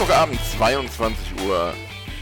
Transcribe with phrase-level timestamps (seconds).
[0.00, 1.74] Mittwochabend, 22 Uhr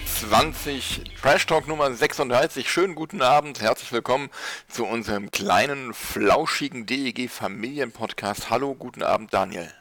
[0.05, 2.69] 20, Trash Talk Nummer 36.
[2.69, 4.31] Schönen guten Abend, herzlich willkommen
[4.67, 8.51] zu unserem kleinen, flauschigen DEG Familienpodcast.
[8.51, 9.73] Hallo, guten Abend, Daniel.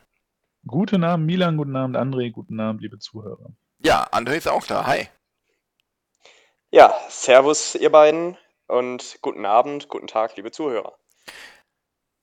[0.67, 3.55] Guten Abend, Milan, guten Abend, André, guten Abend, liebe Zuhörer.
[3.79, 4.85] Ja, André ist auch da.
[4.85, 5.07] Hi.
[6.69, 8.37] Ja, Servus, ihr beiden,
[8.67, 10.93] und guten Abend, guten Tag, liebe Zuhörer.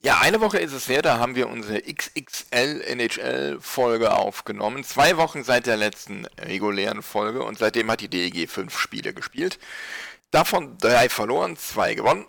[0.01, 4.83] Ja, eine Woche ist es her, da haben wir unsere XXL NHL Folge aufgenommen.
[4.83, 9.57] Zwei Wochen seit der letzten regulären Folge und seitdem hat die DEG fünf Spiele gespielt.
[10.29, 12.25] Davon drei verloren, zwei gewonnen.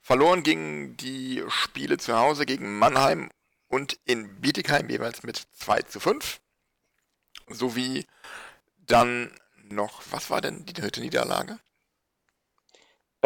[0.00, 3.28] Verloren gingen die Spiele zu Hause gegen Mannheim
[3.68, 6.40] und in Bietigheim jeweils mit 2 zu 5.
[7.48, 8.06] Sowie
[8.78, 9.32] dann
[9.64, 11.58] noch, was war denn die dritte Niederlage?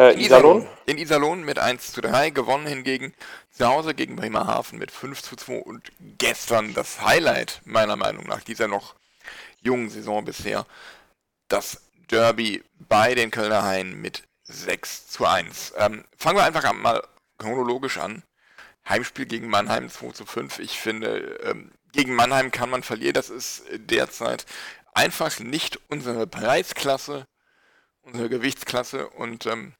[0.01, 0.67] Äh, Iserlohn?
[0.87, 3.13] In Iserlohn mit 1 zu 3 gewonnen hingegen
[3.51, 8.41] zu Hause gegen Bremerhaven mit 5 zu 2 und gestern das Highlight meiner Meinung nach
[8.41, 8.95] dieser noch
[9.61, 10.65] jungen Saison bisher,
[11.49, 15.73] das Derby bei den Kölner Haien mit 6 zu 1.
[15.77, 17.03] Ähm, fangen wir einfach mal
[17.37, 18.23] chronologisch an.
[18.89, 20.57] Heimspiel gegen Mannheim 2 zu 5.
[20.57, 23.13] Ich finde, ähm, gegen Mannheim kann man verlieren.
[23.13, 24.47] Das ist derzeit
[24.93, 27.27] einfach nicht unsere Preisklasse,
[28.01, 29.75] unsere Gewichtsklasse und ähm,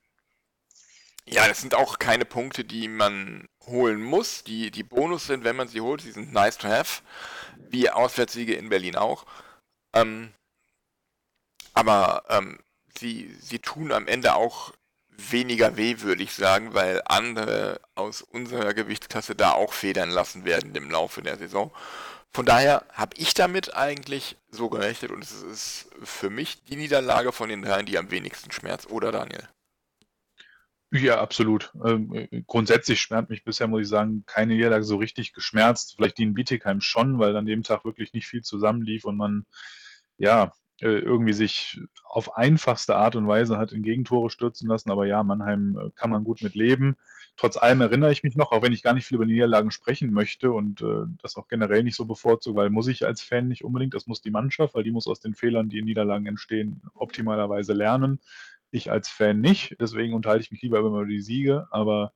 [1.26, 5.56] ja, das sind auch keine Punkte, die man holen muss, die, die Bonus sind, wenn
[5.56, 6.02] man sie holt.
[6.02, 7.02] Sie sind nice to have,
[7.70, 9.26] wie Auswärtssiege in Berlin auch.
[9.94, 10.34] Ähm,
[11.74, 12.60] aber ähm,
[12.98, 14.74] sie, sie tun am Ende auch
[15.30, 20.74] weniger weh, würde ich sagen, weil andere aus unserer Gewichtsklasse da auch federn lassen werden
[20.76, 21.72] im Laufe der Saison.
[22.34, 27.32] Von daher habe ich damit eigentlich so gerechnet und es ist für mich die Niederlage
[27.32, 29.48] von den dreien, die am wenigsten schmerzt, oder Daniel?
[30.94, 31.72] Ja, absolut.
[31.86, 35.94] Ähm, äh, grundsätzlich schmerzt mich bisher, muss ich sagen, keine Niederlage so richtig geschmerzt.
[35.96, 39.46] Vielleicht die in Bietigheim schon, weil an dem Tag wirklich nicht viel zusammenlief und man
[40.18, 44.92] ja äh, irgendwie sich auf einfachste Art und Weise hat in Gegentore stürzen lassen.
[44.92, 46.98] Aber ja, Mannheim äh, kann man gut mit leben.
[47.38, 50.12] Trotz allem erinnere ich mich noch, auch wenn ich gar nicht viel über Niederlagen sprechen
[50.12, 53.64] möchte und äh, das auch generell nicht so bevorzuge, weil muss ich als Fan nicht
[53.64, 56.82] unbedingt, das muss die Mannschaft, weil die muss aus den Fehlern, die in Niederlagen entstehen,
[56.94, 58.20] optimalerweise lernen.
[58.72, 61.68] Ich als Fan nicht, deswegen unterhalte ich mich lieber über die Siege.
[61.72, 62.14] Aber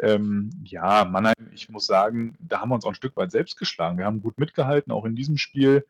[0.00, 3.58] ähm, ja, Mannheim, ich muss sagen, da haben wir uns auch ein Stück weit selbst
[3.58, 3.98] geschlagen.
[3.98, 5.84] Wir haben gut mitgehalten, auch in diesem Spiel.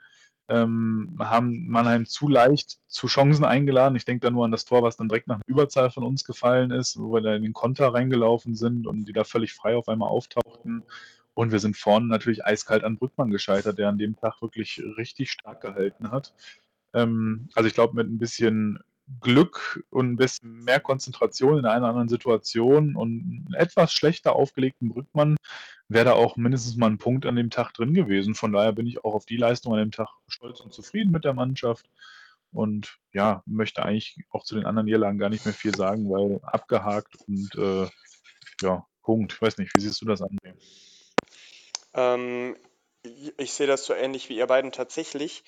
[0.51, 3.97] Ähm, haben Mannheim zu leicht zu Chancen eingeladen.
[3.97, 6.25] Ich denke da nur an das Tor, was dann direkt nach einer Überzahl von uns
[6.25, 9.77] gefallen ist, wo wir da in den Konter reingelaufen sind und die da völlig frei
[9.77, 10.85] auf einmal auftauchten.
[11.35, 15.31] Und wir sind vorne natürlich eiskalt an Brückmann gescheitert, der an dem Tag wirklich richtig
[15.31, 16.33] stark gehalten hat.
[16.95, 18.79] Ähm, also ich glaube, mit ein bisschen
[19.21, 24.91] Glück und ein bisschen mehr Konzentration in einer anderen Situation und einen etwas schlechter aufgelegten
[24.91, 25.37] Brückmann
[25.89, 28.35] wäre da auch mindestens mal ein Punkt an dem Tag drin gewesen.
[28.35, 31.25] Von daher bin ich auch auf die Leistung an dem Tag stolz und zufrieden mit
[31.25, 31.89] der Mannschaft
[32.53, 36.41] und ja, möchte eigentlich auch zu den anderen Niederlagen gar nicht mehr viel sagen, weil
[36.43, 37.89] abgehakt und äh,
[38.63, 39.33] ja, Punkt.
[39.33, 40.37] Ich weiß nicht, wie siehst du das an?
[41.95, 42.57] Ähm,
[43.03, 45.45] ich sehe das so ähnlich wie ihr beiden tatsächlich.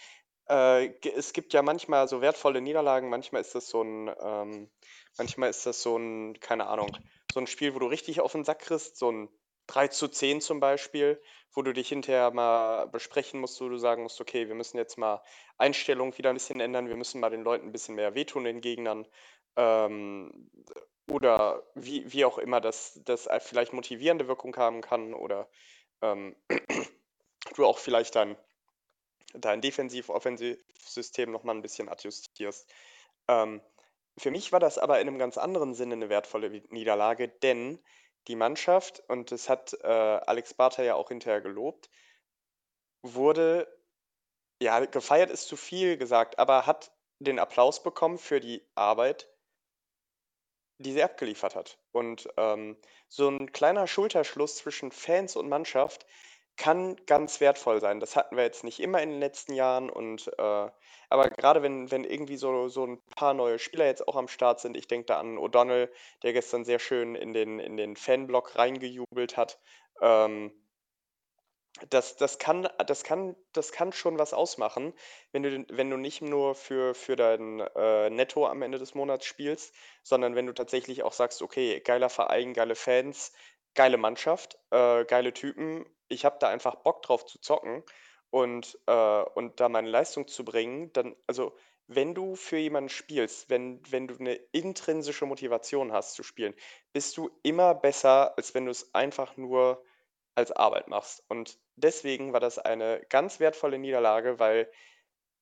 [0.50, 4.68] Äh, es gibt ja manchmal so wertvolle Niederlagen, manchmal ist das so ein, ähm,
[5.16, 6.90] manchmal ist das so ein, keine Ahnung,
[7.32, 9.28] so ein Spiel, wo du richtig auf den Sack kriegst, so ein
[9.68, 11.22] 3 zu 10 zum Beispiel,
[11.54, 14.98] wo du dich hinterher mal besprechen musst, wo du sagen musst, okay, wir müssen jetzt
[14.98, 15.22] mal
[15.56, 18.60] Einstellung wieder ein bisschen ändern, wir müssen mal den Leuten ein bisschen mehr wehtun, den
[18.60, 19.06] Gegnern.
[19.54, 20.50] Ähm,
[21.08, 25.48] oder wie, wie auch immer das, das vielleicht motivierende Wirkung haben kann oder
[26.02, 26.34] ähm,
[27.54, 28.36] du auch vielleicht dann
[29.34, 32.68] dein Defensiv-Offensivsystem nochmal ein bisschen adjustierst.
[33.28, 33.60] Ähm,
[34.18, 37.82] für mich war das aber in einem ganz anderen Sinne eine wertvolle Niederlage, denn
[38.28, 41.90] die Mannschaft, und das hat äh, Alex Barter ja auch hinterher gelobt,
[43.02, 43.66] wurde,
[44.60, 49.28] ja, gefeiert ist zu viel gesagt, aber hat den Applaus bekommen für die Arbeit,
[50.78, 51.78] die sie abgeliefert hat.
[51.92, 52.76] Und ähm,
[53.08, 56.06] so ein kleiner Schulterschluss zwischen Fans und Mannschaft,
[56.56, 58.00] kann ganz wertvoll sein.
[58.00, 60.70] Das hatten wir jetzt nicht immer in den letzten Jahren und äh,
[61.12, 64.60] aber gerade wenn, wenn irgendwie so, so ein paar neue Spieler jetzt auch am Start
[64.60, 65.90] sind, ich denke da an O'Donnell,
[66.22, 69.58] der gestern sehr schön in den, in den Fanblock reingejubelt hat.
[70.00, 70.52] Ähm,
[71.88, 74.92] das, das, kann, das, kann, das kann schon was ausmachen,
[75.32, 79.24] wenn du, wenn du nicht nur für, für dein äh, Netto am Ende des Monats
[79.24, 83.32] spielst, sondern wenn du tatsächlich auch sagst, okay, geiler Verein, geile Fans,
[83.74, 87.84] geile Mannschaft, äh, geile Typen, ich habe da einfach Bock drauf zu zocken
[88.30, 91.56] und, äh, und da meine Leistung zu bringen, dann, also
[91.86, 96.54] wenn du für jemanden spielst, wenn, wenn du eine intrinsische Motivation hast zu spielen,
[96.92, 99.82] bist du immer besser, als wenn du es einfach nur
[100.36, 101.24] als Arbeit machst.
[101.28, 104.70] Und deswegen war das eine ganz wertvolle Niederlage, weil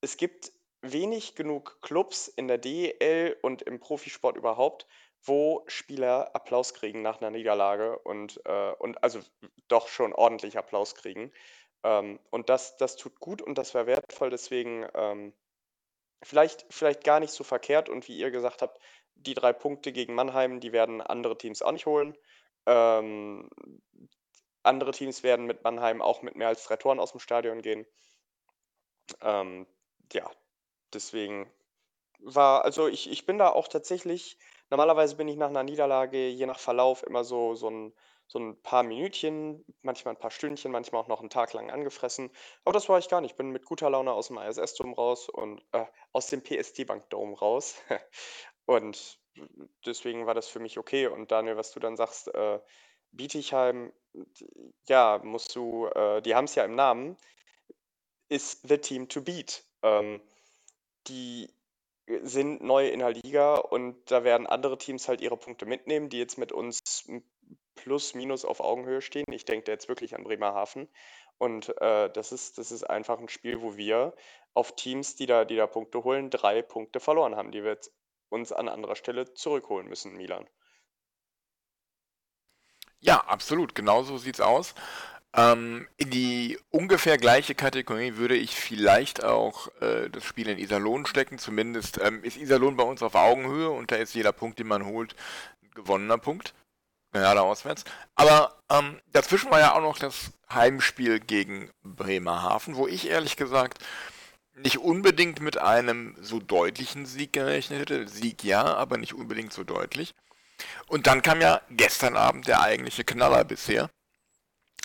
[0.00, 4.86] es gibt wenig genug Clubs in der DEL und im Profisport überhaupt,
[5.24, 9.20] wo Spieler Applaus kriegen nach einer Niederlage und, äh, und also
[9.68, 11.32] doch schon ordentlich Applaus kriegen.
[11.84, 15.32] Ähm, und das, das tut gut und das war wertvoll, deswegen ähm,
[16.22, 17.88] vielleicht, vielleicht gar nicht so verkehrt.
[17.88, 18.80] Und wie ihr gesagt habt,
[19.14, 22.16] die drei Punkte gegen Mannheim, die werden andere Teams auch nicht holen.
[22.66, 23.50] Ähm,
[24.62, 27.86] andere Teams werden mit Mannheim auch mit mehr als drei Toren aus dem Stadion gehen.
[29.22, 29.66] Ähm,
[30.12, 30.30] ja,
[30.92, 31.50] deswegen
[32.20, 34.38] war, also ich, ich bin da auch tatsächlich,
[34.70, 37.94] normalerweise bin ich nach einer Niederlage je nach Verlauf immer so, so ein
[38.28, 42.30] so ein paar Minütchen, manchmal ein paar Stündchen, manchmal auch noch einen Tag lang angefressen.
[42.64, 43.32] Aber das war ich gar nicht.
[43.32, 47.76] Ich bin mit guter Laune aus dem ISS-Dom raus und äh, aus dem PSD-Bank-Dom raus.
[48.66, 49.18] und
[49.86, 51.06] deswegen war das für mich okay.
[51.06, 52.60] Und Daniel, was du dann sagst, äh,
[53.12, 53.92] Bietigheim,
[54.86, 57.16] ja, musst du, äh, die haben es ja im Namen,
[58.28, 59.64] ist the team to beat.
[59.82, 60.20] Ähm,
[61.06, 61.48] die
[62.22, 66.18] sind neu in der Liga und da werden andere Teams halt ihre Punkte mitnehmen, die
[66.18, 67.08] jetzt mit uns
[67.74, 69.26] plus minus auf Augenhöhe stehen.
[69.30, 70.88] Ich denke da jetzt wirklich an Bremerhaven.
[71.38, 74.14] Und äh, das, ist, das ist einfach ein Spiel, wo wir
[74.54, 77.92] auf Teams, die da, die da Punkte holen, drei Punkte verloren haben, die wir jetzt
[78.28, 80.46] uns an anderer Stelle zurückholen müssen, Milan.
[83.00, 83.74] Ja, absolut.
[83.74, 84.74] Genauso sieht's aus.
[85.36, 91.06] Ähm, in die ungefähr gleiche Kategorie würde ich vielleicht auch äh, das Spiel in Iserlohn
[91.06, 91.38] stecken.
[91.38, 94.86] Zumindest ähm, ist Iserlohn bei uns auf Augenhöhe und da ist jeder Punkt, den man
[94.86, 95.14] holt,
[95.62, 96.54] ein gewonnener Punkt.
[97.12, 97.84] Gerade auswärts.
[98.14, 103.82] Aber ähm, dazwischen war ja auch noch das Heimspiel gegen Bremerhaven, wo ich ehrlich gesagt
[104.54, 108.08] nicht unbedingt mit einem so deutlichen Sieg gerechnet hätte.
[108.08, 110.14] Sieg ja, aber nicht unbedingt so deutlich.
[110.86, 113.88] Und dann kam ja gestern Abend der eigentliche Knaller bisher.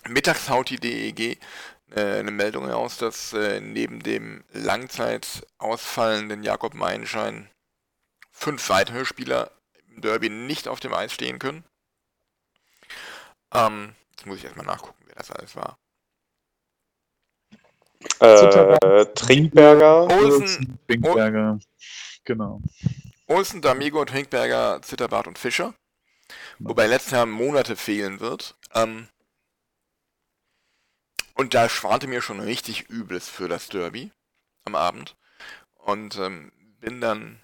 [0.08, 1.40] Mittags haut die DEG
[1.96, 7.50] äh, eine Meldung heraus, dass äh, neben dem Langzeit ausfallenden Jakob Meinschein
[8.32, 9.52] fünf weitere Spieler
[9.90, 11.64] im Derby nicht auf dem Eis stehen können.
[13.54, 15.78] Ähm, jetzt muss ich erstmal nachgucken, wer das alles war.
[18.20, 20.08] Äh, Trinkberger.
[20.08, 21.60] Olsen, Trinkberger,
[22.26, 22.62] genau.
[23.28, 25.74] Olsen, D'Amigo, Trinkberger, Zitterbart und Fischer.
[26.58, 26.72] Genau.
[26.72, 28.56] Wobei letztes Jahr Monate fehlen wird.
[28.74, 29.08] Ähm,
[31.34, 34.12] und da schwante mir schon richtig Übles für das Derby
[34.66, 35.16] am Abend.
[35.76, 37.42] Und ähm, bin dann,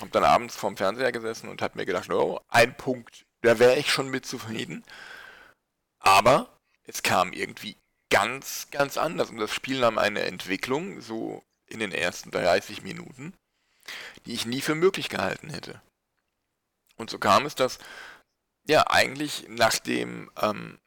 [0.00, 3.76] hab dann abends vorm Fernseher gesessen und hab mir gedacht, oh, ein Punkt, da wäre
[3.76, 4.84] ich schon mit zufrieden.
[5.98, 7.76] Aber es kam irgendwie
[8.10, 9.30] ganz, ganz anders.
[9.30, 13.34] Und das Spiel nahm eine Entwicklung, so in den ersten 30 Minuten,
[14.24, 15.82] die ich nie für möglich gehalten hätte.
[16.96, 17.78] Und so kam es, dass,
[18.66, 20.78] ja, eigentlich nachdem ähm,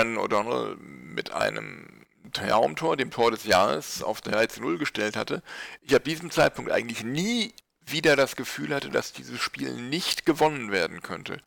[0.00, 5.42] Brandon O'Donnell mit einem Traumtor, dem Tor des Jahres, auf 13-0 gestellt hatte,
[5.82, 7.52] ich ab diesem Zeitpunkt eigentlich nie
[7.84, 11.42] wieder das Gefühl hatte, dass dieses Spiel nicht gewonnen werden könnte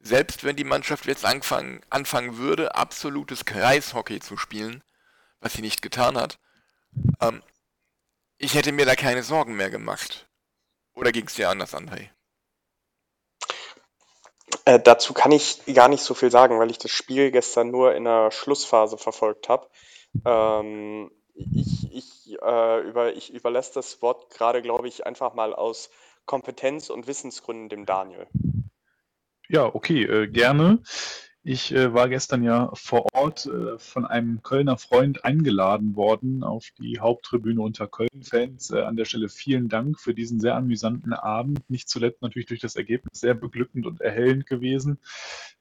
[0.00, 4.82] selbst wenn die Mannschaft jetzt anfangen, anfangen würde, absolutes Kreishockey zu spielen,
[5.40, 6.38] was sie nicht getan hat,
[7.20, 7.42] ähm,
[8.38, 10.28] ich hätte mir da keine Sorgen mehr gemacht.
[10.94, 12.08] Oder ging es dir anders, André?
[14.64, 17.94] Äh, dazu kann ich gar nicht so viel sagen, weil ich das Spiel gestern nur
[17.94, 19.68] in der Schlussphase verfolgt habe.
[20.24, 25.90] Ähm, ich, ich, äh, über, ich überlasse das Wort gerade, glaube ich, einfach mal aus
[26.26, 28.26] Kompetenz- und Wissensgründen dem Daniel.
[29.48, 30.80] Ja, okay, äh, gerne.
[31.50, 36.66] Ich äh, war gestern ja vor Ort äh, von einem Kölner Freund eingeladen worden auf
[36.78, 38.70] die Haupttribüne unter Köln-Fans.
[38.70, 41.60] Äh, an der Stelle vielen Dank für diesen sehr amüsanten Abend.
[41.70, 44.98] Nicht zuletzt natürlich durch das Ergebnis sehr beglückend und erhellend gewesen.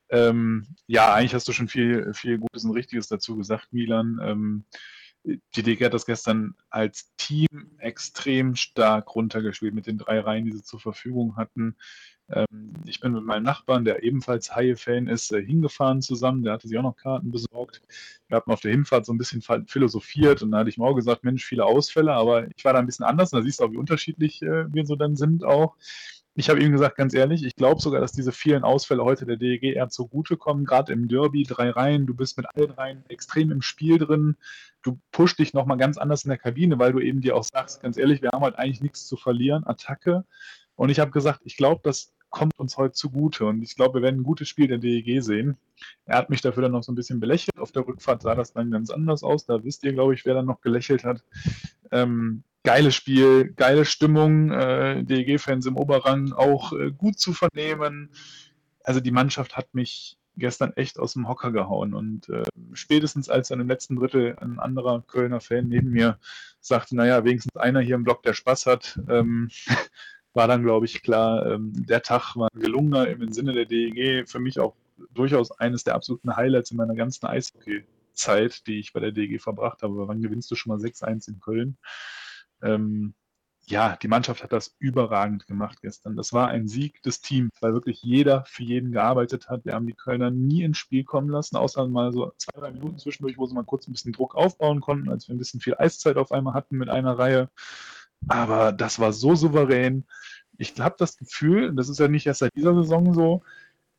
[0.10, 4.20] Ähm, ja, eigentlich hast du schon viel, viel Gutes und Richtiges dazu gesagt, Milan.
[4.22, 4.65] Ähm,
[5.55, 7.48] die DG hat das gestern als Team
[7.79, 11.75] extrem stark runtergespielt mit den drei Reihen, die sie zur Verfügung hatten.
[12.29, 16.43] Ähm, ich bin mit meinem Nachbarn, der ebenfalls Haie-Fan ist, äh, hingefahren zusammen.
[16.43, 17.81] Der hatte sich auch noch Karten besorgt.
[18.27, 20.96] Wir hatten auf der Hinfahrt so ein bisschen philosophiert und da hatte ich mir auch
[20.96, 23.65] gesagt, Mensch, viele Ausfälle, aber ich war da ein bisschen anders und da siehst du
[23.65, 25.75] auch, wie unterschiedlich äh, wir so dann sind auch.
[26.39, 29.38] Ich habe ihm gesagt, ganz ehrlich, ich glaube sogar, dass diese vielen Ausfälle heute der
[29.38, 30.65] DEG eher zugutekommen.
[30.65, 34.38] Gerade im Derby, drei Reihen, du bist mit allen Reihen extrem im Spiel drin.
[34.84, 37.82] Du pusht dich nochmal ganz anders in der Kabine, weil du eben dir auch sagst,
[37.82, 40.25] ganz ehrlich, wir haben halt eigentlich nichts zu verlieren, Attacke.
[40.75, 43.46] Und ich habe gesagt, ich glaube, das kommt uns heute zugute.
[43.46, 45.57] Und ich glaube, wir werden ein gutes Spiel der DEG sehen.
[46.05, 47.57] Er hat mich dafür dann noch so ein bisschen belächelt.
[47.57, 49.46] Auf der Rückfahrt sah das dann ganz anders aus.
[49.46, 51.24] Da wisst ihr, glaube ich, wer dann noch gelächelt hat.
[51.91, 58.12] Ähm, geiles Spiel, geile Stimmung, äh, DEG-Fans im Oberrang auch äh, gut zu vernehmen.
[58.84, 62.43] Also die Mannschaft hat mich gestern echt aus dem Hocker gehauen und äh,
[62.74, 66.19] spätestens als dann im letzten Drittel ein anderer Kölner Fan neben mir
[66.60, 69.50] sagte, naja, wenigstens einer hier im Block, der Spaß hat, ähm,
[70.38, 74.29] war dann, glaube ich, klar, ähm, der Tag war gelungener im Sinne der DEG.
[74.29, 74.75] Für mich auch
[75.13, 79.84] durchaus eines der absoluten Highlights in meiner ganzen Eishockey-Zeit, die ich bei der DEG verbracht
[79.84, 80.08] habe.
[80.08, 81.77] Wann gewinnst du schon mal 6-1 in Köln?
[82.62, 83.15] Ähm,
[83.65, 86.15] ja, die Mannschaft hat das überragend gemacht gestern.
[86.15, 89.65] Das war ein Sieg des Teams, weil wirklich jeder für jeden gearbeitet hat.
[89.65, 92.98] Wir haben die Kölner nie ins Spiel kommen lassen, außer mal so zwei, drei Minuten
[92.98, 95.75] zwischendurch, wo sie mal kurz ein bisschen Druck aufbauen konnten, als wir ein bisschen viel
[95.77, 97.50] Eiszeit auf einmal hatten mit einer Reihe.
[98.27, 100.05] Aber das war so souverän.
[100.57, 103.43] Ich habe das Gefühl, das ist ja nicht erst seit dieser Saison so,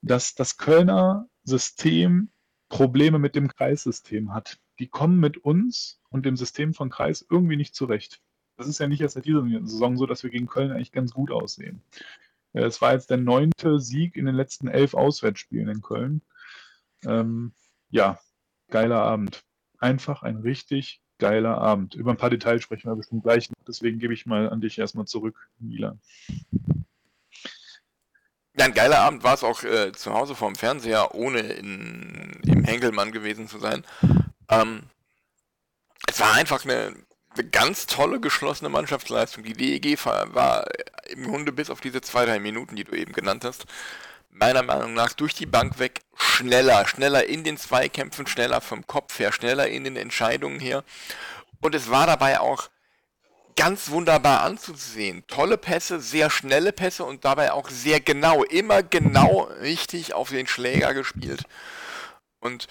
[0.02, 2.30] dass das Kölner System
[2.68, 4.58] Probleme mit dem Kreissystem hat.
[4.78, 8.20] Die kommen mit uns und dem System von Kreis irgendwie nicht zurecht.
[8.56, 11.12] Das ist ja nicht erst seit dieser Saison so, dass wir gegen Köln eigentlich ganz
[11.12, 11.82] gut aussehen.
[12.52, 16.22] Es war jetzt der neunte Sieg in den letzten elf Auswärtsspielen in Köln.
[17.04, 17.52] Ähm,
[17.90, 18.18] ja,
[18.68, 19.44] geiler Abend.
[19.78, 21.94] Einfach ein richtig geiler Abend.
[21.94, 23.48] Über ein paar Details sprechen wir bestimmt gleich.
[23.66, 26.00] Deswegen gebe ich mal an dich erstmal zurück, Milan.
[28.56, 32.64] Ja, ein geiler Abend war es auch äh, zu Hause vorm Fernseher, ohne in, im
[32.64, 33.84] Henkelmann gewesen zu sein.
[34.48, 34.82] Ähm,
[36.08, 36.94] es war einfach eine
[37.38, 39.44] eine ganz tolle geschlossene Mannschaftsleistung.
[39.44, 40.66] Die DEG war
[41.08, 43.66] im Grunde bis auf diese zwei, drei Minuten, die du eben genannt hast,
[44.38, 49.18] meiner Meinung nach durch die Bank weg schneller, schneller in den Zweikämpfen, schneller vom Kopf
[49.18, 50.85] her, schneller in den Entscheidungen her.
[51.61, 52.68] Und es war dabei auch
[53.57, 55.25] ganz wunderbar anzusehen.
[55.26, 60.47] Tolle Pässe, sehr schnelle Pässe und dabei auch sehr genau, immer genau richtig auf den
[60.47, 61.42] Schläger gespielt.
[62.38, 62.68] Und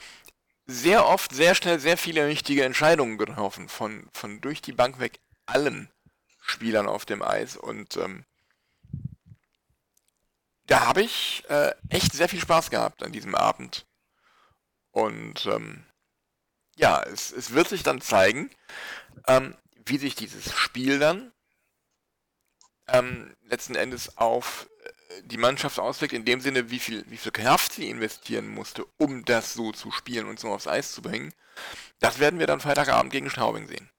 [0.66, 3.68] sehr oft, sehr schnell, sehr viele richtige Entscheidungen getroffen.
[3.68, 5.90] Von, von durch die Bank weg allen
[6.42, 7.58] Spielern auf dem Eis.
[7.58, 8.24] Und ähm,
[10.68, 13.86] da habe ich äh, echt sehr viel Spaß gehabt an diesem Abend.
[14.92, 15.86] Und ähm,
[16.76, 18.50] ja, es, es wird sich dann zeigen,
[19.28, 19.56] ähm,
[19.86, 21.32] wie sich dieses Spiel dann
[22.88, 24.68] ähm, letzten Endes auf
[25.24, 29.26] die Mannschaft auswirkt, in dem Sinne, wie viel, wie viel Kraft sie investieren musste, um
[29.26, 31.34] das so zu spielen und so aufs Eis zu bringen,
[32.00, 33.90] das werden wir dann Freitagabend gegen Straubing sehen.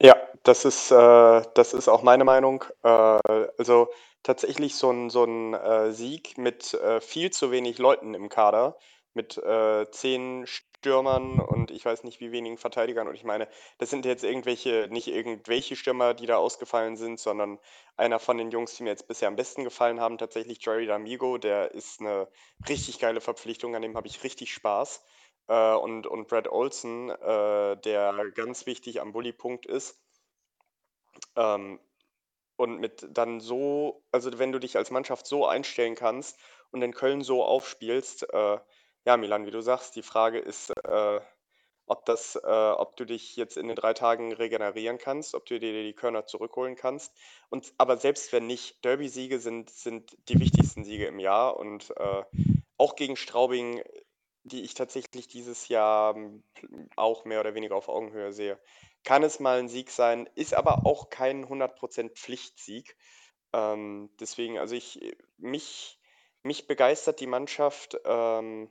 [0.00, 2.64] Ja, das ist, äh, das ist auch meine Meinung.
[2.82, 3.88] Äh, also
[4.22, 8.78] tatsächlich so ein, so ein äh, Sieg mit äh, viel zu wenig Leuten im Kader,
[9.14, 13.08] mit äh, zehn Stürmern und ich weiß nicht wie wenigen Verteidigern.
[13.08, 13.48] Und ich meine,
[13.78, 17.58] das sind jetzt irgendwelche, nicht irgendwelche Stürmer, die da ausgefallen sind, sondern
[17.96, 21.38] einer von den Jungs, die mir jetzt bisher am besten gefallen haben, tatsächlich Jerry D'Amigo.
[21.38, 22.28] Der ist eine
[22.68, 25.02] richtig geile Verpflichtung, an dem habe ich richtig Spaß.
[25.48, 30.03] Äh, und, und Brad Olson, der ganz wichtig am Bully-Punkt ist.
[31.36, 31.80] Ähm,
[32.56, 36.38] und mit dann so, also wenn du dich als Mannschaft so einstellen kannst
[36.70, 38.58] und in Köln so aufspielst, äh,
[39.06, 41.20] ja, Milan, wie du sagst, die Frage ist, äh,
[41.86, 45.60] ob das, äh, ob du dich jetzt in den drei Tagen regenerieren kannst, ob du
[45.60, 47.12] dir die Körner zurückholen kannst.
[47.50, 52.22] Und aber selbst wenn nicht, Derby-Siege sind, sind die wichtigsten Siege im Jahr und äh,
[52.78, 53.82] auch gegen Straubing,
[54.44, 56.42] die ich tatsächlich dieses Jahr hm,
[56.96, 58.58] auch mehr oder weniger auf Augenhöhe sehe,
[59.02, 62.96] kann es mal ein Sieg sein, ist aber auch kein 100% Pflichtsieg.
[63.52, 65.98] Ähm, deswegen, also ich, mich,
[66.42, 67.98] mich begeistert die Mannschaft.
[68.04, 68.70] Ähm,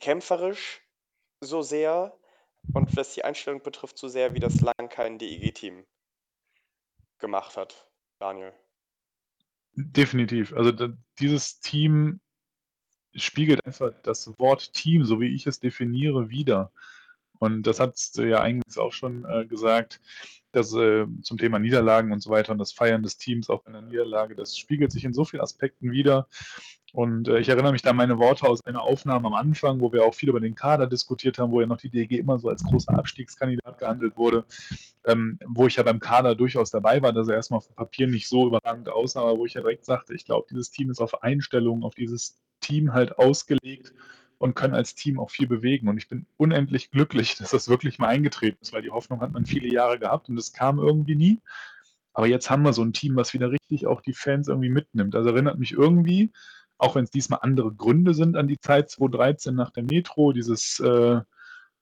[0.00, 0.82] kämpferisch
[1.40, 2.16] so sehr
[2.72, 5.84] und was die Einstellung betrifft, so sehr wie das lang kein DEG-Team
[7.18, 8.52] gemacht hat, Daniel.
[9.74, 10.52] Definitiv.
[10.52, 10.72] Also
[11.18, 12.20] dieses Team
[13.14, 16.72] spiegelt einfach das Wort Team, so wie ich es definiere, wieder.
[17.38, 20.00] Und das hat du ja eigentlich auch schon äh, gesagt,
[20.52, 23.72] dass äh, zum Thema Niederlagen und so weiter und das Feiern des Teams auch in
[23.72, 26.28] der Niederlage, das spiegelt sich in so vielen Aspekten wieder.
[26.92, 29.92] Und äh, ich erinnere mich da an meine Worte aus einer Aufnahme am Anfang, wo
[29.92, 32.50] wir auch viel über den Kader diskutiert haben, wo ja noch die DG immer so
[32.50, 34.44] als großer Abstiegskandidat gehandelt wurde,
[35.06, 38.06] ähm, wo ich ja beim Kader durchaus dabei war, dass er erstmal auf dem Papier
[38.06, 41.00] nicht so überragend aussah, aber wo ich ja direkt sagte, ich glaube, dieses Team ist
[41.00, 43.92] auf Einstellungen, auf dieses Team halt ausgelegt
[44.38, 45.88] und können als Team auch viel bewegen.
[45.88, 49.32] Und ich bin unendlich glücklich, dass das wirklich mal eingetreten ist, weil die Hoffnung hat
[49.32, 51.40] man viele Jahre gehabt und es kam irgendwie nie.
[52.14, 55.14] Aber jetzt haben wir so ein Team, was wieder richtig auch die Fans irgendwie mitnimmt.
[55.14, 56.32] Das erinnert mich irgendwie,
[56.78, 60.78] auch wenn es diesmal andere Gründe sind an die Zeit 2013 nach der Metro, dieses
[60.80, 61.20] äh,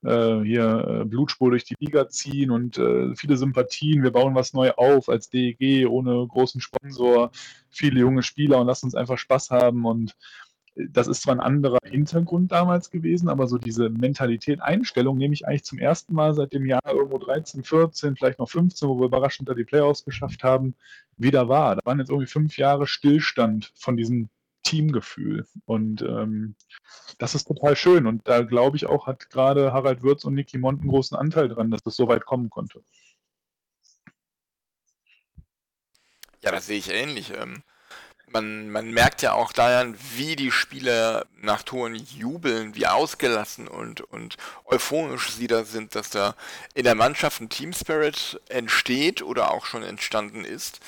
[0.02, 4.02] äh, hier äh, Blutspur durch die Liga ziehen und äh, viele Sympathien.
[4.02, 7.30] Wir bauen was neu auf als DEG ohne großen Sponsor,
[7.68, 9.84] viele junge Spieler und lassen uns einfach Spaß haben.
[9.84, 10.14] Und
[10.88, 15.46] das ist zwar ein anderer Hintergrund damals gewesen, aber so diese Mentalität, Einstellung nehme ich
[15.46, 19.06] eigentlich zum ersten Mal seit dem Jahr irgendwo 13, 14, vielleicht noch 15, wo wir
[19.06, 20.75] überraschend da die Playoffs geschafft haben,
[21.16, 21.76] wieder wahr.
[21.76, 24.28] Da waren jetzt irgendwie fünf Jahre Stillstand von diesem
[24.62, 25.46] Teamgefühl.
[25.66, 26.54] Und ähm,
[27.18, 28.06] das ist total schön.
[28.06, 31.49] Und da glaube ich auch, hat gerade Harald Würz und Niki Mont einen großen Anteil
[31.49, 32.82] dran, dass das so weit kommen konnte.
[36.42, 37.32] Ja, das sehe ich ähnlich.
[37.37, 37.62] Ähm,
[38.32, 44.00] man, man merkt ja auch daran, wie die Spieler nach Toren jubeln, wie ausgelassen und,
[44.00, 46.34] und euphorisch sie da sind, dass da
[46.75, 50.80] in der Mannschaft ein Team Spirit entsteht oder auch schon entstanden ist,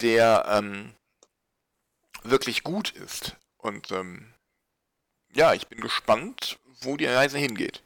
[0.00, 0.94] der ähm,
[2.22, 3.36] wirklich gut ist.
[3.58, 4.32] Und ähm,
[5.34, 7.82] ja, ich bin gespannt, wo die Reise hingeht.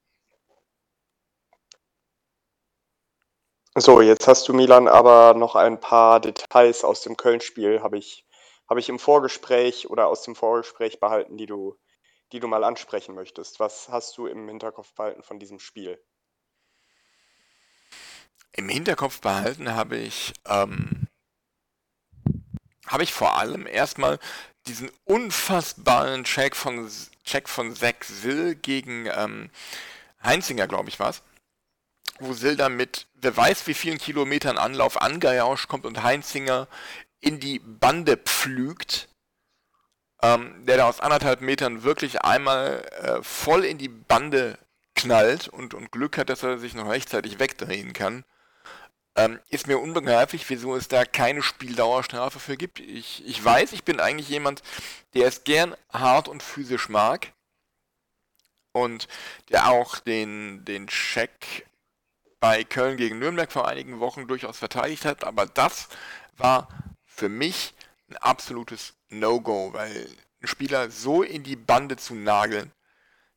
[3.75, 8.26] So, jetzt hast du Milan aber noch ein paar Details aus dem Köln-Spiel, habe ich,
[8.69, 11.78] hab ich im Vorgespräch oder aus dem Vorgespräch behalten, die du,
[12.33, 13.61] die du mal ansprechen möchtest.
[13.61, 16.02] Was hast du im Hinterkopf behalten von diesem Spiel?
[18.52, 21.09] Im Hinterkopf behalten habe ich ähm,
[22.87, 24.19] habe ich vor allem erstmal
[24.66, 26.90] diesen unfassbaren Check von
[27.25, 29.50] Check von Zack Sill gegen ähm,
[30.23, 31.23] Heinzinger, glaube ich, was.
[32.19, 36.69] Wo Sill dann mit wer weiß wie vielen Kilometern Anlauf angejauscht kommt und Heinzinger
[37.23, 39.09] in die Bande pflügt.
[40.21, 44.57] Ähm, der da aus anderthalb Metern wirklich einmal äh, voll in die Bande
[44.95, 48.25] knallt und, und Glück hat, dass er sich noch rechtzeitig wegdrehen kann.
[49.17, 52.79] Ähm, ist mir unbegreiflich, wieso es da keine Spieldauerstrafe für gibt.
[52.81, 54.63] Ich, ich weiß, ich bin eigentlich jemand,
[55.15, 57.32] der es gern hart und physisch mag.
[58.73, 59.08] Und
[59.50, 61.67] der auch den, den Check
[62.41, 65.25] bei Köln gegen Nürnberg vor einigen Wochen durchaus verteidigt hat.
[65.25, 65.89] Aber das
[66.39, 66.69] war
[67.14, 67.75] für mich
[68.08, 70.08] ein absolutes No-Go, weil
[70.40, 72.72] ein Spieler so in die Bande zu nageln,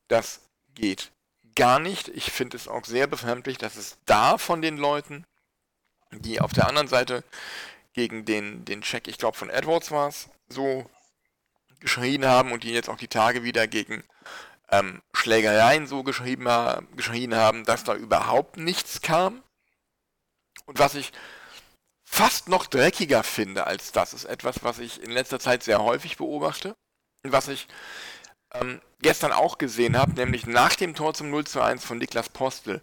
[0.07, 0.41] das
[0.73, 1.11] geht
[1.55, 2.09] gar nicht.
[2.09, 5.25] Ich finde es auch sehr befremdlich, dass es da von den Leuten
[6.11, 7.23] die auf der anderen Seite
[7.93, 10.89] gegen den, den Check, ich glaube von Edwards war es, so
[11.79, 14.03] geschrien haben und die jetzt auch die Tage wieder gegen
[14.69, 16.47] ähm, Schlägereien so geschrieben,
[16.95, 19.43] geschrien haben, dass da überhaupt nichts kam.
[20.65, 21.11] Und was ich
[22.15, 26.17] fast noch dreckiger finde als das, ist etwas, was ich in letzter Zeit sehr häufig
[26.17, 26.75] beobachte
[27.23, 27.67] und was ich
[28.53, 32.29] ähm, gestern auch gesehen habe, nämlich nach dem Tor zum 0 zu 1 von Niklas
[32.29, 32.81] Postel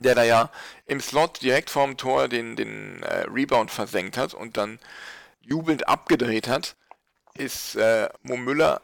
[0.00, 0.50] der da ja
[0.86, 4.78] im Slot direkt vorm Tor den, den äh, Rebound versenkt hat und dann
[5.40, 6.76] jubelnd abgedreht hat,
[7.34, 8.82] ist äh, Mo Müller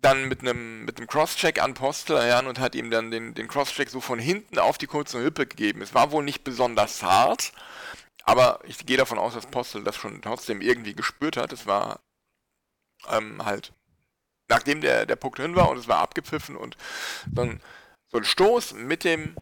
[0.00, 3.90] dann mit einem mit Crosscheck an Postel heran und hat ihm dann den, den Crosscheck
[3.90, 5.82] so von hinten auf die kurze Hüppe gegeben.
[5.82, 7.52] Es war wohl nicht besonders hart,
[8.28, 11.50] aber ich gehe davon aus, dass Postel das schon trotzdem irgendwie gespürt hat.
[11.50, 12.00] Es war
[13.08, 13.72] ähm, halt,
[14.50, 16.76] nachdem der, der Puck drin war und es war abgepfiffen und
[17.32, 17.62] dann
[18.08, 19.34] so ein Stoß mit dem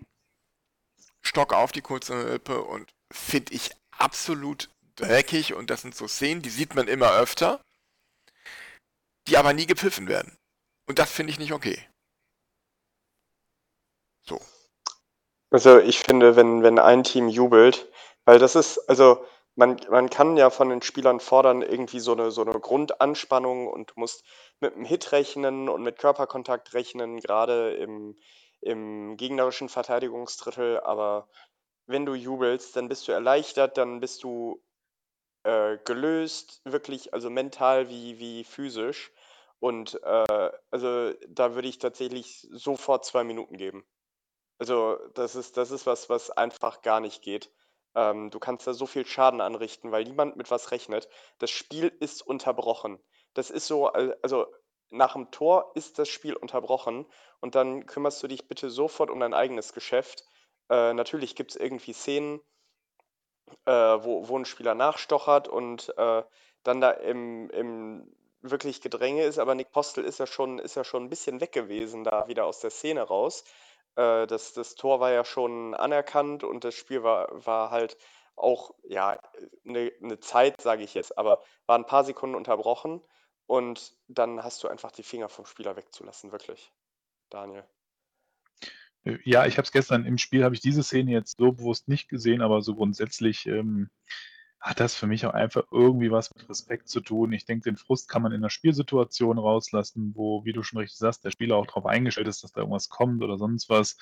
[1.21, 6.43] Stock auf die kurze Rippe und finde ich absolut dreckig und das sind so Szenen,
[6.43, 7.61] die sieht man immer öfter,
[9.27, 10.39] die aber nie gepfiffen werden.
[10.87, 11.85] Und das finde ich nicht okay.
[14.23, 14.41] So.
[15.51, 17.91] Also ich finde, wenn, wenn ein Team jubelt,
[18.27, 19.25] weil das ist, also
[19.57, 23.91] man, man kann ja von den Spielern fordern, irgendwie so eine, so eine Grundanspannung und
[23.93, 24.25] du musst
[24.61, 28.19] mit einem Hit rechnen und mit Körperkontakt rechnen, gerade im,
[28.63, 31.29] im gegnerischen Verteidigungsdrittel, aber
[31.87, 34.63] wenn du jubelst, dann bist du erleichtert, dann bist du
[35.45, 39.13] äh, gelöst, wirklich, also mental wie, wie physisch.
[39.61, 43.85] Und äh, also da würde ich tatsächlich sofort zwei Minuten geben.
[44.59, 47.51] Also das ist, das ist was, was einfach gar nicht geht.
[47.97, 51.09] Ähm, du kannst da so viel Schaden anrichten, weil niemand mit was rechnet.
[51.39, 53.01] Das Spiel ist unterbrochen.
[53.35, 54.47] Das ist so, also
[54.91, 57.07] nach dem Tor ist das Spiel unterbrochen
[57.41, 60.25] und dann kümmerst du dich bitte sofort um dein eigenes Geschäft.
[60.71, 62.41] Äh, natürlich gibt es irgendwie Szenen,
[63.65, 66.23] äh, wo, wo ein Spieler nachstochert und äh,
[66.63, 70.85] dann da im, im wirklich Gedränge ist, aber Nick Postel ist ja schon, ist ja
[70.85, 73.45] schon ein bisschen weg gewesen da wieder aus der Szene raus.
[73.97, 77.97] Äh, das, das Tor war ja schon anerkannt und das Spiel war, war halt
[78.37, 79.19] auch, ja,
[79.67, 83.03] eine, eine Zeit, sage ich jetzt, aber war ein paar Sekunden unterbrochen
[83.47, 86.73] und dann hast du einfach die Finger vom Spieler wegzulassen, wirklich,
[87.31, 87.65] Daniel.
[89.25, 92.09] Ja, ich habe es gestern im Spiel, habe ich diese Szene jetzt so bewusst nicht
[92.09, 93.89] gesehen, aber so grundsätzlich ähm,
[94.67, 97.33] hat das für mich auch einfach irgendwie was mit Respekt zu tun.
[97.33, 100.99] Ich denke, den Frust kann man in einer Spielsituation rauslassen, wo, wie du schon richtig
[100.99, 103.97] sagst, der Spieler auch darauf eingestellt ist, dass da irgendwas kommt oder sonst was.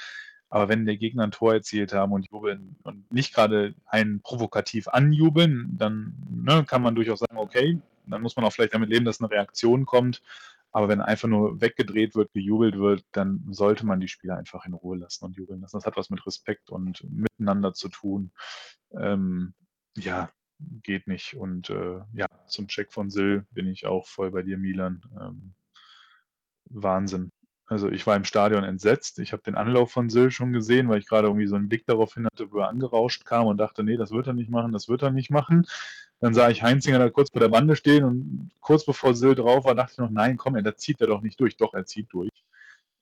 [0.49, 4.89] Aber wenn der Gegner ein Tor erzielt haben und jubeln und nicht gerade einen provokativ
[4.89, 9.05] anjubeln, dann ne, kann man durchaus sagen, okay, dann muss man auch vielleicht damit leben,
[9.05, 10.23] dass eine Reaktion kommt.
[10.73, 14.73] Aber wenn einfach nur weggedreht wird, gejubelt wird, dann sollte man die Spieler einfach in
[14.73, 15.77] Ruhe lassen und jubeln lassen.
[15.77, 18.33] Das hat was mit Respekt und miteinander zu tun.
[18.99, 19.53] Ähm,
[19.97, 20.31] ja,
[20.83, 21.35] geht nicht.
[21.35, 25.03] Und äh, ja, zum Check von Sill bin ich auch voll bei dir, Milan.
[25.21, 25.55] Ähm,
[26.67, 27.31] Wahnsinn.
[27.67, 29.19] Also ich war im Stadion entsetzt.
[29.19, 31.87] Ich habe den Anlauf von Sill schon gesehen, weil ich gerade irgendwie so einen Blick
[31.87, 34.73] darauf hin hatte, wo er angerauscht kam und dachte, nee, das wird er nicht machen,
[34.73, 35.67] das wird er nicht machen.
[36.21, 39.65] Dann sah ich Heinzinger da kurz vor der Bande stehen und kurz bevor Sill drauf
[39.65, 41.57] war, dachte ich noch, nein, komm, da zieht er doch nicht durch.
[41.57, 42.31] Doch, er zieht durch.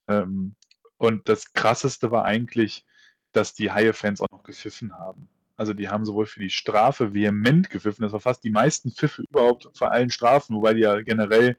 [0.08, 0.54] Ähm,
[0.96, 2.86] und das Krasseste war eigentlich,
[3.32, 5.28] dass die Haie-Fans auch noch gepfiffen haben.
[5.62, 9.22] Also die haben sowohl für die Strafe vehement gepfiffen, das war fast die meisten Pfiffe
[9.22, 11.56] überhaupt vor allen Strafen, wobei die ja generell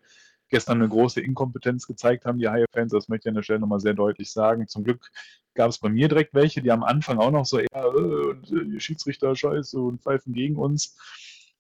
[0.49, 3.79] gestern eine große Inkompetenz gezeigt haben, die Haie-Fans, das möchte ich an der Stelle nochmal
[3.79, 4.67] sehr deutlich sagen.
[4.67, 5.09] Zum Glück
[5.53, 9.37] gab es bei mir direkt welche, die am Anfang auch noch so eher, äh, Schiedsrichter
[9.37, 10.97] scheiße und pfeifen gegen uns.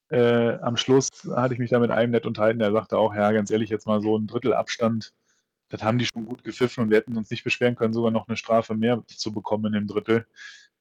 [0.09, 3.31] Äh, am Schluss hatte ich mich da mit einem nett unterhalten, der sagte auch, ja,
[3.31, 5.13] ganz ehrlich, jetzt mal so ein Drittel Abstand,
[5.69, 8.27] das haben die schon gut gepfiffen und wir hätten uns nicht beschweren können, sogar noch
[8.27, 10.27] eine Strafe mehr zu bekommen in dem Drittel.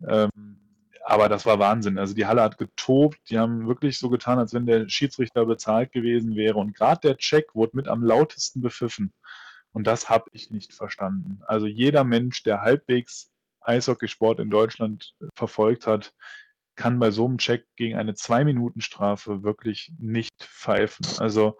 [0.04, 0.58] Ähm,
[1.04, 1.98] aber das war Wahnsinn.
[1.98, 5.92] Also die Halle hat getobt, die haben wirklich so getan, als wenn der Schiedsrichter bezahlt
[5.92, 6.58] gewesen wäre.
[6.58, 9.12] Und gerade der Check wurde mit am lautesten bepfiffen.
[9.72, 11.40] Und das habe ich nicht verstanden.
[11.46, 16.12] Also jeder Mensch, der halbwegs Eishockeysport in Deutschland verfolgt hat,
[16.74, 21.06] kann bei so einem Check gegen eine Zwei-Minuten-Strafe wirklich nicht pfeifen.
[21.18, 21.58] Also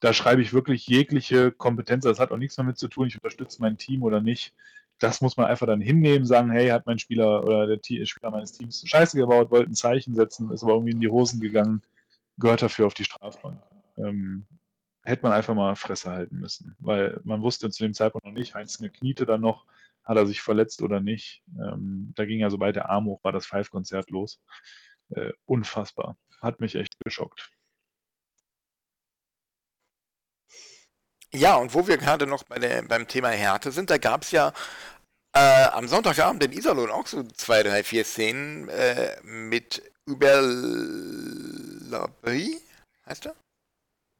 [0.00, 2.04] da schreibe ich wirklich jegliche Kompetenz.
[2.04, 4.54] Das hat auch nichts damit zu tun, ich unterstütze mein Team oder nicht
[4.98, 8.52] das muss man einfach dann hinnehmen, sagen, hey, hat mein Spieler oder der Spieler meines
[8.52, 11.82] Teams Scheiße gebaut, wollte ein Zeichen setzen, ist aber irgendwie in die Hosen gegangen,
[12.38, 13.60] gehört dafür auf die Strafbank.
[13.98, 14.46] Ähm,
[15.02, 18.54] hätte man einfach mal Fresse halten müssen, weil man wusste zu dem Zeitpunkt noch nicht,
[18.54, 19.66] Heinz kniete dann noch,
[20.02, 21.42] hat er sich verletzt oder nicht.
[21.58, 24.40] Ähm, da ging ja sobald der Arm hoch war, das Five-Konzert los.
[25.10, 26.16] Äh, unfassbar.
[26.40, 27.50] Hat mich echt geschockt.
[31.36, 34.30] Ja, und wo wir gerade noch bei der, beim Thema Härte sind, da gab es
[34.30, 34.54] ja
[35.34, 40.58] äh, am Sonntagabend in Iserlohn auch so zwei, drei, vier Szenen äh, mit Überlabri,
[43.06, 43.34] heißt er?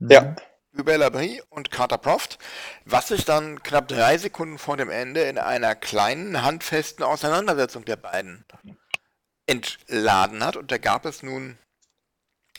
[0.00, 0.36] Ja.
[0.72, 2.38] Überlabri und Carter Proft,
[2.84, 7.96] was sich dann knapp drei Sekunden vor dem Ende in einer kleinen, handfesten Auseinandersetzung der
[7.96, 8.44] beiden
[9.46, 10.56] entladen hat.
[10.56, 11.56] Und da gab es nun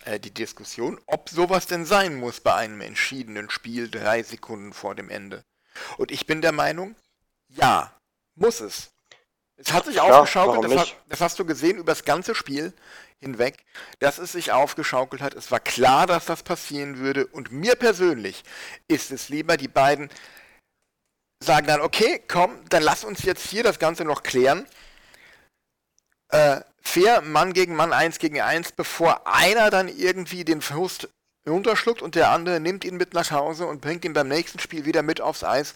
[0.07, 4.95] äh, die Diskussion, ob sowas denn sein muss bei einem entschiedenen Spiel drei Sekunden vor
[4.95, 5.43] dem Ende.
[5.97, 6.95] Und ich bin der Meinung,
[7.49, 7.93] ja,
[8.35, 8.91] muss es.
[9.57, 12.73] Es hat sich ja, aufgeschaukelt, das, hat, das, hast du gesehen über das ganze Spiel
[13.19, 13.65] hinweg,
[13.99, 15.33] dass es sich aufgeschaukelt hat.
[15.33, 17.27] Es war klar, dass das passieren würde.
[17.27, 18.43] Und mir persönlich
[18.87, 20.09] ist es lieber, die beiden
[21.43, 24.67] sagen dann, okay, komm, dann lass uns jetzt hier das Ganze noch klären.
[26.29, 31.09] Äh, fair Mann gegen Mann, eins gegen eins, bevor einer dann irgendwie den Verlust
[31.47, 34.85] runterschluckt und der andere nimmt ihn mit nach Hause und bringt ihn beim nächsten Spiel
[34.85, 35.75] wieder mit aufs Eis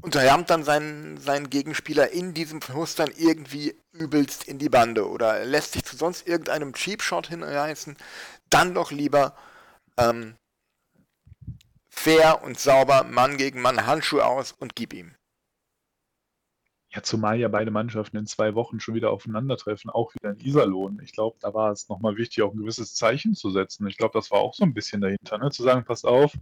[0.00, 5.08] und rammt dann seinen, seinen Gegenspieler in diesem Verlust dann irgendwie übelst in die Bande
[5.08, 7.96] oder lässt sich zu sonst irgendeinem Cheap Shot hinreißen,
[8.48, 9.36] dann doch lieber
[9.98, 10.36] ähm,
[11.90, 15.14] fair und sauber Mann gegen Mann Handschuhe aus und gib ihm.
[16.92, 21.00] Ja, zumal ja beide Mannschaften in zwei Wochen schon wieder aufeinandertreffen, auch wieder in Iserlohn.
[21.04, 23.86] Ich glaube, da war es nochmal wichtig, auch ein gewisses Zeichen zu setzen.
[23.86, 25.50] Ich glaube, das war auch so ein bisschen dahinter, ne?
[25.50, 26.32] zu sagen, passt auf,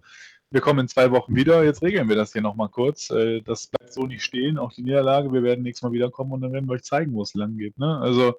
[0.50, 3.10] wir kommen in zwei Wochen wieder, jetzt regeln wir das hier nochmal kurz.
[3.10, 6.40] Äh, das bleibt so nicht stehen, auch die Niederlage, wir werden nächstes Mal wiederkommen und
[6.40, 7.78] dann werden wir euch zeigen, wo es lang geht.
[7.78, 7.98] Ne?
[7.98, 8.34] Also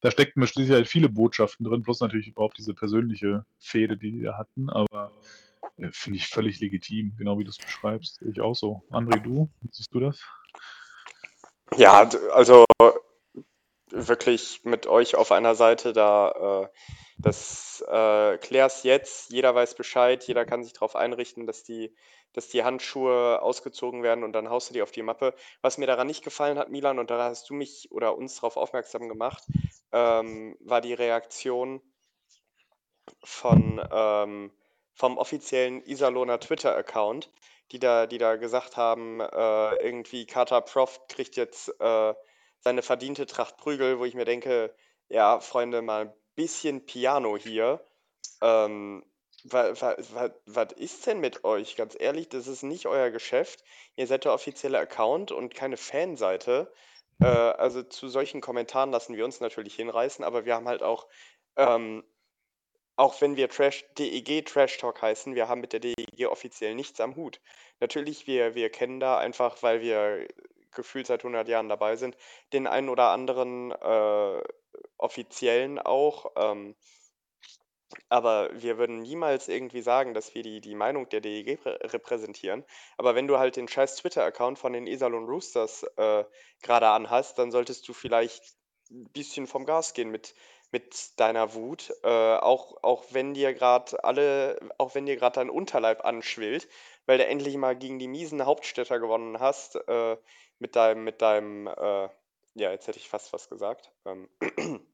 [0.00, 4.38] da steckten mit Sicherheit viele Botschaften drin, plus natürlich überhaupt diese persönliche Fehde, die wir
[4.38, 5.10] hatten, aber
[5.76, 8.22] äh, finde ich völlig legitim, genau wie du es beschreibst.
[8.22, 8.84] Ich auch so.
[8.90, 10.22] André, du, siehst du das?
[11.76, 12.64] Ja, also
[13.90, 16.68] wirklich mit euch auf einer Seite da, äh,
[17.18, 21.94] das äh, klär's jetzt, jeder weiß Bescheid, jeder kann sich darauf einrichten, dass die,
[22.32, 25.34] dass die Handschuhe ausgezogen werden und dann haust du die auf die Mappe.
[25.62, 28.56] Was mir daran nicht gefallen hat, Milan, und da hast du mich oder uns darauf
[28.56, 29.42] aufmerksam gemacht,
[29.92, 31.80] ähm, war die Reaktion
[33.24, 34.52] von, ähm,
[34.92, 37.30] vom offiziellen Iserlohner Twitter-Account,
[37.72, 42.14] die da, die da gesagt haben, äh, irgendwie Carter Prof kriegt jetzt äh,
[42.60, 44.74] seine verdiente Tracht Prügel, wo ich mir denke,
[45.08, 47.84] ja, Freunde, mal ein bisschen Piano hier.
[48.40, 49.04] Ähm,
[49.44, 51.76] was, ist denn mit euch?
[51.76, 53.62] Ganz ehrlich, das ist nicht euer Geschäft.
[53.96, 56.72] Ihr seid der offizielle Account und keine Fanseite.
[57.20, 61.06] Äh, also zu solchen Kommentaren lassen wir uns natürlich hinreißen, aber wir haben halt auch,
[61.56, 62.04] ähm,
[62.98, 67.00] auch wenn wir Trash, DEG Trash Talk heißen, wir haben mit der DEG offiziell nichts
[67.00, 67.40] am Hut.
[67.78, 70.26] Natürlich, wir, wir kennen da einfach, weil wir
[70.72, 72.16] gefühlt seit 100 Jahren dabei sind,
[72.52, 74.42] den einen oder anderen äh,
[74.96, 76.32] Offiziellen auch.
[76.36, 76.74] Ähm,
[78.08, 82.64] aber wir würden niemals irgendwie sagen, dass wir die, die Meinung der DEG repräsentieren.
[82.96, 86.24] Aber wenn du halt den scheiß Twitter-Account von den Iserlohn Roosters äh,
[86.62, 88.58] gerade anhast, dann solltest du vielleicht
[88.90, 90.34] ein bisschen vom Gas gehen mit,
[90.70, 91.92] mit deiner Wut.
[92.02, 96.68] Äh, auch, auch wenn dir gerade alle, auch wenn dir gerade dein Unterleib anschwillt,
[97.06, 100.16] weil du endlich mal gegen die miesen Hauptstädter gewonnen hast, äh,
[100.58, 102.08] mit deinem, mit deinem, äh,
[102.54, 103.92] ja, jetzt hätte ich fast was gesagt.
[104.04, 104.28] Ähm,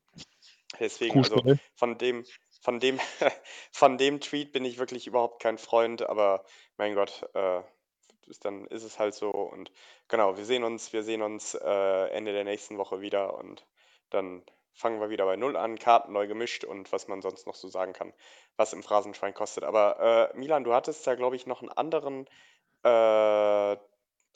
[0.81, 1.43] deswegen, also
[1.75, 2.25] von dem,
[2.61, 3.01] von dem,
[3.73, 6.45] von dem Tweet bin ich wirklich überhaupt kein Freund, aber
[6.77, 7.63] mein Gott, äh,
[8.29, 9.31] ist, dann ist es halt so.
[9.31, 9.71] Und
[10.09, 13.67] genau, wir sehen uns, wir sehen uns äh, Ende der nächsten Woche wieder und
[14.11, 17.55] dann fangen wir wieder bei Null an, Karten neu gemischt und was man sonst noch
[17.55, 18.13] so sagen kann,
[18.57, 19.65] was im Phrasenschwein kostet.
[19.65, 22.27] Aber äh, Milan, du hattest da, glaube ich, noch einen anderen.
[22.83, 23.77] Äh,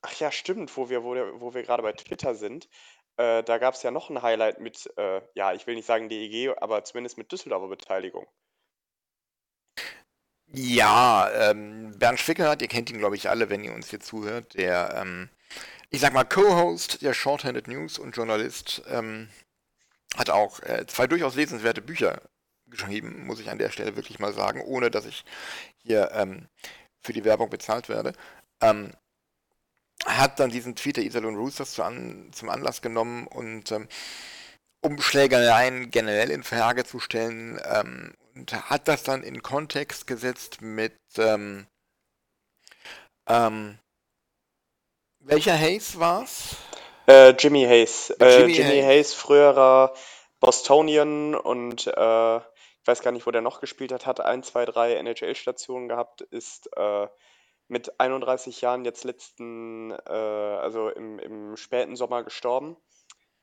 [0.01, 2.69] ach ja, stimmt, wo wir, wo, wo wir gerade bei Twitter sind.
[3.17, 6.09] Äh, da gab es ja noch ein Highlight mit, äh, ja, ich will nicht sagen
[6.09, 8.27] DEG, aber zumindest mit Düsseldorfer Beteiligung.
[10.51, 14.55] Ja, ähm, Bernd Schwickert, ihr kennt ihn, glaube ich, alle, wenn ihr uns hier zuhört,
[14.55, 15.29] der, ähm,
[15.91, 19.29] ich sag mal, Co-Host der Shorthanded News und Journalist, ähm,
[20.17, 22.23] hat auch äh, zwei durchaus lesenswerte Bücher
[22.67, 25.25] geschrieben, muss ich an der Stelle wirklich mal sagen, ohne dass ich
[25.83, 26.49] hier ähm,
[27.01, 28.13] für die Werbung bezahlt werde.
[28.61, 28.93] Ähm,
[30.05, 33.89] hat dann diesen Tweet der Iserlohn Roosters zu an, zum Anlass genommen und ähm,
[34.81, 40.61] um Schlägereien generell in Frage zu stellen ähm, und hat das dann in Kontext gesetzt
[40.61, 41.67] mit ähm,
[43.27, 43.79] ähm,
[45.21, 46.57] welcher Hayes war's?
[47.09, 48.11] Äh, Jimmy Hayes.
[48.21, 48.85] Äh, Jimmy, Jimmy Hayes.
[48.85, 49.15] Hayes.
[49.15, 49.95] früherer
[50.41, 54.67] Bostonian und äh, ich weiß gar nicht, wo der noch gespielt hat, hat ein, zwei,
[54.67, 57.07] drei NHL-Stationen gehabt, ist äh,
[57.67, 62.77] mit 31 Jahren jetzt letzten, äh, also im, im späten Sommer gestorben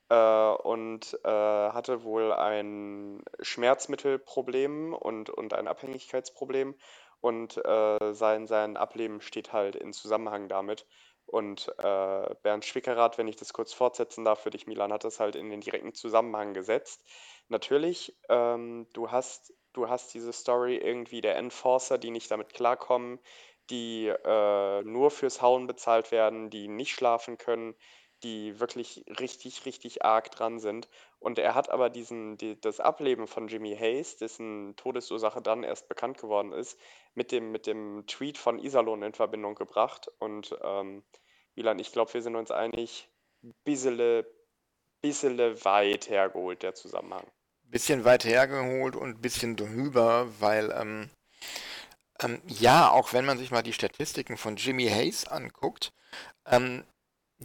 [0.10, 6.76] äh, und hatte wohl ein Schmerzmittelproblem und, und ein Abhängigkeitsproblem
[7.20, 10.86] und äh, sein, sein Ableben steht halt in Zusammenhang damit.
[11.26, 15.20] Und äh, Bernd Schwickerath, wenn ich das kurz fortsetzen darf für dich, Milan, hat das
[15.20, 17.04] halt in den direkten Zusammenhang gesetzt.
[17.48, 23.20] Natürlich, ähm, du hast, du hast diese Story irgendwie der Enforcer, die nicht damit klarkommen,
[23.70, 27.76] die äh, nur fürs Hauen bezahlt werden, die nicht schlafen können,
[28.26, 30.90] die wirklich richtig, richtig arg dran sind.
[31.20, 35.88] Und er hat aber diesen, die, das Ableben von Jimmy Hayes, dessen Todesursache dann erst
[35.88, 36.80] bekannt geworden ist,
[37.14, 40.12] mit dem, mit dem Tweet von Iserlohn in Verbindung gebracht.
[40.18, 41.04] Und ähm,
[41.54, 43.08] ich glaube, wir sind uns einig,
[43.64, 44.26] bissele,
[45.02, 47.28] bissele weit hergeholt, der Zusammenhang.
[47.66, 51.12] Bisschen weit hergeholt und bisschen drüber, weil ähm,
[52.22, 55.94] ähm, ja, auch wenn man sich mal die Statistiken von Jimmy Hayes anguckt,
[56.48, 56.84] ähm,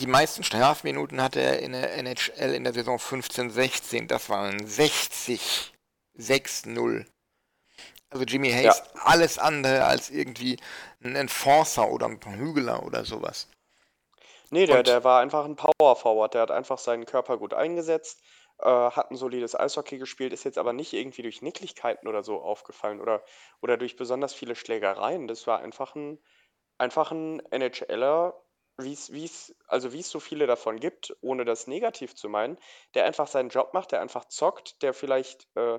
[0.01, 4.07] die meisten Strafminuten hatte er in der NHL in der Saison 15-16.
[4.07, 5.73] Das waren 60.
[6.19, 7.07] 6-0.
[8.11, 9.01] Also Jimmy Hayes, ja.
[9.05, 10.59] alles andere als irgendwie
[11.03, 13.49] ein Enforcer oder ein Prügler oder sowas.
[14.51, 16.35] Nee, der, der war einfach ein Power Forward.
[16.35, 18.21] Der hat einfach seinen Körper gut eingesetzt
[18.63, 22.41] äh, hat ein solides Eishockey gespielt, ist jetzt aber nicht irgendwie durch Nicklichkeiten oder so
[22.41, 23.23] aufgefallen oder,
[23.63, 25.29] oder durch besonders viele Schlägereien.
[25.29, 26.19] Das war einfach ein,
[26.79, 28.35] einfach ein NHLer,
[28.85, 32.59] wie es, also wie es so viele davon gibt, ohne das negativ zu meinen,
[32.95, 35.79] der einfach seinen Job macht, der einfach zockt, der vielleicht, äh,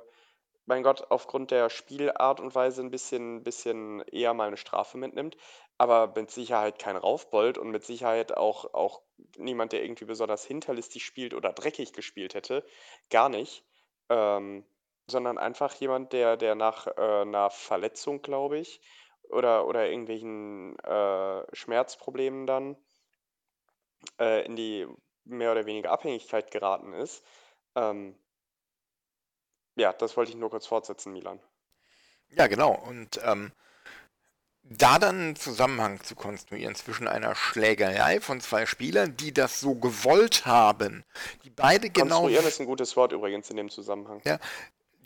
[0.65, 5.35] mein Gott, aufgrund der Spielart und Weise ein bisschen, bisschen eher mal eine Strafe mitnimmt,
[5.77, 9.01] aber mit Sicherheit kein Raufbold und mit Sicherheit auch, auch
[9.37, 12.63] niemand, der irgendwie besonders hinterlistig spielt oder dreckig gespielt hätte.
[13.09, 13.65] Gar nicht.
[14.09, 14.65] Ähm,
[15.07, 18.81] sondern einfach jemand, der, der nach äh, einer Verletzung, glaube ich,
[19.29, 22.77] oder, oder irgendwelchen äh, Schmerzproblemen dann
[24.19, 24.87] äh, in die
[25.25, 27.23] mehr oder weniger Abhängigkeit geraten ist.
[27.75, 28.15] Ähm,
[29.75, 31.39] ja, das wollte ich nur kurz fortsetzen, Milan.
[32.29, 32.73] Ja, genau.
[32.73, 33.51] Und ähm,
[34.63, 39.75] da dann einen Zusammenhang zu konstruieren zwischen einer Schlägerei von zwei Spielern, die das so
[39.75, 41.03] gewollt haben,
[41.43, 42.21] die beide genau.
[42.21, 44.21] Konstruieren ist ein gutes Wort übrigens in dem Zusammenhang.
[44.23, 44.39] Ja,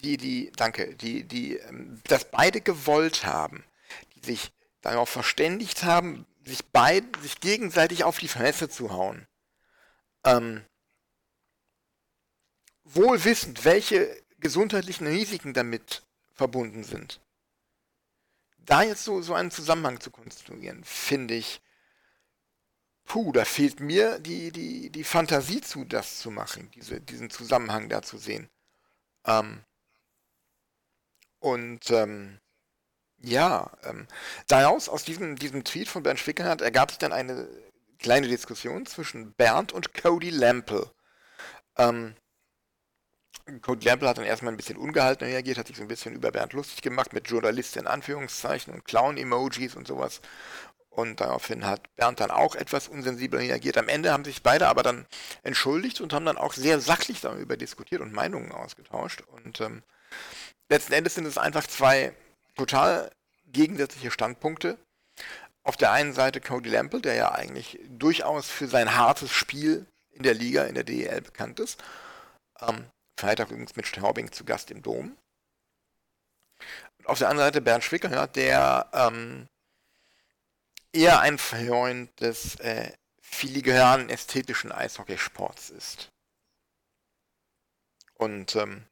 [0.03, 3.63] die, die, danke, die, die, ähm, das beide gewollt haben,
[4.21, 9.27] sich darauf verständigt haben, sich beiden, sich gegenseitig auf die Fresse zu hauen.
[10.23, 10.63] Ähm,
[12.83, 16.03] wohl wissend, welche gesundheitlichen Risiken damit
[16.33, 17.19] verbunden sind.
[18.59, 21.61] Da jetzt so, so einen Zusammenhang zu konstruieren, finde ich,
[23.05, 27.89] puh, da fehlt mir die, die, die Fantasie zu, das zu machen, diese, diesen Zusammenhang
[27.89, 28.49] da zu sehen.
[29.25, 29.63] Ähm,
[31.39, 32.39] und ähm,
[33.25, 34.07] ja, ähm,
[34.47, 37.47] daraus, aus diesem, diesem Tweet von Bernd Schwickenhardt, ergab sich dann eine
[37.99, 40.91] kleine Diskussion zwischen Bernd und Cody Lample.
[41.77, 42.15] Ähm,
[43.61, 46.31] Cody Lample hat dann erstmal ein bisschen ungehalten reagiert, hat sich so ein bisschen über
[46.31, 50.21] Bernd lustig gemacht mit Journalist in Anführungszeichen und Clown-Emojis und sowas.
[50.89, 53.77] Und daraufhin hat Bernd dann auch etwas unsensibel reagiert.
[53.77, 55.05] Am Ende haben sich beide aber dann
[55.43, 59.21] entschuldigt und haben dann auch sehr sachlich darüber diskutiert und Meinungen ausgetauscht.
[59.27, 59.83] Und ähm,
[60.69, 62.15] letzten Endes sind es einfach zwei
[62.55, 63.11] total
[63.55, 64.77] gegensätzliche Standpunkte.
[65.63, 70.23] Auf der einen Seite Cody Lample, der ja eigentlich durchaus für sein hartes Spiel in
[70.23, 71.83] der Liga, in der DEL bekannt ist.
[72.59, 72.85] Ähm,
[73.17, 75.17] Freitag übrigens mit Straubing zu Gast im Dom.
[77.05, 79.47] Auf der anderen Seite Bernd Schwicker, der ähm,
[80.91, 82.91] eher ein Freund des äh,
[83.21, 86.09] filigranen ästhetischen Eishockeysports ist.
[88.15, 88.85] Und ähm,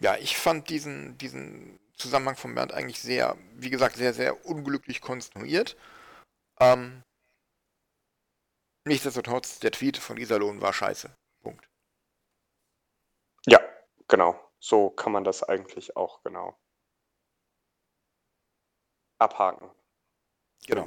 [0.00, 5.00] ja, ich fand diesen, diesen Zusammenhang von Bernd eigentlich sehr, wie gesagt, sehr, sehr unglücklich
[5.00, 5.76] konstruiert.
[6.58, 7.02] Ähm,
[8.86, 11.14] nichtsdestotrotz, der Tweet von Iserlohn war scheiße.
[11.42, 11.68] Punkt.
[13.46, 13.60] Ja,
[14.08, 14.38] genau.
[14.58, 16.58] So kann man das eigentlich auch genau
[19.18, 19.70] abhaken.
[20.66, 20.86] Genau.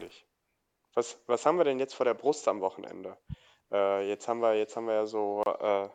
[0.94, 3.18] Was, was haben wir denn jetzt vor der Brust am Wochenende?
[3.72, 5.90] Äh, jetzt haben wir, jetzt haben wir ja so äh,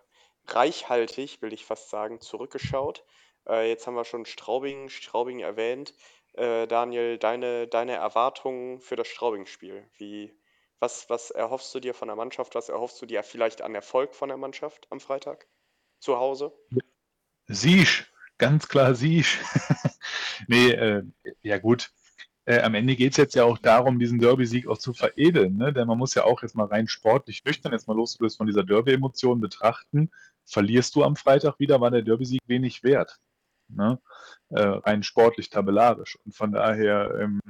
[0.46, 3.04] reichhaltig, will ich fast sagen, zurückgeschaut.
[3.48, 5.94] Äh, jetzt haben wir schon Straubing, Straubing erwähnt.
[6.34, 10.34] Äh, Daniel, deine, deine Erwartungen für das Straubing-Spiel.
[10.78, 12.54] Was, was erhoffst du dir von der Mannschaft?
[12.54, 15.46] Was erhoffst du dir vielleicht an Erfolg von der Mannschaft am Freitag
[15.98, 16.52] zu Hause?
[17.46, 18.06] Sieg,
[18.36, 19.26] ganz klar Sieg.
[20.48, 21.02] nee, äh,
[21.42, 21.90] ja gut.
[22.44, 25.56] Äh, am Ende geht es jetzt ja auch darum, diesen Derby-Sieg auch zu veredeln.
[25.56, 25.72] Ne?
[25.72, 28.64] Denn man muss ja auch jetzt mal rein sportlich nüchtern, jetzt mal losgelöst von dieser
[28.64, 30.10] Derby-Emotion betrachten.
[30.44, 33.18] Verlierst du am Freitag wieder, war der Derby-Sieg wenig wert.
[33.68, 33.98] Ne?
[34.50, 36.18] Äh, rein sportlich, tabellarisch.
[36.24, 37.40] Und von daher ähm,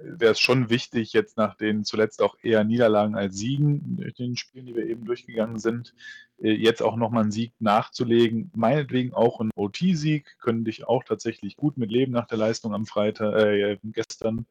[0.00, 4.36] wäre es schon wichtig, jetzt nach den zuletzt auch eher Niederlagen als Siegen durch den
[4.36, 5.94] Spielen, die wir eben durchgegangen sind,
[6.40, 8.50] äh, jetzt auch nochmal einen Sieg nachzulegen.
[8.54, 12.86] Meinetwegen auch ein OT-Sieg, können dich auch tatsächlich gut mit leben nach der Leistung am
[12.86, 14.46] Freitag, äh, gestern.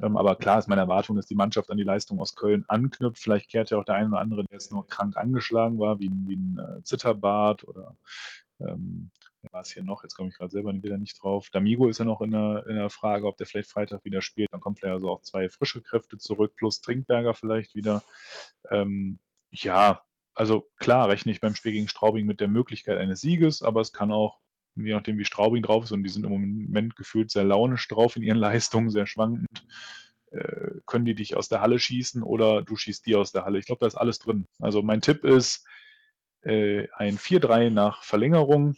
[0.00, 3.22] Ähm, aber klar ist meine Erwartung, dass die Mannschaft an die Leistung aus Köln anknüpft.
[3.22, 6.10] Vielleicht kehrt ja auch der eine oder andere, der jetzt nur krank angeschlagen war, wie,
[6.10, 7.96] wie ein äh, Zitterbart oder
[8.60, 9.10] ähm,
[9.52, 10.02] war es hier noch?
[10.02, 11.48] Jetzt komme ich gerade selber wieder nicht drauf.
[11.52, 14.52] D'Amigo ist ja noch in der, in der Frage, ob der vielleicht Freitag wieder spielt.
[14.52, 18.02] Dann kommt er also auch zwei frische Kräfte zurück, plus Trinkberger vielleicht wieder.
[18.70, 19.18] Ähm,
[19.50, 20.02] ja,
[20.34, 23.92] also klar rechne ich beim Spiel gegen Straubing mit der Möglichkeit eines Sieges, aber es
[23.92, 24.38] kann auch,
[24.74, 28.16] je nachdem wie Straubing drauf ist, und die sind im Moment gefühlt sehr launisch drauf
[28.16, 29.66] in ihren Leistungen, sehr schwankend,
[30.30, 33.58] äh, können die dich aus der Halle schießen oder du schießt die aus der Halle.
[33.58, 34.46] Ich glaube, da ist alles drin.
[34.60, 35.66] Also mein Tipp ist
[36.42, 38.76] äh, ein 4-3 nach Verlängerung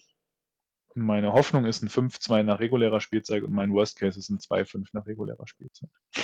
[1.00, 4.86] meine Hoffnung ist ein 5-2 nach regulärer Spielzeit und mein Worst Case ist ein 2-5
[4.92, 5.90] nach regulärer Spielzeit.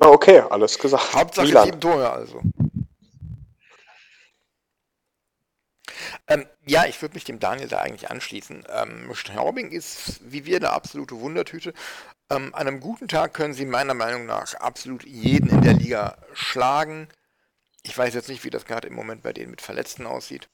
[0.00, 1.14] Okay, alles gesagt.
[1.14, 1.64] Hauptsache Milan.
[1.64, 2.42] sieben Tore also.
[6.26, 8.64] Ähm, ja, ich würde mich dem Daniel da eigentlich anschließen.
[8.68, 11.74] Ähm, Straubing ist, wie wir, eine absolute Wundertüte.
[12.30, 16.16] Ähm, an einem guten Tag können sie meiner Meinung nach absolut jeden in der Liga
[16.32, 17.08] schlagen.
[17.82, 20.48] Ich weiß jetzt nicht, wie das gerade im Moment bei denen mit Verletzten aussieht.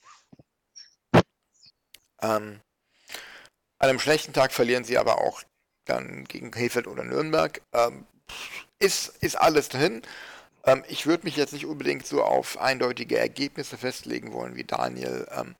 [2.23, 2.61] Ähm,
[3.79, 5.43] an einem schlechten Tag verlieren sie aber auch
[5.87, 7.61] dann gegen Krefeld oder Nürnberg.
[7.73, 8.07] Ähm,
[8.79, 10.03] ist, ist alles drin.
[10.65, 15.27] Ähm, ich würde mich jetzt nicht unbedingt so auf eindeutige Ergebnisse festlegen wollen wie Daniel.
[15.33, 15.57] Ähm,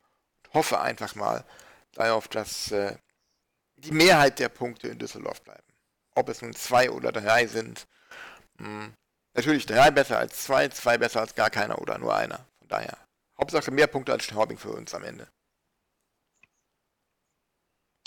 [0.53, 1.45] hoffe einfach mal
[1.95, 2.97] darauf, dass äh,
[3.77, 5.63] die Mehrheit der Punkte in Düsseldorf bleiben.
[6.15, 7.87] Ob es nun zwei oder drei sind.
[8.59, 8.95] Mh, hm,
[9.35, 12.47] natürlich drei besser als zwei, zwei besser als gar keiner oder nur einer.
[12.59, 12.99] Von daher.
[13.39, 15.27] Hauptsache mehr Punkte als Straubing für uns am Ende.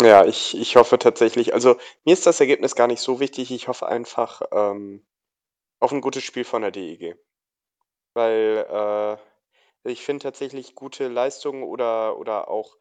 [0.04, 3.52] Ja, ich ich hoffe tatsächlich also, mir ist das Ergebnis gar nicht so wichtig.
[3.52, 5.06] Ich hoffe einfach, ähm,
[5.80, 7.16] auf ein gutes Spiel von der DEG.
[8.16, 9.18] Weil, äh,
[9.92, 12.78] ich finde tatsächlich gute Leistungen oder oder auch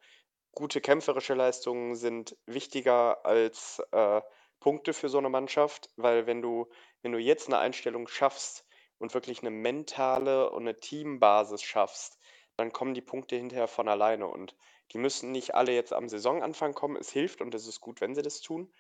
[0.52, 4.22] gute kämpferische Leistungen sind wichtiger als, äh,
[4.60, 6.68] Punkte für so eine Mannschaft, weil wenn du
[7.02, 8.66] wenn du jetzt eine Einstellung schaffst
[8.98, 12.18] und wirklich eine mentale und eine Teambasis schaffst,
[12.56, 14.56] dann kommen die Punkte hinterher von alleine und
[14.92, 16.96] die müssen nicht alle jetzt am Saisonanfang kommen.
[16.96, 18.72] Es hilft und es ist gut, wenn sie das tun.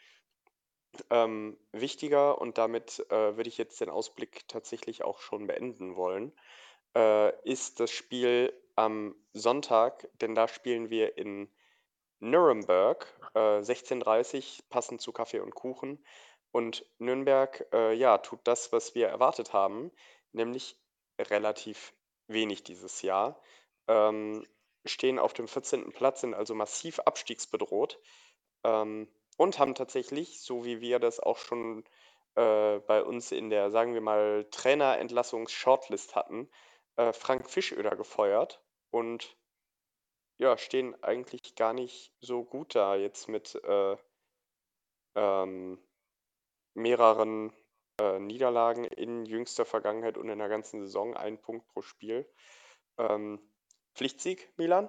[1.10, 6.32] ähm, wichtiger und damit äh, würde ich jetzt den Ausblick tatsächlich auch schon beenden wollen,
[6.96, 11.48] äh, ist das Spiel am Sonntag, denn da spielen wir in
[12.20, 16.04] Nuremberg, äh, 16.30 passend zu Kaffee und Kuchen.
[16.52, 19.90] Und Nürnberg, äh, ja, tut das, was wir erwartet haben,
[20.32, 20.78] nämlich
[21.18, 21.94] relativ
[22.28, 23.40] wenig dieses Jahr.
[23.88, 24.46] Ähm,
[24.84, 25.92] stehen auf dem 14.
[25.92, 28.00] Platz, sind also massiv abstiegsbedroht
[28.64, 31.84] ähm, und haben tatsächlich, so wie wir das auch schon
[32.34, 36.50] äh, bei uns in der, sagen wir mal, Trainerentlassungs-Shortlist hatten,
[36.96, 39.36] äh, Frank Fischöder gefeuert und
[40.38, 43.96] ja, stehen eigentlich gar nicht so gut da jetzt mit äh,
[45.14, 45.78] ähm,
[46.74, 47.52] mehreren
[48.00, 52.28] äh, Niederlagen in jüngster Vergangenheit und in der ganzen Saison, ein Punkt pro Spiel.
[52.98, 53.40] Ähm,
[53.94, 54.88] Pflichtsieg, Milan?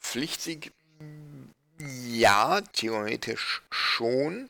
[0.00, 0.72] Pflichtsieg,
[1.78, 4.48] ja, theoretisch schon.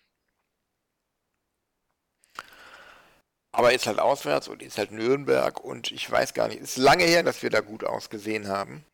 [3.52, 7.04] Aber ist halt auswärts und ist halt Nürnberg und ich weiß gar nicht, ist lange
[7.04, 8.84] her, dass wir da gut ausgesehen haben.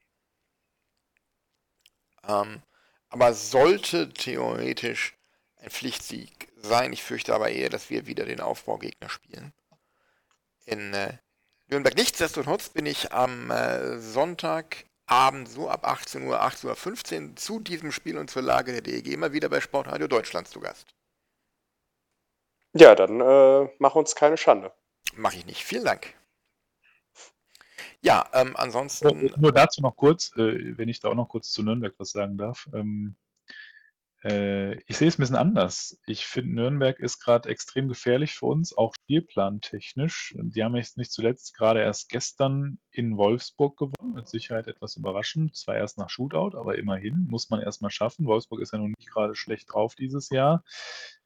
[2.24, 2.62] Ähm,
[3.08, 5.16] aber sollte theoretisch
[5.60, 6.92] ein Pflichtsieg sein.
[6.92, 9.52] Ich fürchte aber eher, dass wir wieder den Aufbaugegner spielen.
[10.66, 11.16] In äh,
[11.68, 11.96] Nürnberg.
[11.96, 18.18] Nichtsdestotrotz bin ich am äh, Sonntagabend so ab 18 Uhr, 18.15 Uhr zu diesem Spiel
[18.18, 20.94] und zur Lage der DEG immer wieder bei Sportradio Deutschland zu Gast.
[22.74, 24.72] Ja, dann äh, mach uns keine Schande.
[25.14, 25.64] Mache ich nicht.
[25.64, 26.14] Vielen Dank.
[28.00, 29.18] Ja, ähm, ansonsten.
[29.18, 32.10] Nur, nur dazu noch kurz, äh, wenn ich da auch noch kurz zu Nürnberg was
[32.10, 32.68] sagen darf.
[32.72, 33.16] Ähm,
[34.24, 35.98] äh, ich sehe es ein bisschen anders.
[36.06, 40.34] Ich finde, Nürnberg ist gerade extrem gefährlich für uns, auch spielplantechnisch.
[40.36, 45.56] Die haben jetzt nicht zuletzt gerade erst gestern in Wolfsburg gewonnen, mit Sicherheit etwas überraschend.
[45.56, 48.26] Zwar erst nach Shootout, aber immerhin muss man erstmal schaffen.
[48.26, 50.64] Wolfsburg ist ja nun nicht gerade schlecht drauf dieses Jahr.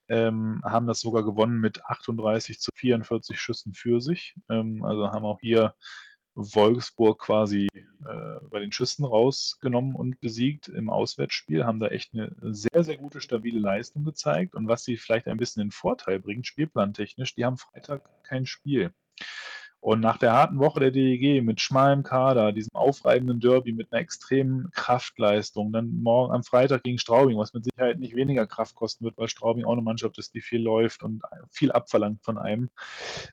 [0.09, 4.35] Ähm, haben das sogar gewonnen mit 38 zu 44 Schüssen für sich.
[4.51, 5.75] Ähm, also haben auch hier
[6.35, 12.35] Wolfsburg quasi äh, bei den Schüssen rausgenommen und besiegt im Auswärtsspiel, haben da echt eine
[12.41, 14.55] sehr, sehr gute, stabile Leistung gezeigt.
[14.55, 18.93] Und was sie vielleicht ein bisschen in Vorteil bringt, spielplantechnisch, die haben Freitag kein Spiel.
[19.83, 24.01] Und nach der harten Woche der DEG mit schmalem Kader, diesem aufreibenden Derby mit einer
[24.01, 29.05] extremen Kraftleistung, dann morgen am Freitag gegen Straubing, was mit Sicherheit nicht weniger Kraft kosten
[29.05, 32.71] wird, weil Straubing auch eine Mannschaft ist, die viel läuft und viel abverlangt von einem.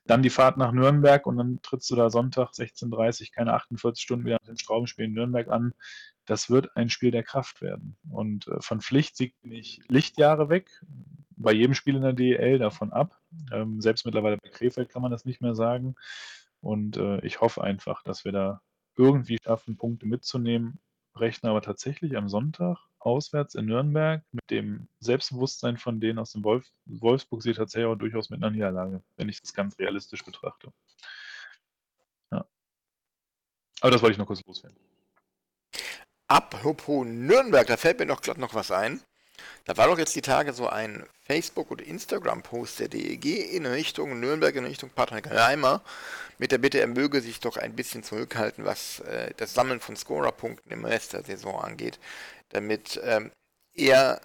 [0.06, 4.26] Dann die Fahrt nach Nürnberg und dann trittst du da Sonntag 16.30 keine 48 Stunden
[4.26, 5.72] wieder nach dem Straubing-Spiel in Nürnberg an.
[6.26, 7.96] Das wird ein Spiel der Kraft werden.
[8.10, 10.68] Und äh, von Pflichtsieg bin ich Lichtjahre weg.
[11.36, 13.16] Bei jedem Spiel in der DEL davon ab.
[13.52, 15.94] Ähm, selbst mittlerweile bei Krefeld kann man das nicht mehr sagen.
[16.60, 18.62] Und äh, ich hoffe einfach, dass wir da
[18.96, 20.78] irgendwie schaffen, Punkte mitzunehmen.
[21.14, 26.44] Rechne aber tatsächlich am Sonntag auswärts in Nürnberg mit dem Selbstbewusstsein von denen aus dem
[26.44, 30.72] Wolf Wolfsburg sieht tatsächlich auch durchaus mit einer Niederlage, wenn ich das ganz realistisch betrachte.
[32.30, 32.46] Ja.
[33.80, 34.78] Aber das wollte ich noch kurz loswerden.
[36.28, 39.00] Apropos Nürnberg, da fällt mir doch glatt noch was ein.
[39.64, 44.18] Da war doch jetzt die Tage so ein Facebook- oder Instagram-Post der DEG in Richtung
[44.18, 45.82] Nürnberg, in Richtung Patrick Reimer,
[46.38, 49.96] mit der Bitte, er möge sich doch ein bisschen zurückhalten, was äh, das Sammeln von
[49.96, 51.98] Scorerpunkten im Rest der Saison angeht,
[52.48, 53.30] damit ähm,
[53.74, 54.20] er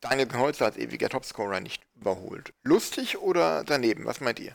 [0.00, 2.52] Daniel Holzer als ewiger Topscorer nicht überholt.
[2.64, 4.04] Lustig oder daneben?
[4.04, 4.54] Was meint ihr?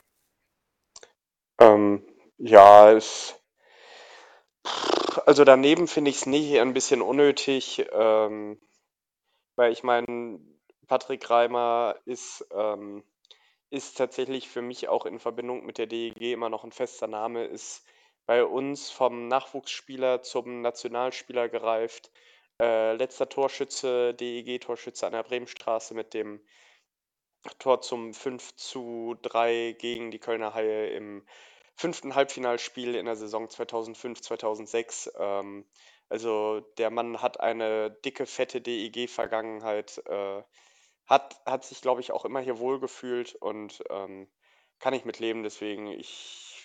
[1.60, 2.04] Ähm,
[2.38, 3.36] ja, es.
[5.26, 7.86] Also daneben finde ich es nicht ein bisschen unnötig.
[7.92, 8.60] Ähm,
[9.58, 10.40] weil ich meine,
[10.88, 13.04] Patrick Reimer ist, ähm,
[13.70, 17.46] ist tatsächlich für mich auch in Verbindung mit der DEG immer noch ein fester Name,
[17.46, 17.86] ist
[18.26, 22.12] bei uns vom Nachwuchsspieler zum Nationalspieler gereift.
[22.62, 26.42] Äh, letzter Torschütze, DEG-Torschütze an der Bremenstraße mit dem
[27.60, 31.26] Tor zum 5 zu 3 gegen die Kölner Haie im
[31.76, 35.12] fünften Halbfinalspiel in der Saison 2005, 2006.
[35.18, 35.66] Ähm,
[36.10, 40.44] also der Mann hat eine dicke, fette DEG-Vergangenheit, äh,
[41.06, 44.30] hat, hat sich, glaube ich, auch immer hier wohlgefühlt und ähm,
[44.80, 45.44] kann ich mit leben.
[45.44, 46.62] Deswegen, ich,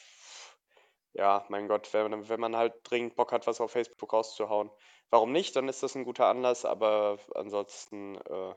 [1.12, 4.70] ja, mein Gott, wenn, wenn man halt dringend Bock hat, was auf Facebook rauszuhauen,
[5.10, 5.56] warum nicht?
[5.56, 8.54] Dann ist das ein guter Anlass, aber ansonsten äh,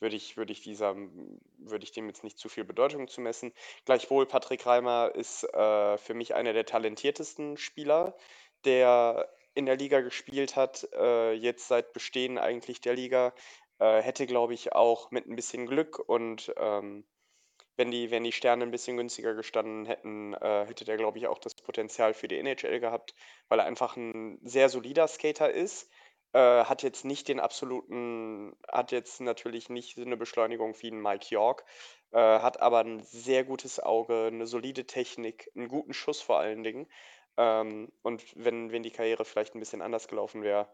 [0.00, 3.54] würde ich, würde ich dieser, würde ich dem jetzt nicht zu viel Bedeutung zu messen.
[3.84, 8.16] Gleichwohl, Patrick Reimer ist äh, für mich einer der talentiertesten Spieler,
[8.64, 13.34] der in der Liga gespielt hat, äh, jetzt seit Bestehen eigentlich der Liga,
[13.78, 17.04] äh, hätte, glaube ich, auch mit ein bisschen Glück und ähm,
[17.76, 21.26] wenn die, wenn die Sterne ein bisschen günstiger gestanden hätten, äh, hätte der, glaube ich,
[21.26, 23.14] auch das Potenzial für die NHL gehabt,
[23.48, 25.90] weil er einfach ein sehr solider Skater ist,
[26.32, 31.00] äh, hat jetzt nicht den absoluten, hat jetzt natürlich nicht so eine Beschleunigung wie ein
[31.00, 31.64] Mike York,
[32.12, 36.62] äh, hat aber ein sehr gutes Auge, eine solide Technik, einen guten Schuss vor allen
[36.62, 36.86] Dingen.
[37.36, 40.68] Ähm, und wenn, wenn die Karriere vielleicht ein bisschen anders gelaufen wäre,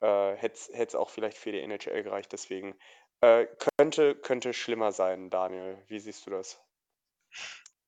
[0.00, 2.32] äh, hätte es auch vielleicht für die NHL gereicht.
[2.32, 2.74] Deswegen
[3.20, 3.46] äh,
[3.78, 5.82] könnte, könnte schlimmer sein, Daniel.
[5.88, 6.60] Wie siehst du das?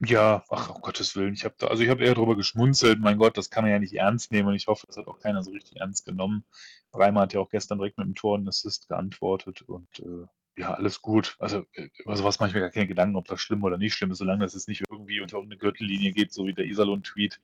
[0.01, 1.33] Ja, ach, um Gottes Willen.
[1.33, 3.01] Ich habe also ich eher drüber geschmunzelt.
[3.01, 5.21] Mein Gott, das kann man ja nicht ernst nehmen und ich hoffe, das hat auch
[5.21, 6.45] keiner so richtig ernst genommen.
[6.93, 10.27] Reimer hat ja auch gestern direkt mit dem Tor und Assist geantwortet und äh,
[10.59, 11.37] ja, alles gut.
[11.39, 13.95] Also, äh, über sowas mache ich mir gar keine Gedanken, ob das schlimm oder nicht
[13.95, 17.41] schlimm ist, solange das jetzt nicht irgendwie unter irgendeine Gürtellinie geht, so wie der Iserlohn-Tweet,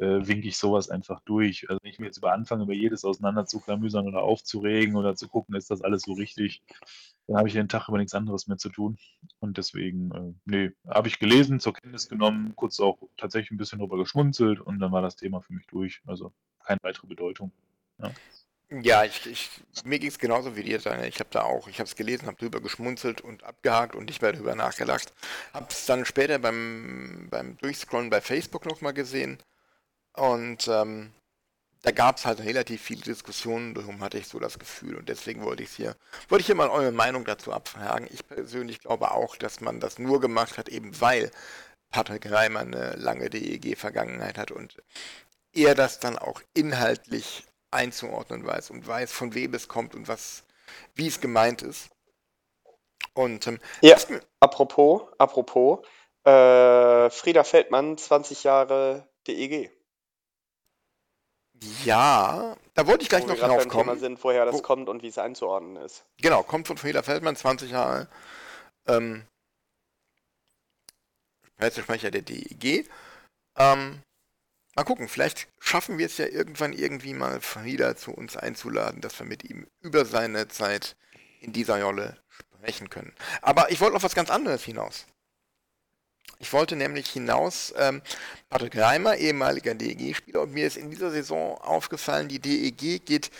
[0.00, 1.68] äh, winke ich sowas einfach durch.
[1.68, 5.14] Also wenn ich mir jetzt über anfange, über jedes auseinander zu klamüsern oder aufzuregen oder
[5.14, 6.62] zu gucken, ist das alles so richtig,
[7.26, 8.98] dann habe ich den Tag über nichts anderes mehr zu tun.
[9.40, 13.78] Und deswegen, äh, nee, habe ich gelesen, zur Kenntnis genommen, kurz auch tatsächlich ein bisschen
[13.78, 16.00] drüber geschmunzelt und dann war das Thema für mich durch.
[16.06, 16.32] Also
[16.64, 17.52] keine weitere Bedeutung.
[17.98, 18.10] Ja.
[18.82, 19.50] Ja, ich, ich,
[19.84, 21.08] mir ging es genauso wie dir, Daniel.
[21.08, 24.22] Ich habe da auch, ich habe es gelesen, habe drüber geschmunzelt und abgehakt und nicht
[24.22, 25.12] mehr darüber nachgedacht.
[25.52, 29.42] Habe es dann später beim, beim Durchscrollen bei Facebook nochmal gesehen
[30.20, 31.12] und ähm,
[31.80, 35.42] da gab es halt relativ viele Diskussionen, darum hatte ich so das Gefühl und deswegen
[35.42, 35.96] wollte ich hier,
[36.28, 38.06] wollte ich hier mal eure Meinung dazu abfragen.
[38.12, 41.30] Ich persönlich glaube auch, dass man das nur gemacht hat, eben weil
[41.90, 44.76] Patrick Reimer eine lange DEG-Vergangenheit hat und
[45.54, 50.44] er das dann auch inhaltlich einzuordnen weiß und weiß, von wem es kommt und was,
[50.94, 51.88] wie es gemeint ist.
[53.14, 53.96] Und ähm, ja,
[54.38, 55.78] apropos, apropos,
[56.24, 59.70] äh, Frieda Feldmann, 20 Jahre DEG.
[61.84, 63.88] Ja, da wollte ich gleich Wo noch drauf kommen.
[63.88, 66.04] Thema sind, woher das Wo, kommt und wie es einzuordnen ist.
[66.18, 68.08] Genau, kommt von Frieda Feldmann, 20 Jahre.
[68.86, 69.24] Ähm,
[71.56, 72.88] Pressesprecher der DEG.
[73.56, 74.02] Ähm,
[74.74, 79.18] mal gucken, vielleicht schaffen wir es ja irgendwann irgendwie mal Frieda zu uns einzuladen, dass
[79.18, 80.96] wir mit ihm über seine Zeit
[81.40, 83.14] in dieser Rolle sprechen können.
[83.42, 85.06] Aber ich wollte auf was ganz anderes hinaus.
[86.40, 88.00] Ich wollte nämlich hinaus, ähm,
[88.48, 93.30] Patrick Reimer, ehemaliger DEG-Spieler, und mir ist in dieser Saison aufgefallen, die DEG geht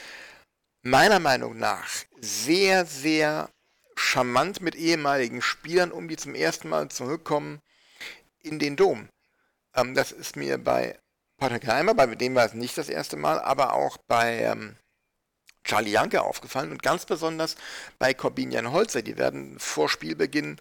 [0.83, 1.89] meiner Meinung nach
[2.21, 3.49] sehr, sehr
[3.97, 7.63] charmant mit ehemaligen Spielern um, die zum ersten Mal zurückkommen
[8.43, 9.09] in den Dom.
[9.75, 10.99] Ähm, das ist mir bei
[11.39, 14.77] Patrick Reimer, bei dem war es nicht das erste Mal, aber auch bei ähm,
[15.65, 17.57] Charlie Janke aufgefallen und ganz besonders
[17.99, 19.01] bei Corbinian Holzer.
[19.01, 20.61] Die werden vor Spielbeginn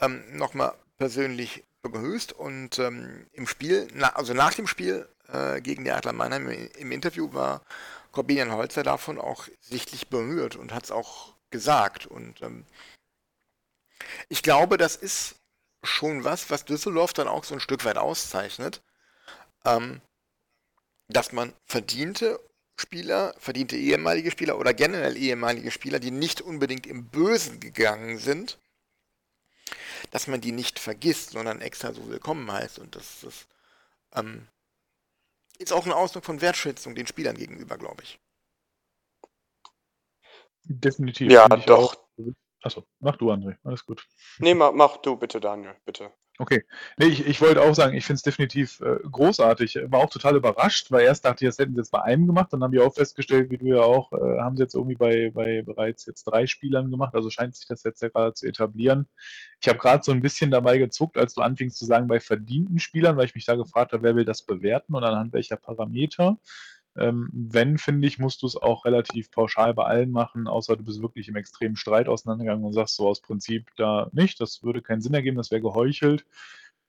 [0.00, 5.84] ähm, nochmal persönlich begrüßt und ähm, im Spiel, na, also nach dem Spiel äh, gegen
[5.84, 7.62] die Adler Mannheim im Interview war
[8.12, 12.06] Corbinian Holzer davon auch sichtlich berührt und hat es auch gesagt.
[12.06, 12.64] Und ähm,
[14.28, 15.36] ich glaube, das ist
[15.82, 18.82] schon was, was Düsseldorf dann auch so ein Stück weit auszeichnet,
[19.64, 20.00] ähm,
[21.08, 22.40] dass man verdiente
[22.78, 28.58] Spieler, verdiente ehemalige Spieler oder generell ehemalige Spieler, die nicht unbedingt im Bösen gegangen sind,
[30.10, 32.78] dass man die nicht vergisst, sondern extra so willkommen heißt.
[32.78, 33.46] Und das, das
[34.14, 34.46] ähm,
[35.58, 38.20] ist auch ein Ausdruck von Wertschätzung den Spielern gegenüber, glaube ich.
[40.64, 41.30] Definitiv.
[41.30, 41.96] Ja, doch.
[42.62, 43.56] Achso, mach du, André.
[43.62, 44.06] Alles gut.
[44.38, 46.12] Nee, mach, mach du bitte, Daniel, bitte.
[46.38, 46.64] Okay.
[46.98, 49.78] Nee, ich, ich wollte auch sagen, ich finde es definitiv äh, großartig.
[49.86, 52.52] War auch total überrascht, weil erst dachte ich, das hätten sie jetzt bei einem gemacht.
[52.52, 55.30] Dann haben die auch festgestellt, wie du ja auch, äh, haben sie jetzt irgendwie bei,
[55.32, 57.14] bei bereits jetzt drei Spielern gemacht.
[57.14, 59.08] Also scheint sich das jetzt ja gerade zu etablieren.
[59.60, 62.78] Ich habe gerade so ein bisschen dabei gezuckt, als du anfingst zu sagen, bei verdienten
[62.80, 66.38] Spielern, weil ich mich da gefragt habe, wer will das bewerten und anhand welcher Parameter.
[66.98, 70.84] Ähm, wenn, finde ich, musst du es auch relativ pauschal bei allen machen, außer du
[70.84, 74.82] bist wirklich im extremen Streit auseinandergegangen und sagst so aus Prinzip da nicht, das würde
[74.82, 76.24] keinen Sinn ergeben, das wäre geheuchelt.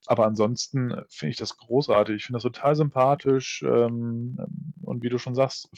[0.06, 2.16] Aber ansonsten finde ich das großartig.
[2.16, 3.64] Ich finde das total sympathisch.
[3.64, 4.38] Ähm,
[4.82, 5.70] und wie du schon sagst,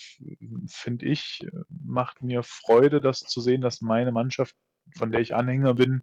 [0.67, 4.55] finde ich, macht mir Freude, das zu sehen, dass meine Mannschaft,
[4.95, 6.01] von der ich Anhänger bin,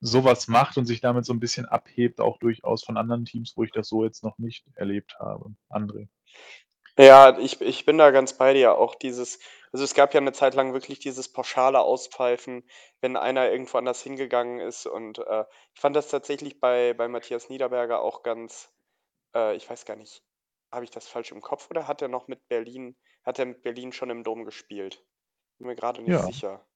[0.00, 3.62] sowas macht und sich damit so ein bisschen abhebt, auch durchaus von anderen Teams, wo
[3.62, 5.54] ich das so jetzt noch nicht erlebt habe.
[5.68, 6.08] André.
[7.00, 8.76] Ja, ich ich bin da ganz bei dir.
[8.76, 9.38] Auch dieses
[9.72, 12.64] also, es gab ja eine Zeit lang wirklich dieses pauschale Auspfeifen,
[13.00, 15.44] wenn einer irgendwo anders hingegangen ist und, äh,
[15.74, 18.70] ich fand das tatsächlich bei bei Matthias Niederberger auch ganz
[19.34, 20.22] äh, ich weiß gar nicht,
[20.72, 23.62] habe ich das falsch im Kopf oder hat er noch mit Berlin hat er mit
[23.62, 25.04] Berlin schon im Dom gespielt?
[25.58, 26.66] Bin mir gerade nicht Ja, sicher.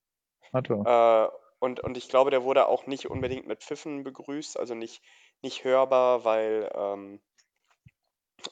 [0.53, 0.85] hat er.
[0.85, 1.27] Äh,
[1.59, 5.01] und und ich glaube, der wurde auch nicht unbedingt mit Pfiffen begrüßt, also nicht
[5.41, 7.21] nicht hörbar, weil, ähm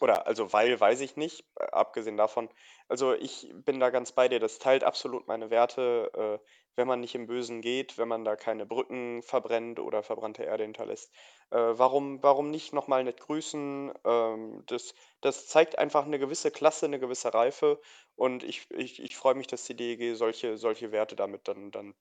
[0.02, 2.50] Oder also weil, weiß ich nicht, äh, abgesehen davon.
[2.88, 7.00] Also ich bin da ganz bei dir, das teilt absolut meine Werte, äh, wenn man
[7.02, 11.12] nicht im Bösen geht, wenn man da keine Brücken verbrennt oder verbrannte Erde hinterlässt.
[11.52, 13.94] Äh, warum, warum nicht nochmal nett grüßen?
[14.06, 17.80] Ähm, das, das zeigt einfach eine gewisse Klasse, eine gewisse Reife
[18.16, 21.94] und ich, ich, ich freue mich, dass die DEG solche, solche Werte damit dann, dann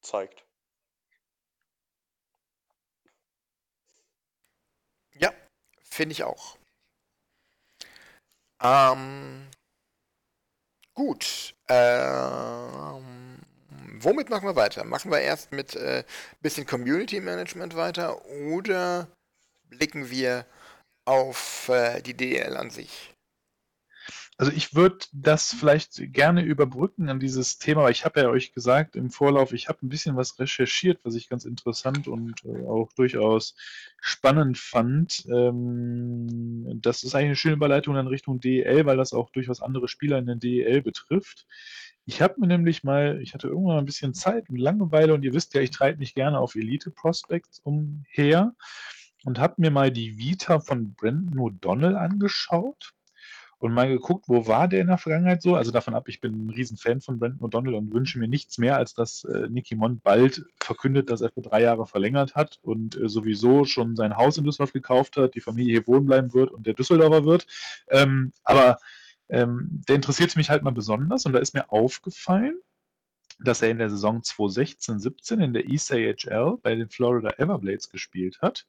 [0.00, 0.44] zeigt.
[5.14, 5.32] Ja,
[5.82, 6.56] finde ich auch.
[8.62, 9.48] Ähm,
[10.94, 11.54] gut.
[11.68, 13.38] Ähm,
[14.00, 14.84] womit machen wir weiter?
[14.84, 16.04] Machen wir erst mit äh,
[16.40, 19.08] bisschen Community Management weiter oder
[19.70, 20.46] blicken wir
[21.04, 23.14] auf äh, die DL an sich?
[24.40, 28.52] Also ich würde das vielleicht gerne überbrücken an dieses Thema, weil ich habe ja euch
[28.52, 32.64] gesagt im Vorlauf, ich habe ein bisschen was recherchiert, was ich ganz interessant und äh,
[32.64, 33.56] auch durchaus
[34.00, 35.26] spannend fand.
[35.28, 39.88] Ähm, das ist eigentlich eine schöne Überleitung in Richtung DEL, weil das auch durchaus andere
[39.88, 41.48] Spieler in der DEL betrifft.
[42.06, 45.34] Ich habe mir nämlich mal, ich hatte irgendwann ein bisschen Zeit und Langeweile und ihr
[45.34, 48.54] wisst ja, ich treibe mich gerne auf Elite Prospects umher
[49.24, 52.94] und habe mir mal die Vita von Brandon O'Donnell angeschaut
[53.58, 55.56] und mal geguckt, wo war der in der Vergangenheit so.
[55.56, 58.76] Also davon ab, ich bin ein Riesenfan von Brandon O'Donnell und wünsche mir nichts mehr,
[58.76, 62.96] als dass äh, Nicky Mond bald verkündet, dass er für drei Jahre verlängert hat und
[62.96, 66.50] äh, sowieso schon sein Haus in Düsseldorf gekauft hat, die Familie hier wohnen bleiben wird
[66.50, 67.46] und der Düsseldorfer wird.
[67.90, 68.78] Ähm, aber
[69.28, 72.58] ähm, der interessiert mich halt mal besonders und da ist mir aufgefallen,
[73.40, 78.66] dass er in der Saison 2016-17 in der East bei den Florida Everblades gespielt hat.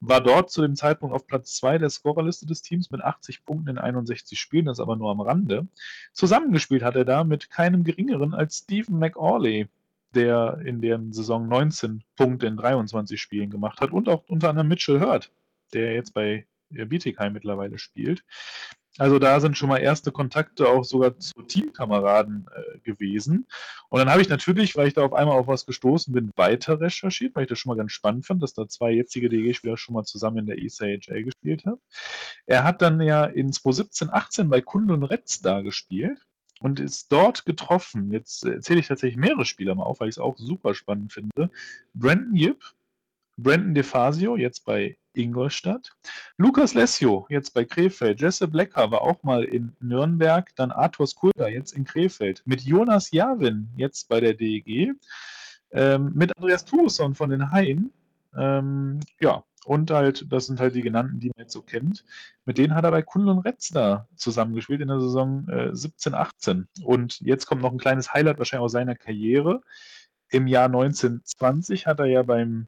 [0.00, 3.70] War dort zu dem Zeitpunkt auf Platz 2 der Scorerliste des Teams mit 80 Punkten
[3.70, 5.66] in 61 Spielen, das aber nur am Rande.
[6.12, 9.68] Zusammengespielt hat er da mit keinem geringeren als Stephen McAuley,
[10.14, 14.68] der in der Saison 19 Punkte in 23 Spielen gemacht hat und auch unter anderem
[14.68, 15.32] Mitchell Hurt,
[15.72, 18.24] der jetzt bei Bietigheim mittlerweile spielt.
[18.98, 23.46] Also da sind schon mal erste Kontakte auch sogar zu Teamkameraden äh, gewesen.
[23.88, 26.78] Und dann habe ich natürlich, weil ich da auf einmal auf was gestoßen bin, weiter
[26.78, 29.94] recherchiert, weil ich das schon mal ganz spannend fand, dass da zwei jetzige DG-Spieler schon
[29.94, 31.80] mal zusammen in der ECHL gespielt haben.
[32.44, 36.18] Er hat dann ja in 2017, 18 bei Kunde und Retz da gespielt
[36.60, 38.12] und ist dort getroffen.
[38.12, 41.50] Jetzt erzähle ich tatsächlich mehrere Spieler mal auf, weil ich es auch super spannend finde.
[41.94, 42.62] Brandon Yip,
[43.36, 45.92] Brandon DeFazio, jetzt bei Ingolstadt.
[46.36, 48.20] Lukas Lessio, jetzt bei Krefeld.
[48.20, 50.54] Jesse Blecker war auch mal in Nürnberg.
[50.56, 52.42] Dann Arthur Skulda, jetzt in Krefeld.
[52.44, 54.92] Mit Jonas Javin, jetzt bei der DEG.
[55.70, 57.92] Ähm, mit Andreas Tuusson von den Haien.
[58.36, 62.04] Ähm, ja, und halt, das sind halt die genannten, die man jetzt so kennt.
[62.44, 66.68] Mit denen hat er bei Kunl und Retzler zusammengespielt in der Saison äh, 17, 18.
[66.84, 69.60] Und jetzt kommt noch ein kleines Highlight wahrscheinlich aus seiner Karriere.
[70.30, 72.66] Im Jahr 1920 hat er ja beim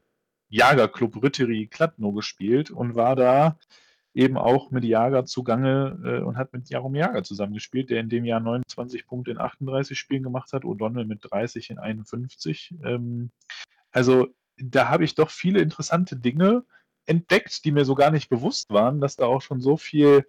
[0.54, 3.58] Jagerclub Rütteri Kladno gespielt und war da
[4.14, 8.24] eben auch mit Jager zugange äh, und hat mit Jarom Jager zusammengespielt, der in dem
[8.24, 12.76] Jahr 29 Punkte in 38 Spielen gemacht hat, O'Donnell mit 30 in 51.
[12.84, 13.32] Ähm,
[13.90, 16.64] also da habe ich doch viele interessante Dinge
[17.06, 20.24] entdeckt, die mir so gar nicht bewusst waren, dass da auch schon so viel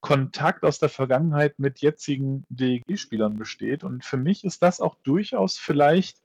[0.00, 3.82] Kontakt aus der Vergangenheit mit jetzigen DEG-Spielern besteht.
[3.82, 6.23] Und für mich ist das auch durchaus vielleicht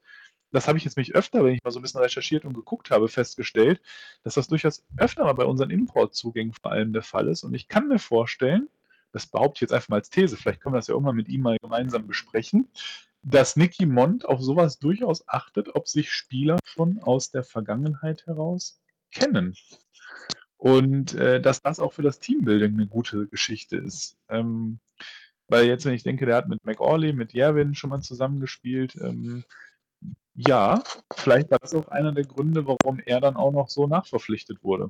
[0.52, 2.92] das habe ich jetzt mich öfter, wenn ich mal so ein bisschen recherchiert und geguckt
[2.92, 3.82] habe, festgestellt,
[4.24, 7.44] dass das durchaus öfter mal bei unseren Importzugängen vor allem der Fall ist.
[7.44, 8.70] Und ich kann mir vorstellen,
[9.12, 11.30] das behaupte ich jetzt einfach mal als These, vielleicht können wir das ja irgendwann mit
[11.30, 12.70] ihm mal gemeinsam besprechen,
[13.22, 18.82] dass Nicky Mond auf sowas durchaus achtet, ob sich Spieler schon aus der Vergangenheit heraus
[19.12, 19.56] kennen.
[20.58, 24.18] Und äh, dass das auch für das Teambuilding eine gute Geschichte ist.
[24.30, 24.80] Ähm,
[25.48, 29.44] weil jetzt, wenn ich denke, der hat mit McAuley, mit Jerwin schon mal zusammengespielt, ähm,
[30.48, 30.82] ja,
[31.14, 34.90] vielleicht war das auch einer der Gründe, warum er dann auch noch so nachverpflichtet wurde.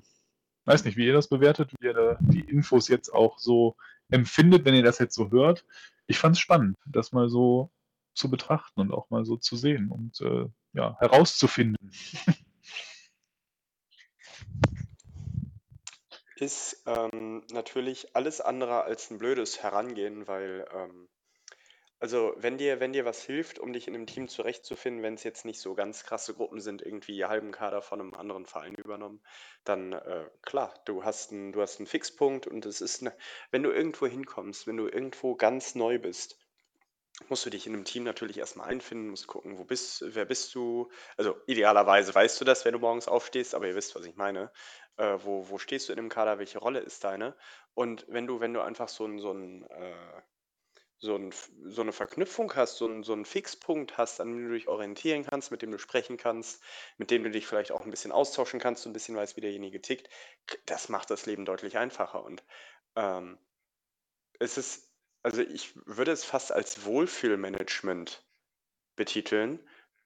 [0.65, 3.75] Weiß nicht, wie ihr das bewertet, wie ihr die Infos jetzt auch so
[4.11, 5.65] empfindet, wenn ihr das jetzt so hört.
[6.05, 7.71] Ich fand es spannend, das mal so
[8.13, 11.91] zu betrachten und auch mal so zu sehen und äh, ja, herauszufinden.
[16.35, 21.09] Ist ähm, natürlich alles andere als ein blödes Herangehen, weil ähm,
[21.99, 25.23] also, wenn dir wenn dir was hilft, um dich in einem Team zurechtzufinden, wenn es
[25.23, 29.21] jetzt nicht so ganz krasse Gruppen sind, irgendwie halben Kader von einem anderen Verein übernommen,
[29.65, 33.15] dann, äh, klar, du hast 'n du hast 'n Fixpunkt und es ist 'ne
[33.51, 36.37] wenn du irgendwo hinkommst, wenn du irgendwo ganz neu bist,
[37.29, 40.55] musst du dich in einem Team natürlich erstmal einfinden, musst gucken, wo bist wer bist
[40.55, 40.89] du?
[41.17, 44.51] Also, idealerweise weißt du das, wenn du morgens aufstehst, aber ihr wisst, was ich meine.
[44.97, 46.39] Äh, wo wo stehst du in dem Kader?
[46.39, 47.35] Welche Rolle ist deine?
[47.75, 50.21] Und wenn du wenn du einfach so ein so 'n, äh
[50.99, 51.31] so 'n
[51.65, 55.25] so 'ne Verknüpfung hast, so 'n so 'n Fixpunkt hast, an dem du dich orientieren
[55.25, 56.61] kannst, mit dem du sprechen kannst,
[56.97, 59.41] mit dem du dich vielleicht auch ein bisschen austauschen kannst, so 'n bisschen weißt, wie
[59.41, 60.09] derjenige tickt,
[60.65, 62.43] das macht das Leben deutlich einfacher und,
[62.95, 63.39] ähm,
[64.39, 64.91] es ist,
[65.23, 68.25] also ich würde es fast als Wohlfühlmanagement
[68.97, 69.59] betiteln.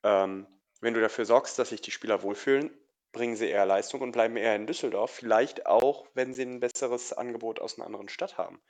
[0.04, 0.48] Ähm,
[0.82, 2.72] wenn du dafür sorgst, dass sich die Spieler wohlfühlen,
[3.14, 5.12] bringen sie eher Leistung und bleiben eher in Düsseldorf.
[5.12, 8.62] Vielleicht auch, wenn sie ein besseres Angebot aus einer anderen Stadt haben.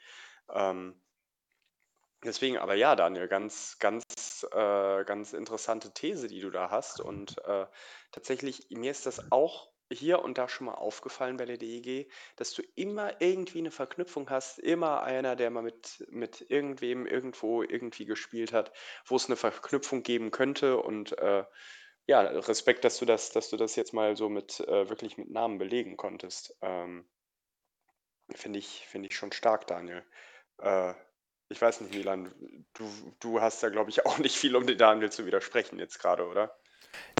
[0.54, 1.02] Ähm,
[2.24, 7.00] deswegen, aber ja, Daniel, ganz, ganz, äh, ganz interessante These, die du da hast.
[7.00, 7.66] Und äh,
[8.12, 12.54] tatsächlich, mir ist das auch hier und da schon mal aufgefallen bei der DEG, dass
[12.54, 18.06] du immer irgendwie eine Verknüpfung hast, immer einer, der mal mit, mit irgendwem irgendwo irgendwie
[18.06, 18.72] gespielt hat,
[19.06, 21.44] wo es eine Verknüpfung geben könnte und äh,
[22.06, 25.30] ja, Respekt, dass du das, dass du das jetzt mal so mit äh, wirklich mit
[25.30, 26.56] Namen belegen konntest.
[26.62, 27.08] Ähm,
[28.36, 30.06] finde ich, finde ich schon stark, Daniel.
[30.58, 30.94] Äh,
[31.50, 32.34] ich weiß nicht, Milan,
[32.74, 32.90] du,
[33.20, 36.28] du hast da, glaube ich, auch nicht viel, um den Daniel zu widersprechen jetzt gerade,
[36.28, 36.56] oder?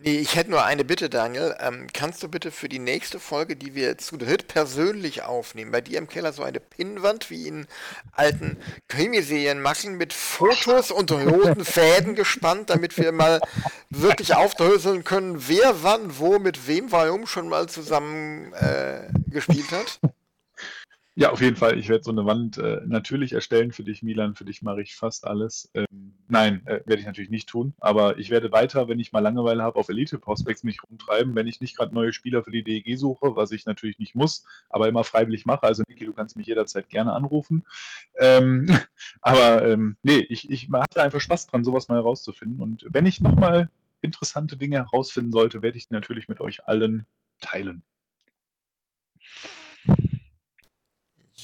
[0.02, 1.56] Nee, ich hätte nur eine Bitte, Daniel.
[1.60, 5.82] Ähm, kannst du bitte für die nächste Folge, die wir zu dritt persönlich aufnehmen, bei
[5.82, 7.68] dir im Keller so eine Pinnwand wie in
[8.12, 8.58] alten
[8.88, 13.40] Krimiserien machen, mit Fotos und roten Fäden gespannt, damit wir mal
[13.90, 20.00] wirklich aufdröseln können, wer wann, wo, mit wem, warum schon mal zusammen äh, gespielt hat?
[21.16, 21.78] Ja, auf jeden Fall.
[21.78, 24.34] Ich werde so eine Wand äh, natürlich erstellen für dich, Milan.
[24.34, 25.70] Für dich mache ich fast alles.
[25.76, 27.76] Ähm, nein, äh, werde ich natürlich nicht tun.
[27.80, 31.46] Aber ich werde weiter, wenn ich mal Langeweile habe, auf Elite Prospects mich rumtreiben, wenn
[31.46, 34.88] ich nicht gerade neue Spieler für die DEG suche, was ich natürlich nicht muss, aber
[34.88, 35.64] immer freiwillig mache.
[35.64, 37.64] Also Niki, du kannst mich jederzeit gerne anrufen.
[38.18, 38.66] Ähm,
[39.22, 42.60] aber ähm, nee, ich, ich hatte einfach Spaß dran, sowas mal herauszufinden.
[42.60, 43.70] Und wenn ich nochmal
[44.02, 47.06] interessante Dinge herausfinden sollte, werde ich die natürlich mit euch allen
[47.40, 47.84] teilen.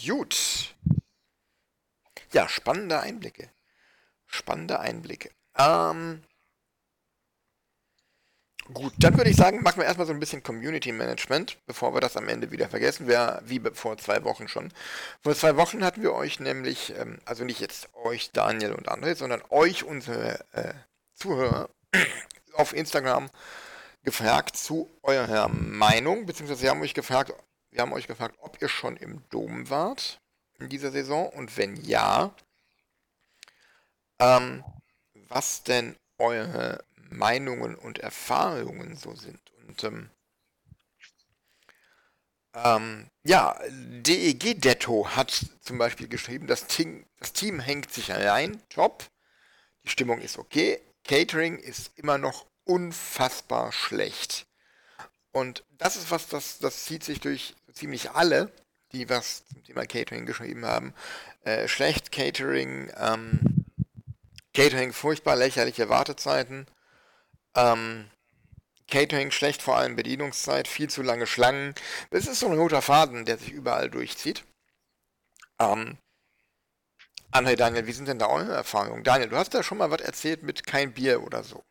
[0.06, 0.76] Gut.
[2.32, 3.50] Ja, spannende Einblicke.
[4.28, 5.32] Spannende Einblicke.
[5.58, 6.24] Ähm,
[8.72, 12.02] gut, dann würde ich sagen, machen wir erstmal so ein bisschen Community Management, bevor wir
[12.02, 13.08] das am Ende wieder vergessen.
[13.08, 14.72] Wir, wie vor zwei Wochen schon.
[15.22, 19.16] Vor zwei Wochen hatten wir euch nämlich, ähm, also nicht jetzt euch, Daniel und André,
[19.16, 20.74] sondern euch, unsere äh,
[21.16, 21.70] Zuhörer,
[22.54, 23.30] auf Instagram
[24.04, 27.34] gefragt zu eurer Meinung, beziehungsweise haben euch gefragt,
[27.72, 30.20] wir haben euch gefragt, ob ihr schon im Dom wart
[30.60, 32.34] in dieser Saison und wenn ja,
[34.20, 34.64] ähm,
[35.14, 39.40] was denn eure Meinungen und Erfahrungen so sind.
[39.68, 40.10] Und ähm,
[42.54, 48.62] ähm, ja, DEG Detto hat zum Beispiel geschrieben, das Team, das Team hängt sich rein,
[48.70, 49.10] top.
[49.84, 50.82] Die Stimmung ist okay.
[51.06, 54.46] Catering ist immer noch unfassbar schlecht.
[55.32, 58.52] Und das ist was, das, das zieht sich durch ziemlich alle,
[58.92, 60.94] die was zum Thema Catering geschrieben haben.
[61.44, 63.40] Äh, schlecht Catering, ähm,
[64.54, 66.68] Catering furchtbar lächerliche Wartezeiten,
[67.56, 68.10] ähm,
[68.90, 71.74] Catering schlecht, vor allem Bedienungszeit, viel zu lange Schlangen.
[72.10, 74.44] Das ist so ein roter Faden, der sich überall durchzieht.
[75.60, 75.98] Ähm,
[77.32, 79.04] André, Daniel, wie sind denn da eure Erfahrungen?
[79.04, 81.64] Daniel, du hast da schon mal was erzählt mit kein Bier oder so.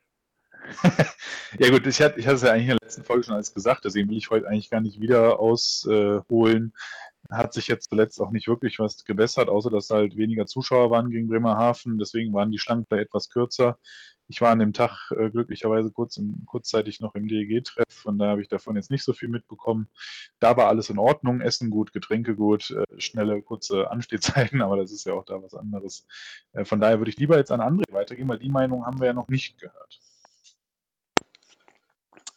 [1.59, 3.55] Ja gut, ich hatte, ich hatte es ja eigentlich in der letzten Folge schon alles
[3.55, 6.73] gesagt, deswegen will ich heute eigentlich gar nicht wieder ausholen.
[7.31, 11.11] Hat sich jetzt zuletzt auch nicht wirklich was gebessert, außer dass halt weniger Zuschauer waren
[11.11, 11.99] gegen Bremerhaven.
[11.99, 13.79] Deswegen waren die Schlangen vielleicht etwas kürzer.
[14.31, 18.29] Ich war an dem Tag äh, glücklicherweise kurz im, kurzzeitig noch im DEG-Treff und da
[18.29, 19.89] habe ich davon jetzt nicht so viel mitbekommen.
[20.39, 24.93] Da war alles in Ordnung, Essen gut, Getränke gut, äh, schnelle, kurze Anstehzeiten, aber das
[24.93, 26.07] ist ja auch da was anderes.
[26.53, 29.07] Äh, von daher würde ich lieber jetzt an André weitergehen, weil die Meinung haben wir
[29.07, 30.01] ja noch nicht gehört.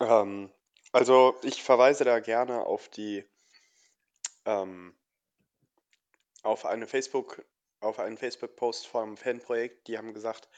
[0.02, 0.52] Ähm,
[0.92, 3.24] also ich verweise da gerne auf die
[4.46, 4.96] ähm,
[6.44, 7.46] auf eine Facebook,
[7.82, 9.88] auf einen Facebook-Post vom Fanprojekt.
[9.88, 10.50] Die haben gesagt,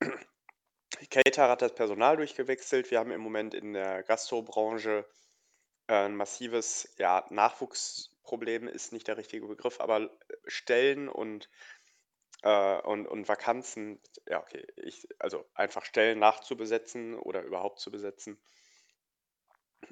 [1.10, 2.90] Cater hat das Personal durchgewechselt.
[2.90, 5.06] Wir haben im Moment in der Gastrobranche
[5.88, 10.10] äh, ein massives ja, Nachwuchsproblem, ist nicht der richtige Begriff, aber
[10.46, 11.50] Stellen und,
[12.42, 18.40] äh, und, und Vakanzen, ja, okay, ich, also einfach Stellen nachzubesetzen oder überhaupt zu besetzen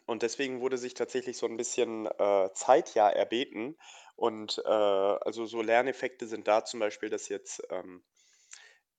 [0.06, 3.78] und deswegen wurde sich tatsächlich so ein bisschen, äh, Zeit ja erbeten
[4.16, 8.04] und, äh, also so Lerneffekte sind da zum Beispiel, dass jetzt, ähm,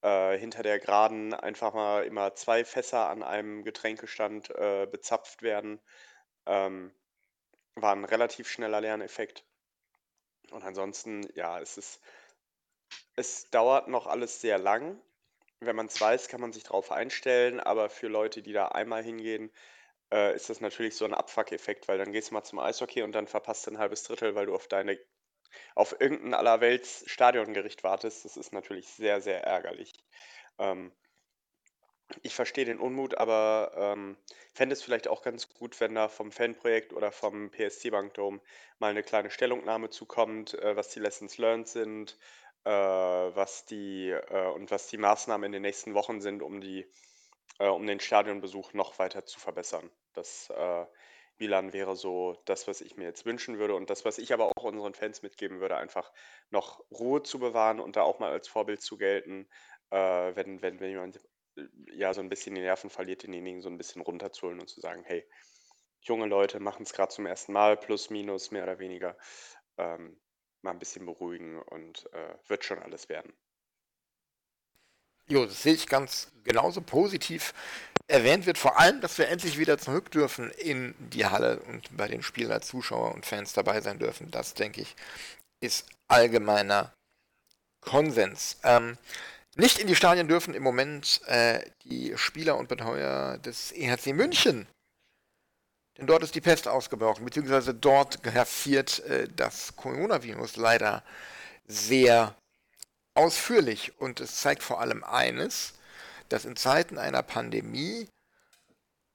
[0.02, 5.82] äh, hinter der Geraden einfach mal immer zwei Fässer an einem Getränkestand, äh, bezapft werden.
[6.48, 6.94] Ähm,
[7.76, 9.46] war 'n relativ schneller Lerneffekt.
[10.52, 12.02] Und ansonsten, ja, es ist
[13.18, 15.02] es dauert noch alles sehr lang.
[15.60, 19.04] Wenn man es weiß, kann man sich drauf einstellen, aber für Leute, die da einmal
[19.04, 19.52] hingehen
[20.12, 23.14] äh, ist das natürlich so ein Abfuck-Effekt, weil dann gehst du mal zum Eishockey und
[23.14, 24.98] dann verpasst du ein halbes Drittel, weil du auf deine
[25.76, 28.26] auf irgendein allerwelts Stadiongericht wartest.
[28.26, 29.94] Das ist natürlich sehr, sehr ärgerlich.
[30.60, 30.92] Ähm,
[32.24, 34.18] ich verstehe den Unmut, aber ähm,
[34.54, 38.40] fände es vielleicht auch ganz gut, wenn da vom Fanprojekt oder vom PSC Bank Dome
[38.80, 42.18] mal eine kleine Stellungnahme zukommt, äh, was die Lessons learned sind,
[42.64, 46.90] äh, was die äh, und was die Maßnahmen in den nächsten Wochen sind, um die,
[47.60, 49.90] äh, um den Stadionbesuch noch weiter zu verbessern.
[50.14, 50.86] Das äh,
[51.40, 54.52] Milan wäre so das, was ich mir jetzt wünschen würde und das, was ich aber
[54.56, 56.12] auch unseren Fans mitgeben würde, einfach
[56.50, 59.48] noch Ruhe zu bewahren und da auch mal als Vorbild zu gelten,
[59.92, 61.20] äh, wenn, wenn, wenn jemand
[61.56, 64.82] äh, ja so ein bisschen die Nerven verliert, denjenigen so ein bisschen runterzuholen und zu
[64.82, 65.28] sagen, hey,
[66.02, 69.18] junge Leute machen es gerade zum ersten Mal, plus, minus, mehr oder weniger.
[69.78, 70.20] Ähm,
[70.64, 73.34] mal ein bisschen beruhigen und äh, wird schon alles werden.
[75.30, 77.54] Jo, das sehe ich ganz genauso positiv.
[78.08, 82.08] Erwähnt wird vor allem, dass wir endlich wieder zurück dürfen in die Halle und bei
[82.08, 84.32] den Spielen als Zuschauer und Fans dabei sein dürfen.
[84.32, 84.96] Das, denke ich,
[85.62, 86.94] ist allgemeiner
[87.82, 88.58] Konsens.
[88.64, 88.98] Ähm,
[89.58, 94.68] nicht in die Stadien dürfen im Moment äh, die Spieler und Betreuer des EHC München.
[95.98, 101.04] Denn dort ist die Pest ausgebrochen, beziehungsweise dort grassiert äh, das Coronavirus leider
[101.66, 102.36] sehr
[103.18, 104.00] ausführlich.
[104.00, 105.74] Und es zeigt vor allem eines,
[106.30, 108.08] dass in Zeiten einer Pandemie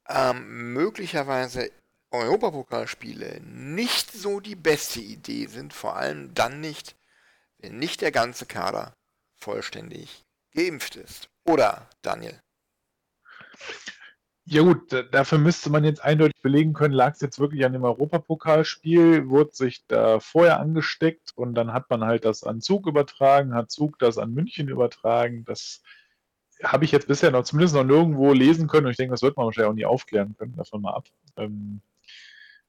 [0.09, 1.70] ähm, möglicherweise
[2.11, 6.94] Europapokalspiele nicht so die beste Idee sind, vor allem dann nicht,
[7.59, 8.92] wenn nicht der ganze Kader
[9.40, 10.22] vollständig
[10.55, 11.28] geimpft ist.
[11.46, 12.38] Oder, Daniel?
[14.45, 17.84] Ja gut, dafür müsste man jetzt eindeutig belegen können, lag es jetzt wirklich an dem
[17.84, 23.55] Europapokalspiel, wurde sich da vorher angesteckt und dann hat man halt das an Zug übertragen,
[23.55, 25.45] hat Zug das an München übertragen.
[25.45, 25.82] Das
[26.62, 29.36] habe ich jetzt bisher noch zumindest noch nirgendwo lesen können und ich denke, das wird
[29.36, 31.07] man wahrscheinlich auch nie aufklären können, davon mal ab.
[31.36, 31.80] Ähm,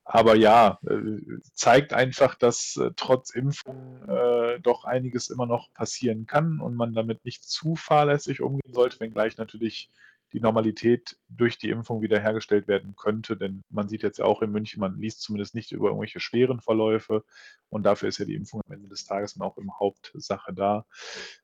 [0.06, 1.22] aber ja, äh,
[1.54, 6.94] zeigt einfach, dass äh, trotz Impfung äh, doch einiges immer noch passieren kann und man
[6.94, 9.90] damit nicht zu fahrlässig umgehen sollte, wenngleich natürlich
[10.34, 13.38] die Normalität durch die Impfung wiederhergestellt werden könnte.
[13.38, 16.60] Denn man sieht jetzt ja auch in München, man liest zumindest nicht über irgendwelche schweren
[16.60, 17.24] Verläufe.
[17.70, 20.86] Und dafür ist ja die Impfung am Ende des Tages dann auch im Hauptsache da.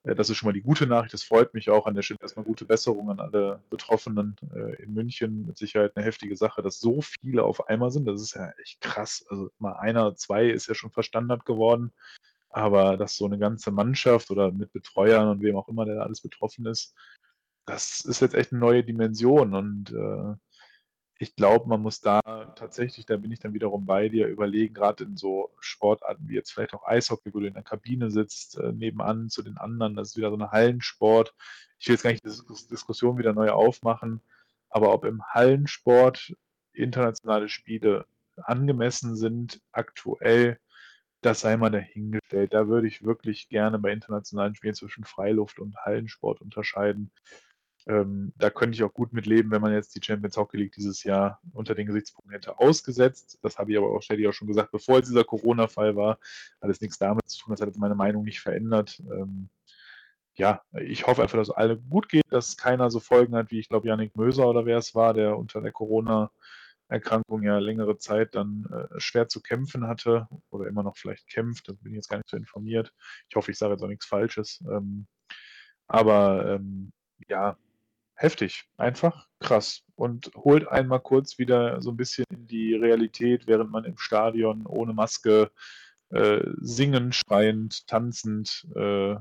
[0.03, 1.13] Äh, das ist schon mal die gute Nachricht.
[1.13, 4.93] Das freut mich auch an der Stelle erstmal gute Besserung an alle Betroffenen äh, in
[4.93, 5.45] München.
[5.45, 8.07] Mit Sicherheit eine heftige Sache, dass so viele auf einmal sind.
[8.07, 9.23] Das ist ja echt krass.
[9.29, 11.91] Also mal einer, zwei ist ja schon Verstandard geworden.
[12.51, 16.01] Aber dass so eine ganze Mannschaft oder mit Betreuern und wem auch immer, der da
[16.01, 16.95] alles betroffen ist,
[17.69, 20.35] das ist jetzt echt eine neue Dimension und äh,
[21.21, 22.21] ich glaube, man muss da
[22.55, 26.51] tatsächlich, da bin ich dann wiederum bei dir, überlegen, gerade in so Sportarten wie jetzt
[26.51, 30.09] vielleicht auch Eishockey, wo du in der Kabine sitzt, äh, nebenan zu den anderen, das
[30.09, 31.35] ist wieder so eine Hallensport.
[31.77, 34.21] Ich will jetzt gar nicht die Diskussion wieder neu aufmachen,
[34.69, 36.33] aber ob im Hallensport
[36.73, 38.05] internationale Spiele
[38.37, 40.57] angemessen sind, aktuell,
[41.21, 42.53] das sei mal dahingestellt.
[42.53, 47.11] Da würde ich wirklich gerne bei internationalen Spielen zwischen Freiluft und Hallensport unterscheiden.
[47.87, 50.73] Ähm, da könnte ich auch gut mit leben, wenn man jetzt die Champions Hockey League
[50.73, 53.39] dieses Jahr unter den Gesichtspunkten hätte ausgesetzt.
[53.41, 56.19] Das habe ich aber auch, Shady auch schon gesagt, bevor jetzt dieser Corona-Fall war.
[56.61, 59.01] Hat es nichts damit zu tun, das hat meine Meinung nicht verändert.
[59.11, 59.49] Ähm,
[60.35, 63.69] ja, ich hoffe einfach, dass alle gut geht, dass keiner so Folgen hat, wie ich
[63.69, 68.65] glaube, Yannick Möser oder wer es war, der unter der Corona-Erkrankung ja längere Zeit dann
[68.71, 71.67] äh, schwer zu kämpfen hatte oder immer noch vielleicht kämpft.
[71.67, 72.93] Da bin ich jetzt gar nicht so informiert.
[73.29, 74.63] Ich hoffe, ich sage jetzt auch nichts Falsches.
[74.69, 75.07] Ähm,
[75.87, 76.93] aber ähm,
[77.27, 77.57] ja,
[78.19, 83.71] heftig, einfach krass und holt einmal kurz wieder so ein bisschen in die Realität, während
[83.71, 85.51] man im Stadion ohne Maske
[86.09, 89.15] äh, singend, schreiend, tanzend äh,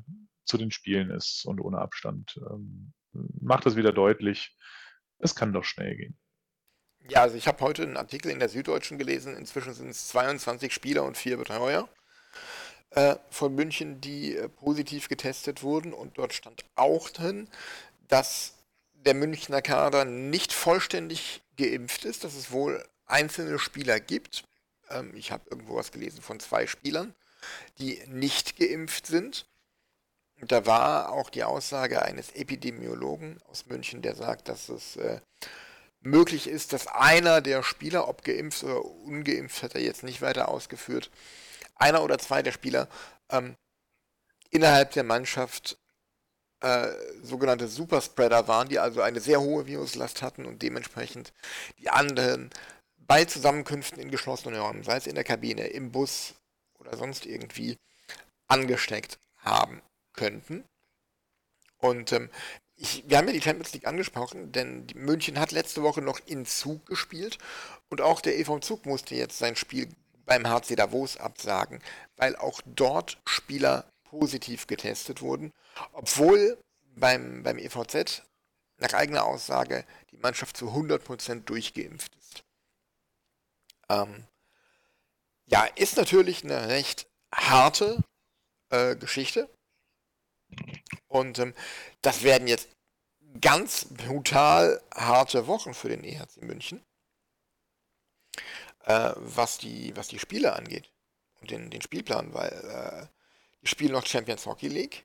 [0.45, 2.41] zu den Spielen ist und ohne Abstand.
[2.51, 4.57] Ähm, macht das wieder deutlich,
[5.19, 6.19] es kann doch schnell gehen.
[7.09, 10.75] Ja, also ich habe heute einen Artikel in der Süddeutschen gelesen, inzwischen sind es 22
[10.75, 11.89] Spieler und vier Betreuer
[12.91, 17.49] äh, von München, die äh, positiv getestet wurden und dort stand auch drin,
[18.09, 18.58] dass
[19.05, 24.45] der Münchner Kader nicht vollständig geimpft ist, dass es wohl einzelne Spieler gibt.
[24.91, 27.15] Ähm, ich habe irgendwo was gelesen von zwei Spielern,
[27.79, 29.47] die nicht geimpft sind.
[30.41, 35.21] Da war auch die Aussage eines Epidemiologen aus München, der sagt, dass es äh,
[36.01, 40.49] möglich ist, dass einer der Spieler, ob geimpft oder ungeimpft, hat er jetzt nicht weiter
[40.49, 41.11] ausgeführt,
[41.75, 42.89] einer oder zwei der Spieler
[43.31, 43.57] ähm,
[44.51, 45.77] innerhalb der Mannschaft
[46.61, 46.89] äh,
[47.23, 51.33] sogenannte Superspreader waren, die also eine sehr hohe Viruslast hatten und dementsprechend
[51.79, 52.51] die anderen
[52.99, 56.35] bei Zusammenkünften in geschlossenen Räumen, sei es in der Kabine, im Bus
[56.79, 57.77] oder sonst irgendwie,
[58.49, 59.83] angesteckt haben
[60.15, 60.65] könnten.
[61.79, 62.31] Und ähm,
[62.77, 66.47] ich, wir haben ja die Champions League angesprochen, denn München hat letzte Woche noch in
[66.47, 67.39] Zug gespielt
[67.89, 69.89] und auch der EV Zug musste jetzt sein Spiel
[70.27, 71.81] beim HC Davos absagen,
[72.17, 75.53] weil auch dort Spieler positiv getestet wurden,
[75.93, 76.59] obwohl
[76.97, 78.23] beim, beim EVZ
[78.79, 82.45] nach eigener Aussage die Mannschaft zu 100% durchgeimpft ist.
[83.89, 84.27] Ähm,
[85.47, 88.03] ja, ist natürlich eine recht harte
[88.71, 89.49] äh, Geschichte,
[91.09, 91.55] Und ähm,
[92.03, 92.69] das werden jetzt
[93.41, 96.85] ganz brutal harte Wochen für den EHC München,
[98.85, 100.91] äh, was, die, was die Spiele angeht
[101.41, 102.53] und den, den Spielplan, weil
[103.11, 103.18] äh,
[103.63, 105.05] die spielen noch Champions Hockey League.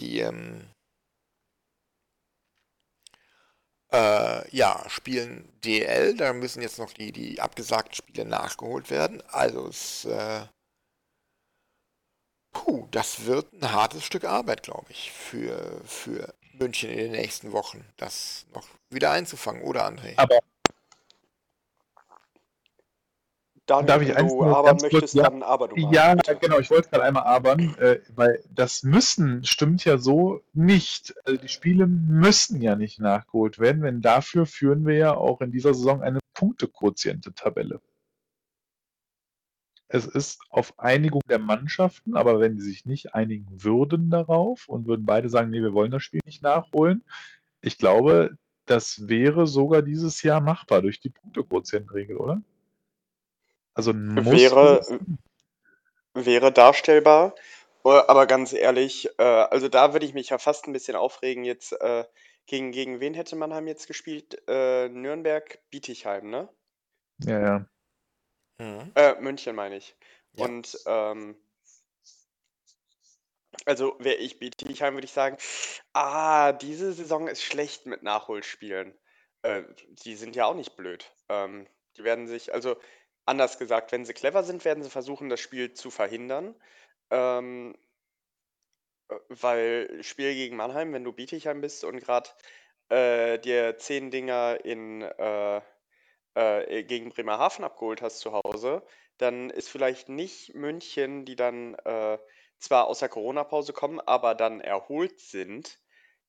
[0.00, 0.68] Die ähm,
[3.92, 9.22] äh, ja, spielen DL, da müssen jetzt noch die, die abgesagten Spiele nachgeholt werden.
[9.28, 10.46] Also es äh,
[12.56, 17.52] Puh, das wird ein hartes Stück Arbeit, glaube ich, für, für München in den nächsten
[17.52, 20.14] Wochen, das noch wieder einzufangen, oder André?
[20.16, 20.38] Aber
[23.66, 25.24] Daniel, Darf ich eins du nur aber ganz kurz- möchtest, ja.
[25.24, 25.92] dann aber du mal.
[25.92, 26.36] Ja, bitte.
[26.36, 31.14] genau, ich wollte gerade einmal abern, äh, weil das Müssen stimmt ja so nicht.
[31.24, 35.50] Also die Spiele müssen ja nicht nachgeholt werden, denn dafür führen wir ja auch in
[35.50, 37.80] dieser Saison eine Punktequotiente-Tabelle.
[39.88, 44.86] Es ist auf Einigung der Mannschaften, aber wenn die sich nicht einigen würden darauf und
[44.86, 47.04] würden beide sagen, nee, wir wollen das Spiel nicht nachholen,
[47.60, 52.42] ich glaube, das wäre sogar dieses Jahr machbar durch die Punktequotientenregel, oder?
[53.76, 54.80] Also muss Wäre-
[56.14, 57.34] Wäre darstellbar,
[57.84, 61.44] äh, aber ganz ehrlich, äh, also da würde ich mich ja fast ein bisschen aufregen
[61.44, 61.72] jetzt.
[61.72, 62.04] Äh,
[62.46, 64.42] gegen, gegen wen hätte Mannheim jetzt gespielt?
[64.48, 66.48] Äh, Nürnberg, Bietigheim, ne?
[67.18, 67.66] ja, ja.
[68.58, 68.92] Mhm.
[68.94, 69.94] Äh, München meine ich.
[70.32, 70.46] Ja.
[70.46, 71.36] Und ähm,
[73.66, 75.36] also wäre ich Bietigheim, würde ich sagen,
[75.92, 78.96] ah, diese Saison ist schlecht mit Nachholspielen.
[79.42, 79.64] Äh,
[80.04, 81.12] die sind ja auch nicht blöd.
[81.28, 81.66] Ähm,
[81.98, 82.76] die werden sich, also
[83.26, 86.54] anders gesagt, wenn sie clever sind, werden sie versuchen, das Spiel zu verhindern.
[87.10, 87.76] Ähm,
[89.08, 92.30] äh, weil Spiel gegen Mannheim, wenn du Bietigheim bist und gerade
[92.88, 95.60] äh, dir zehn Dinger in äh,
[96.34, 98.82] äh, gegen Bremerhaven abgeholt hast zu Hause,
[99.18, 102.18] dann ist vielleicht nicht München, die dann äh,
[102.58, 105.80] zwar aus der Corona-Pause kommen, aber dann erholt sind,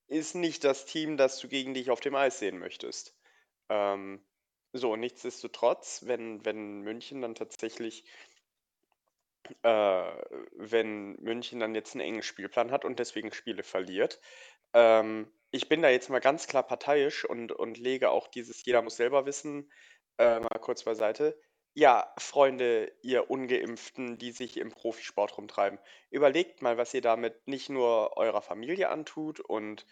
[0.08, 3.16] ist nicht das Team, das du gegen dich auf dem Eis sehen möchtest.
[3.70, 4.26] Ähm,
[4.74, 8.04] so, nichtsdestotrotz, wenn, wenn München dann tatsächlich,
[9.64, 10.12] äh,
[10.58, 14.20] wenn München dann jetzt einen engen Spielplan hat und deswegen Spiele verliert,
[14.74, 18.82] ähm, ich bin da jetzt mal ganz klar parteiisch und, und lege auch dieses Jeder
[18.82, 19.72] muss selber wissen
[20.18, 21.40] äh, mal kurz beiseite.
[21.74, 27.70] Ja, Freunde, ihr Ungeimpften, die sich im Profisport rumtreiben, überlegt mal, was ihr damit nicht
[27.70, 29.86] nur eurer Familie antut und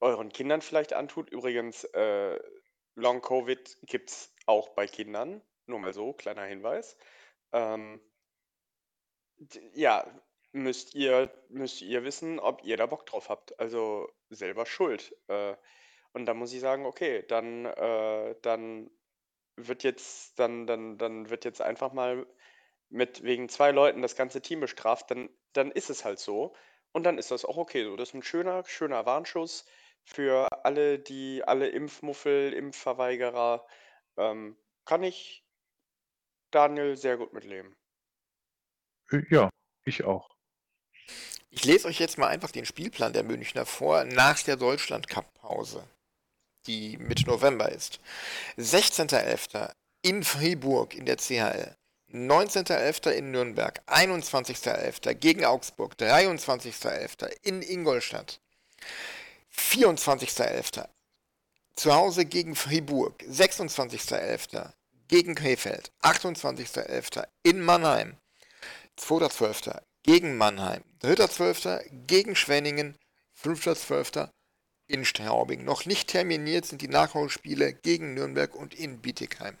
[0.00, 1.30] euren Kindern vielleicht antut.
[1.30, 2.38] Übrigens, äh,
[2.96, 5.42] Long Covid gibt es auch bei Kindern.
[5.66, 6.96] Nur mal so, kleiner Hinweis.
[7.52, 8.00] Ähm,
[9.74, 10.06] ja,
[10.52, 13.58] müsst ihr, müsst ihr wissen, ob ihr da Bock drauf habt.
[13.60, 15.14] Also selber schuld.
[15.28, 15.54] Äh,
[16.12, 18.90] und da muss ich sagen, okay, dann, äh, dann
[19.56, 22.26] wird jetzt, dann, dann, dann wird jetzt einfach mal
[22.88, 26.54] mit wegen zwei Leuten das ganze Team bestraft, dann, dann ist es halt so.
[26.92, 27.96] Und dann ist das auch okay so.
[27.96, 29.66] Das ist ein schöner, schöner Warnschuss
[30.06, 33.66] für alle, die, alle Impfmuffel, Impfverweigerer.
[34.16, 35.44] Ähm, kann ich
[36.50, 37.76] Daniel sehr gut mitleben.
[39.10, 39.50] Äh, Ja,
[39.84, 40.30] ich auch.
[41.50, 45.88] Ich lese euch jetzt mal einfach den Spielplan der Münchner vor nach der Deutschland-Cup-Pause,
[46.66, 48.00] die Mitte November ist.
[48.58, 49.72] 16.11.
[50.02, 51.76] in Fribourg in der CHL.
[52.12, 53.10] 19.11.
[53.10, 53.82] in Nürnberg.
[53.86, 55.14] 21.11.
[55.14, 55.94] gegen Augsburg.
[55.98, 57.26] 23.11.
[57.42, 58.40] in Ingolstadt.
[59.58, 60.88] 24.11.
[61.74, 63.22] zu Hause gegen Fribourg.
[63.22, 64.72] 26.11.
[65.08, 65.92] gegen Krefeld.
[66.02, 67.26] 28.11.
[67.42, 68.16] in Mannheim.
[68.98, 69.80] 2.12.
[70.02, 72.06] gegen Mannheim, 3.12.
[72.06, 72.96] gegen Schwenningen,
[73.38, 74.30] 5.12.
[74.88, 75.64] in Straubing.
[75.64, 79.58] Noch nicht terminiert sind die Nachholspiele gegen Nürnberg und in Bietigheim.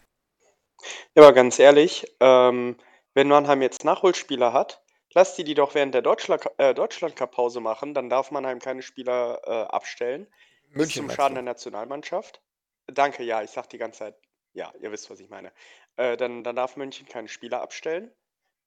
[1.14, 2.76] Ja, aber ganz ehrlich, ähm,
[3.14, 4.82] wenn Mannheim jetzt Nachholspieler hat,
[5.16, 9.40] lasst die die doch während der Deutschland, äh, Deutschland-Cup-Pause machen, dann darf Mannheim keine Spieler
[9.46, 10.26] äh, abstellen.
[10.68, 12.42] München zum Schaden der Nationalmannschaft.
[12.86, 14.14] Danke, ja, ich sag die ganze Zeit,
[14.52, 15.52] ja, ihr wisst, was ich meine.
[15.96, 18.12] Äh, dann, dann darf München keine Spieler abstellen,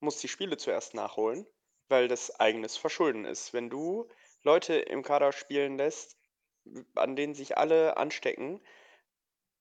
[0.00, 1.46] muss die Spiele zuerst nachholen,
[1.88, 3.54] weil das eigenes Verschulden ist.
[3.54, 4.08] Wenn du
[4.42, 6.18] Leute im Kader spielen lässt,
[6.96, 8.60] an denen sich alle anstecken,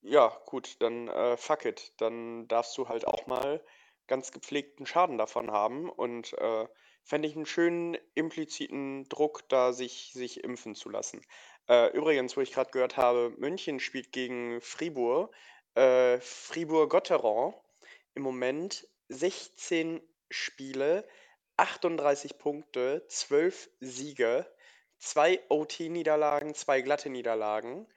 [0.01, 1.93] ja, gut, dann äh, fuck it.
[1.97, 3.63] Dann darfst du halt auch mal
[4.09, 6.67] ganz gepflegten Schaden davon haben und äh,
[7.03, 11.21] fände ich einen schönen impliziten Druck, da sich, sich impfen zu lassen.
[11.69, 15.33] Äh, übrigens, wo ich gerade gehört habe, München spielt gegen Fribourg.
[15.75, 17.53] Äh, Fribourg-Gotteron
[18.15, 21.07] im Moment 16 Spiele,
[21.57, 24.45] 38 Punkte, 12 Siege,
[24.97, 27.87] 2 OT-Niederlagen, 2 glatte Niederlagen.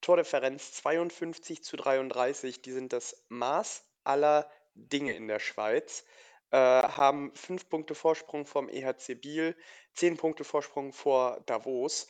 [0.00, 6.04] Tordifferenz 52 zu 33, die sind das Maß aller Dinge in der Schweiz.
[6.50, 9.56] äh, haben fünf Punkte Vorsprung vom EHC Biel,
[9.94, 12.08] zehn Punkte Vorsprung vor Davos.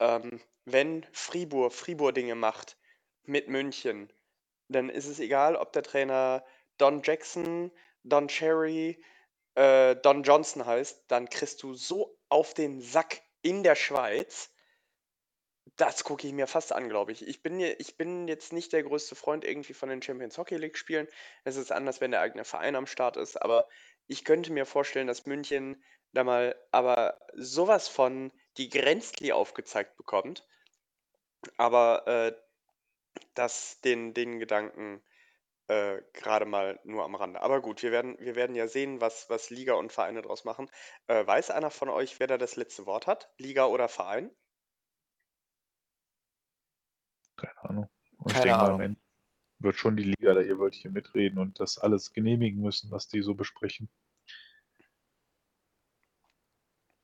[0.00, 2.76] Ähm, wenn Fribourg Fribourg-Dinge macht
[3.24, 4.12] mit München,
[4.68, 6.44] dann ist es egal, ob der Trainer
[6.78, 7.72] Don Jackson,
[8.04, 9.02] Don Cherry,
[9.54, 14.51] äh, Don Johnson heißt, dann kriegst du so auf den Sack in der Schweiz.
[15.76, 17.26] Das gucke ich mir fast an, glaube ich.
[17.26, 20.76] Ich bin, ich bin jetzt nicht der größte Freund irgendwie von den Champions Hockey League
[20.76, 21.08] Spielen.
[21.44, 23.68] Es ist anders, wenn der eigene Verein am Start ist, aber
[24.06, 30.46] ich könnte mir vorstellen, dass München da mal aber sowas von die Grenzli aufgezeigt bekommt.
[31.56, 32.32] Aber äh,
[33.34, 35.02] das, den, den Gedanken
[35.68, 37.40] äh, gerade mal nur am Rande.
[37.40, 40.70] Aber gut, wir werden, wir werden ja sehen, was, was Liga und Vereine daraus machen.
[41.06, 43.30] Äh, weiß einer von euch, wer da das letzte Wort hat?
[43.38, 44.30] Liga oder Verein?
[47.42, 47.90] Keine Ahnung.
[48.18, 48.74] Und Keine ich denke mal, Ahnung.
[48.74, 49.00] am Ende
[49.58, 53.08] wird schon die Liga da hier wollte hier mitreden und das alles genehmigen müssen, was
[53.08, 53.88] die so besprechen.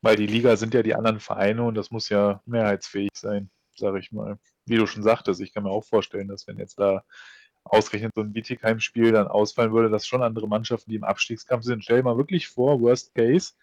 [0.00, 3.98] Weil die Liga sind ja die anderen Vereine und das muss ja mehrheitsfähig sein, sage
[3.98, 4.38] ich mal.
[4.64, 7.04] Wie du schon sagtest, ich kann mir auch vorstellen, dass wenn jetzt da
[7.64, 11.82] ausgerechnet so ein Bietigheim-Spiel dann ausfallen würde, dass schon andere Mannschaften, die im Abstiegskampf sind,
[11.82, 13.54] stell dir mal wirklich vor, Worst Case,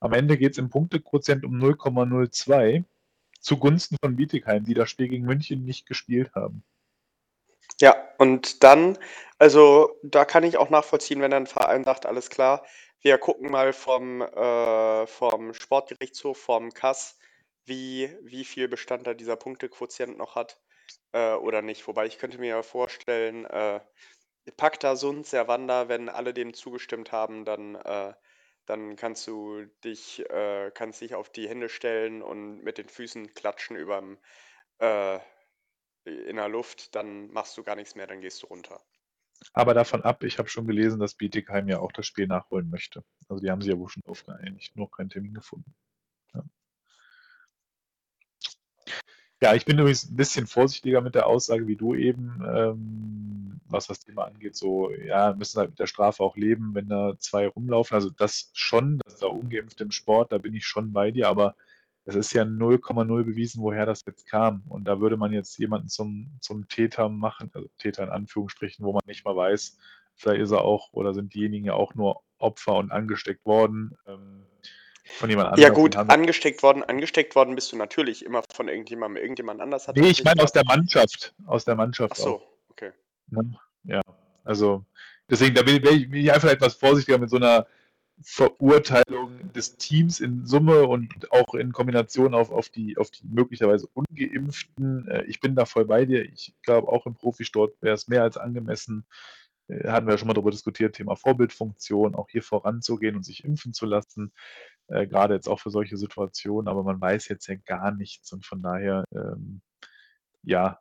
[0.00, 2.84] am Ende geht es im Punktequotient um 0,02
[3.44, 6.64] zugunsten von Bietigheim, die das Spiel gegen München nicht gespielt haben.
[7.80, 8.98] Ja, und dann,
[9.38, 12.64] also da kann ich auch nachvollziehen, wenn ein Verein sagt, alles klar,
[13.00, 17.18] wir gucken mal vom, äh, vom Sportgerichtshof, vom Kass,
[17.64, 20.58] wie, wie viel Bestand da dieser Punktequotient noch hat
[21.12, 21.86] äh, oder nicht.
[21.86, 23.80] Wobei ich könnte mir ja vorstellen, äh,
[24.56, 28.14] Pacta sunt servanda, wenn alle dem zugestimmt haben, dann, äh,
[28.66, 33.34] dann kannst du dich, äh, kannst dich auf die Hände stellen und mit den Füßen
[33.34, 34.18] klatschen überm,
[34.78, 35.18] äh,
[36.04, 38.82] in der Luft, dann machst du gar nichts mehr, dann gehst du runter.
[39.52, 43.04] Aber davon ab, ich habe schon gelesen, dass Bietigheim ja auch das Spiel nachholen möchte.
[43.28, 45.74] Also die haben sich ja wohl schon drauf geeinigt, nur keinen Termin gefunden.
[49.44, 49.54] Ja.
[49.54, 54.00] Ich bin übrigens ein bisschen vorsichtiger mit der Aussage wie du eben, ähm, was das
[54.00, 54.56] Thema angeht.
[54.56, 57.94] So, ja, müssen halt mit der Strafe auch leben, wenn da zwei rumlaufen.
[57.94, 61.28] Also das schon, das ist auch ungeimpft im Sport, da bin ich schon bei dir,
[61.28, 61.56] aber
[62.06, 64.62] es ist ja 0,0 bewiesen, woher das jetzt kam.
[64.68, 68.94] Und da würde man jetzt jemanden zum, zum Täter machen, also Täter in Anführungsstrichen, wo
[68.94, 69.76] man nicht mal weiß,
[70.14, 73.94] vielleicht ist er auch oder sind diejenigen ja auch nur Opfer und angesteckt worden.
[74.06, 74.46] Ähm,
[75.04, 75.62] von jemand anderem.
[75.62, 79.22] Ja gut, angesteckt worden, angesteckt worden bist du natürlich immer von irgendjemandem.
[79.22, 81.34] Irgendjemand anders hat Nee, ich meine aus der Mannschaft.
[81.46, 82.12] Aus der Mannschaft.
[82.12, 82.92] Ach so, auch, okay.
[83.30, 83.58] ne?
[83.84, 84.00] Ja,
[84.44, 84.84] also
[85.28, 87.66] deswegen, da bin, ich, bin ich einfach etwas vorsichtiger mit so einer
[88.22, 93.88] Verurteilung des Teams in Summe und auch in Kombination auf, auf, die, auf die möglicherweise
[93.92, 95.08] Ungeimpften.
[95.08, 96.24] Äh, Ich bin da voll bei dir.
[96.24, 99.04] Ich glaube, auch im Profisport wäre es mehr als angemessen,
[99.68, 103.72] hatten wir ja schon mal darüber diskutiert, Thema Vorbildfunktion, auch hier voranzugehen und sich impfen
[103.72, 104.32] zu lassen,
[104.88, 108.44] äh, gerade jetzt auch für solche Situationen, aber man weiß jetzt ja gar nichts und
[108.44, 109.62] von daher, ähm,
[110.42, 110.78] ja,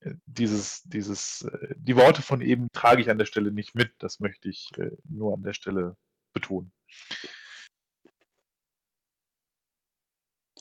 [0.00, 3.92] äh, dieses, dieses, äh, die Worte von eben trage ich an der Stelle nicht mit,
[3.98, 5.96] das möchte ich äh, nur an der Stelle
[6.32, 6.72] betonen.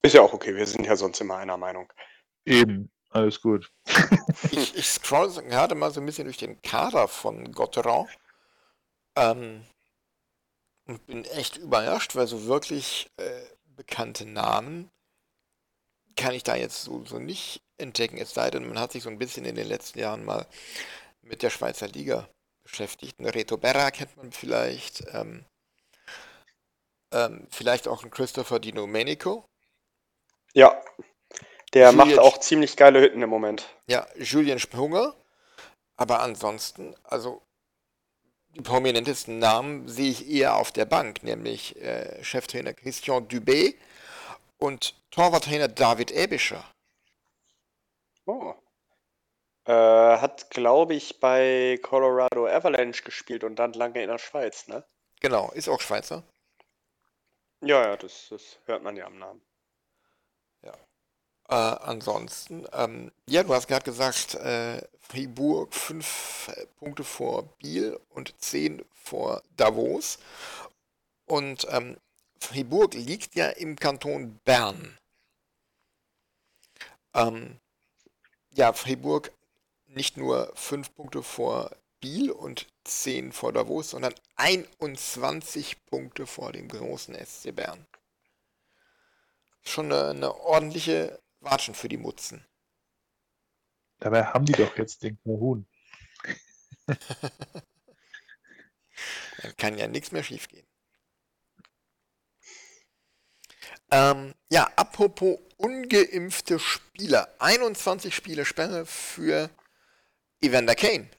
[0.02, 1.92] Ist ja auch okay, wir sind ja sonst immer einer Meinung.
[2.46, 3.72] Eben, alles gut.
[4.52, 8.08] Ich, ich scroll gerade mal so ein bisschen durch den Kader von Gotteron
[9.16, 9.66] ähm,
[10.86, 14.90] und bin echt überrascht, weil so wirklich äh, bekannte Namen
[16.16, 19.10] kann ich da jetzt so, so nicht entdecken, es sei denn, man hat sich so
[19.10, 20.48] ein bisschen in den letzten Jahren mal
[21.22, 22.28] mit der Schweizer Liga
[22.64, 23.20] beschäftigt.
[23.20, 25.46] Ein Reto Berra kennt man vielleicht, ähm,
[27.12, 29.46] ähm, vielleicht auch ein Christopher Di Domenico.
[30.54, 30.82] Ja,
[31.74, 33.68] der Julian macht auch ziemlich geile Hütten im Moment.
[33.88, 35.14] Ja, Julian Sprunger.
[35.98, 37.42] Aber ansonsten, also
[38.56, 43.76] die prominentesten Namen sehe ich eher auf der Bank, nämlich äh, Cheftrainer Christian Dubé
[44.58, 46.64] und Torwarttrainer David Ebischer.
[48.26, 48.54] Oh.
[49.66, 54.84] Äh, hat, glaube ich, bei Colorado Avalanche gespielt und dann lange in der Schweiz, ne?
[55.20, 56.24] Genau, ist auch Schweizer.
[57.62, 59.42] Ja, ja, das, das hört man ja am Namen.
[61.50, 67.98] Äh, ansonsten, ähm, ja, du hast gerade gesagt, äh, Fribourg fünf äh, Punkte vor Biel
[68.10, 70.20] und zehn vor Davos.
[71.26, 71.98] Und ähm,
[72.40, 74.98] Fribourg liegt ja im Kanton Bern.
[77.14, 77.60] Ähm,
[78.52, 79.32] ja, Fribourg
[79.88, 81.72] nicht nur fünf Punkte vor
[82.02, 87.86] Biel und zehn vor Davos, sondern 21 Punkte vor dem großen SC Bern.
[89.64, 91.20] Schon eine, eine ordentliche
[91.50, 92.46] Watschen für die Mutzen.
[94.00, 95.68] Dabei haben die doch jetzt den Mohun.
[99.42, 100.68] Dann kann ja nichts mehr schiefgehen.
[103.92, 107.34] Ähm, ja, apropos ungeimpfte Spieler.
[107.40, 109.50] 21 Spiele Sperre für
[110.42, 111.10] Evander Kane.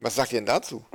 [0.00, 0.86] Was sagt ihr denn dazu?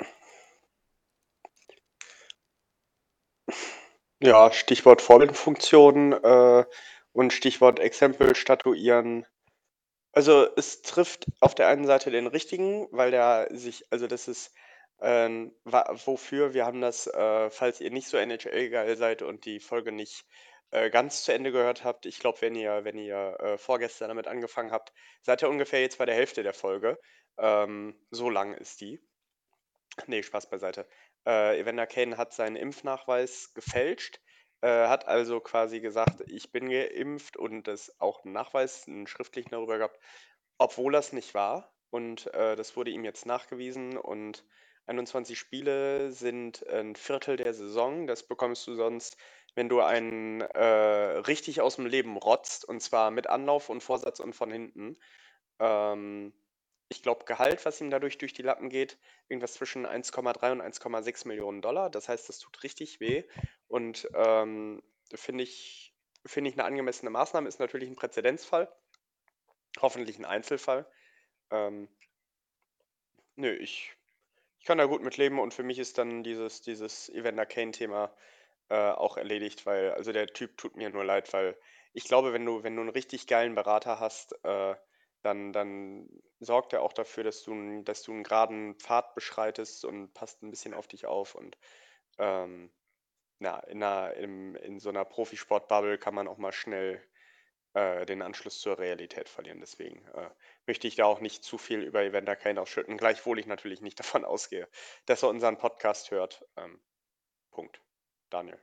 [4.19, 6.65] Ja, Stichwort Vorbildfunktion äh,
[7.13, 9.25] und Stichwort Exempel statuieren.
[10.11, 14.53] Also es trifft auf der einen Seite den richtigen, weil der sich, also das ist
[15.01, 19.91] ähm, wofür wir haben das, äh, falls ihr nicht so NHL-geil seid und die Folge
[19.91, 20.25] nicht
[20.71, 24.27] äh, ganz zu Ende gehört habt, ich glaube, wenn ihr, wenn ihr äh, vorgestern damit
[24.27, 24.91] angefangen habt,
[25.21, 26.99] seid ihr ungefähr jetzt bei der Hälfte der Folge.
[27.37, 28.99] Ähm, so lang ist die.
[30.07, 30.87] Nee, Spaß beiseite.
[31.25, 34.19] Äh, Evander Kane hat seinen Impfnachweis gefälscht,
[34.61, 39.51] äh, hat also quasi gesagt, ich bin geimpft und das auch einen Nachweis, einen schriftlichen
[39.51, 39.99] darüber gehabt,
[40.57, 41.73] obwohl das nicht war.
[41.91, 44.43] Und äh, das wurde ihm jetzt nachgewiesen und
[44.85, 48.07] 21 Spiele sind ein Viertel der Saison.
[48.07, 49.17] Das bekommst du sonst,
[49.55, 54.19] wenn du einen äh, richtig aus dem Leben rotzt und zwar mit Anlauf und Vorsatz
[54.19, 54.97] und von hinten.
[55.59, 56.33] Ähm,
[56.89, 58.97] ich glaube, Gehalt, was ihm dadurch durch die Lappen geht,
[59.27, 61.89] irgendwas zwischen 1,3 und 1,6 Millionen Dollar.
[61.89, 63.23] Das heißt, das tut richtig weh
[63.67, 64.81] und ähm,
[65.13, 65.95] finde ich,
[66.25, 67.47] find ich eine angemessene Maßnahme.
[67.47, 68.73] Ist natürlich ein Präzedenzfall,
[69.79, 70.91] hoffentlich ein Einzelfall.
[71.51, 71.87] Ähm,
[73.35, 73.95] nö, ich
[74.59, 78.13] ich kann da gut mit leben und für mich ist dann dieses, dieses Evander Kane-Thema
[78.69, 81.57] äh, auch erledigt, weil, also der Typ tut mir nur leid, weil
[81.93, 84.75] ich glaube, wenn du, wenn du einen richtig geilen Berater hast, äh,
[85.21, 86.09] dann, dann
[86.39, 90.51] sorgt er auch dafür, dass du, dass du einen geraden Pfad beschreitest und passt ein
[90.51, 91.35] bisschen auf dich auf.
[91.35, 91.57] Und
[92.17, 92.71] ähm,
[93.39, 97.03] na, in, einer, in, in so einer Profisport-Bubble kann man auch mal schnell
[97.73, 99.59] äh, den Anschluss zur Realität verlieren.
[99.59, 100.29] Deswegen äh,
[100.65, 103.99] möchte ich da auch nicht zu viel über Evander Kane ausschütten, gleichwohl ich natürlich nicht
[103.99, 104.67] davon ausgehe,
[105.05, 106.45] dass er unseren Podcast hört.
[106.57, 106.79] Ähm,
[107.51, 107.81] Punkt.
[108.29, 108.59] Daniel.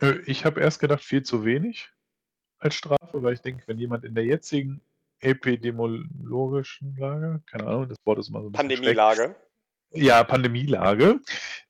[0.00, 1.90] Äh, ich habe erst gedacht, viel zu wenig
[2.62, 4.80] als Strafe, weil ich denke, wenn jemand in der jetzigen
[5.20, 9.34] epidemiologischen Lage, keine Ahnung, das Wort ist mal so ein Pandemielage.
[9.92, 11.20] Ja, Pandemielage,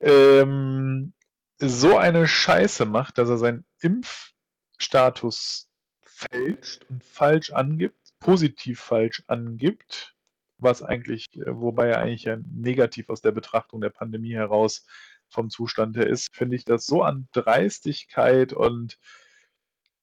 [0.01, 1.13] ähm,
[1.59, 5.69] so eine Scheiße macht, dass er seinen Impfstatus
[6.03, 10.15] fälscht und falsch angibt, positiv falsch angibt,
[10.59, 14.87] was eigentlich, äh, wobei er eigentlich ja negativ aus der Betrachtung der Pandemie heraus
[15.29, 18.99] vom Zustand her ist, finde ich das so an Dreistigkeit und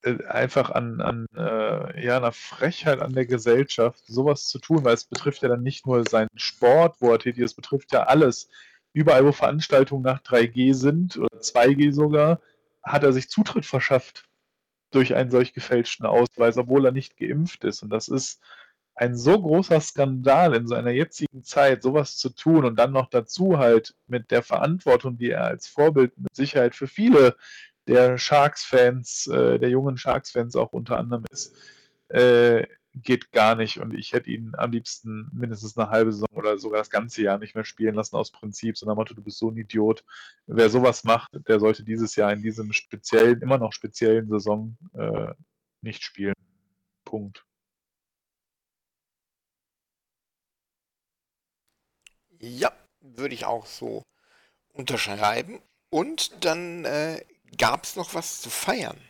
[0.02, 5.04] einfach an, an äh, ja, einer Frechheit an der Gesellschaft, sowas zu tun, weil es
[5.04, 8.48] betrifft ja dann nicht nur seinen Sport, wo er tätig ist, es betrifft ja alles.
[8.92, 12.40] Überall, wo Veranstaltungen nach 3G sind oder 2G sogar,
[12.82, 14.24] hat er sich Zutritt verschafft
[14.90, 17.82] durch einen solch gefälschten Ausweis, obwohl er nicht geimpft ist.
[17.82, 18.40] Und das ist
[18.94, 23.58] ein so großer Skandal in seiner jetzigen Zeit, sowas zu tun und dann noch dazu
[23.58, 27.36] halt mit der Verantwortung, die er als Vorbild mit Sicherheit für viele
[27.90, 31.56] der Sharks-Fans, äh, der jungen Sharks-Fans auch unter anderem ist,
[32.08, 33.78] äh, geht gar nicht.
[33.80, 37.38] Und ich hätte ihn am liebsten mindestens eine halbe Saison oder sogar das ganze Jahr
[37.38, 40.04] nicht mehr spielen lassen aus Prinzip, sondern Motto, du bist so ein Idiot.
[40.46, 45.34] Wer sowas macht, der sollte dieses Jahr in diesem speziellen, immer noch speziellen Saison äh,
[45.82, 46.34] nicht spielen.
[47.04, 47.44] Punkt.
[52.38, 54.04] Ja, würde ich auch so
[54.72, 55.60] unterschreiben.
[55.90, 57.20] Und dann äh,
[57.56, 59.00] gab es noch was zu feiern.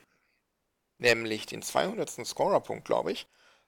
[0.99, 2.27] Nämlich den 200.
[2.27, 3.27] Scorerpunkt, glaube ich,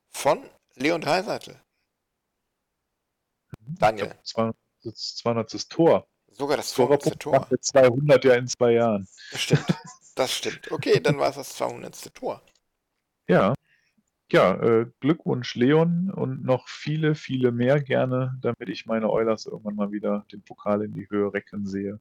[0.09, 0.43] von
[0.74, 1.61] Leon Dreiseitel.
[3.59, 4.15] Daniel.
[4.82, 5.69] Das 200.
[5.70, 6.07] Tor.
[6.32, 7.19] Sogar das 200.
[7.20, 7.49] Tor.
[7.61, 9.09] 200 ja in zwei Jahren.
[9.31, 9.66] Das stimmt.
[10.15, 10.70] Das stimmt.
[10.70, 12.15] Okay, dann war es das 200.
[12.15, 12.43] Tor.
[13.28, 13.55] Ja.
[14.31, 19.74] Ja, äh, Glückwunsch Leon und noch viele, viele mehr gerne, damit ich meine Eulers irgendwann
[19.74, 22.01] mal wieder den Pokal in die Höhe recken sehe.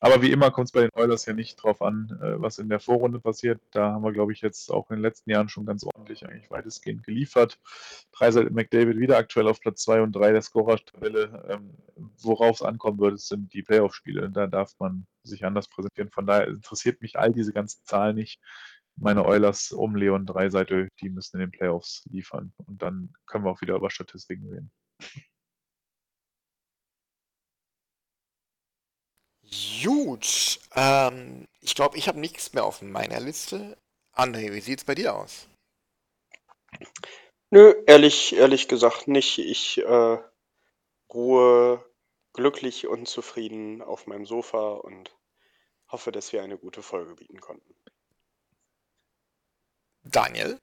[0.00, 2.68] Aber wie immer kommt es bei den Oilers ja nicht drauf an, äh, was in
[2.68, 3.60] der Vorrunde passiert.
[3.72, 6.50] Da haben wir, glaube ich, jetzt auch in den letzten Jahren schon ganz ordentlich eigentlich
[6.50, 7.58] weitestgehend geliefert.
[8.12, 11.46] Dreisel McDavid wieder aktuell auf Platz 2 und 3 der Scorer-Tabelle.
[11.48, 11.74] Ähm,
[12.20, 14.30] Worauf es ankommen würde, sind die Playoff-Spiele.
[14.30, 16.10] Da darf man sich anders präsentieren.
[16.10, 18.40] Von daher interessiert mich all diese ganzen Zahlen nicht.
[18.96, 22.52] Meine Oilers um Leon Dreiseitel, die müssen in den Playoffs liefern.
[22.66, 24.70] Und dann können wir auch wieder über Statistiken reden.
[29.82, 33.78] Gut, ähm, ich glaube, ich habe nichts mehr auf meiner Liste.
[34.14, 35.48] André, wie sieht es bei dir aus?
[37.50, 39.38] Nö, ehrlich, ehrlich gesagt nicht.
[39.38, 40.18] Ich äh,
[41.12, 41.84] ruhe
[42.34, 45.16] glücklich und zufrieden auf meinem Sofa und
[45.88, 47.74] hoffe, dass wir eine gute Folge bieten konnten.
[50.02, 50.58] Daniel?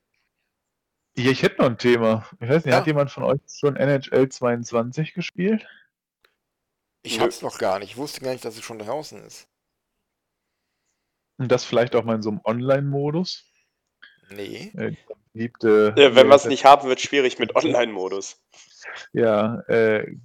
[1.18, 2.30] Ja, ich hätte noch ein Thema.
[2.40, 2.80] Ich weiß nicht, ja.
[2.80, 5.66] hat jemand von euch schon NHL 22 gespielt?
[7.06, 7.23] Ich Nö.
[7.23, 7.91] hab's noch gar nicht.
[7.91, 9.48] Ich wusste gar nicht, dass es schon draußen ist.
[11.38, 13.45] Und das vielleicht auch mal in so einem Online-Modus.
[14.32, 14.72] Nee.
[14.76, 14.95] Äh,
[15.32, 18.41] beliebte, Äh, wenn äh, wir es nicht haben, wird schwierig mit Online-Modus.
[19.14, 20.15] Ja, äh,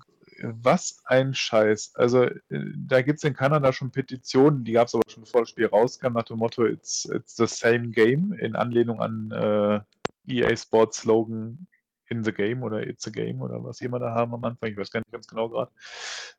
[0.42, 1.92] was ein Scheiß.
[1.96, 5.42] Also, äh, da gibt es in Kanada schon Petitionen, die gab es aber schon bevor
[5.42, 10.32] das Spiel rauskam, nach dem Motto It's, it's the same game, in Anlehnung an äh,
[10.32, 11.66] EA Sports Slogan
[12.10, 14.76] In the Game oder It's a Game oder was immer da haben am Anfang, ich
[14.76, 15.70] weiß gar nicht ganz genau gerade.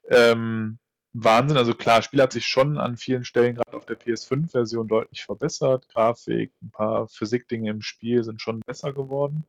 [0.09, 0.77] Ähm,
[1.13, 4.87] Wahnsinn, also klar, das Spiel hat sich schon an vielen Stellen gerade auf der PS5-Version
[4.87, 5.89] deutlich verbessert.
[5.89, 9.45] Grafik, ein paar Physikdinge im Spiel sind schon besser geworden.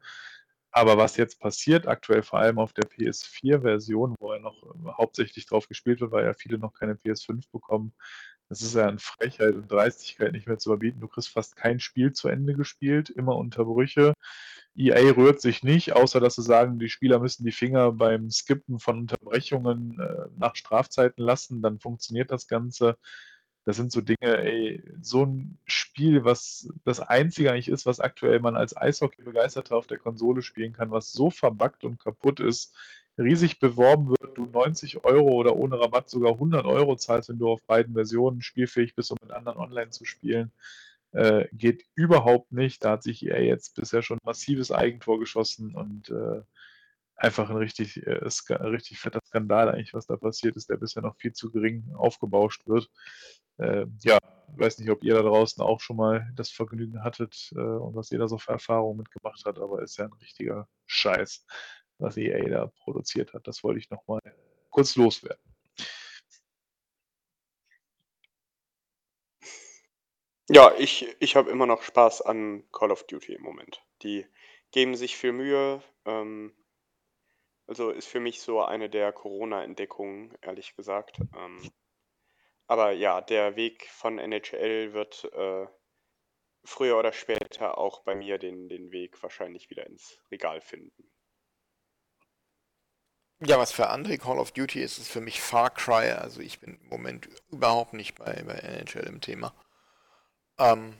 [0.72, 5.46] Aber was jetzt passiert, aktuell vor allem auf der PS4-Version, wo ja noch äh, hauptsächlich
[5.46, 7.92] drauf gespielt wird, weil ja viele noch keine PS5 bekommen,
[8.48, 11.00] das ist ja an Frechheit und Dreistigkeit nicht mehr zu überbieten.
[11.00, 14.14] Du kriegst fast kein Spiel zu Ende gespielt, immer Unterbrüche.
[14.74, 18.78] EA rührt sich nicht, außer dass sie sagen, die Spieler müssen die Finger beim Skippen
[18.78, 22.96] von Unterbrechungen äh, nach Strafzeiten lassen, dann funktioniert das Ganze.
[23.64, 28.40] Das sind so Dinge, ey, so ein Spiel, was das einzige eigentlich ist, was aktuell
[28.40, 32.74] man als Eishockey-Begeisterter auf der Konsole spielen kann, was so verbuggt und kaputt ist,
[33.18, 37.50] riesig beworben wird, du 90 Euro oder ohne Rabatt sogar 100 Euro zahlst, wenn du
[37.50, 40.50] auf beiden Versionen spielfähig bist, um mit anderen online zu spielen,
[41.12, 42.84] äh, geht überhaupt nicht.
[42.84, 46.42] Da hat sich EA jetzt bisher schon massives Eigentor geschossen und äh,
[47.16, 51.16] einfach ein richtig, äh, richtig fetter Skandal eigentlich, was da passiert ist, der bisher noch
[51.16, 52.90] viel zu gering aufgebauscht wird.
[53.58, 54.18] Äh, ja,
[54.56, 58.10] weiß nicht, ob ihr da draußen auch schon mal das Vergnügen hattet äh, und was
[58.10, 61.46] ihr da so für Erfahrungen mitgemacht hat, aber ist ja ein richtiger Scheiß,
[61.98, 63.46] was EA da produziert hat.
[63.46, 64.20] Das wollte ich nochmal
[64.70, 65.51] kurz loswerden.
[70.48, 73.82] Ja, ich, ich habe immer noch Spaß an Call of Duty im Moment.
[74.02, 74.26] Die
[74.72, 75.82] geben sich viel Mühe.
[76.04, 76.52] Ähm,
[77.66, 81.18] also ist für mich so eine der Corona-Entdeckungen, ehrlich gesagt.
[81.36, 81.70] Ähm,
[82.66, 85.66] aber ja, der Weg von NHL wird äh,
[86.64, 91.10] früher oder später auch bei mir den, den Weg wahrscheinlich wieder ins Regal finden.
[93.44, 96.12] Ja, was für andere Call of Duty ist, ist für mich Far Cry.
[96.12, 99.52] Also ich bin im Moment überhaupt nicht bei, bei NHL im Thema.
[100.58, 100.94] Ähm,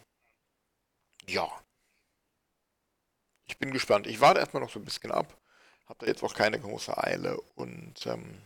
[1.27, 1.49] ja.
[3.47, 4.07] Ich bin gespannt.
[4.07, 5.37] Ich warte erstmal noch so ein bisschen ab.
[5.87, 8.41] Hab da jetzt auch keine große Eile und ähm,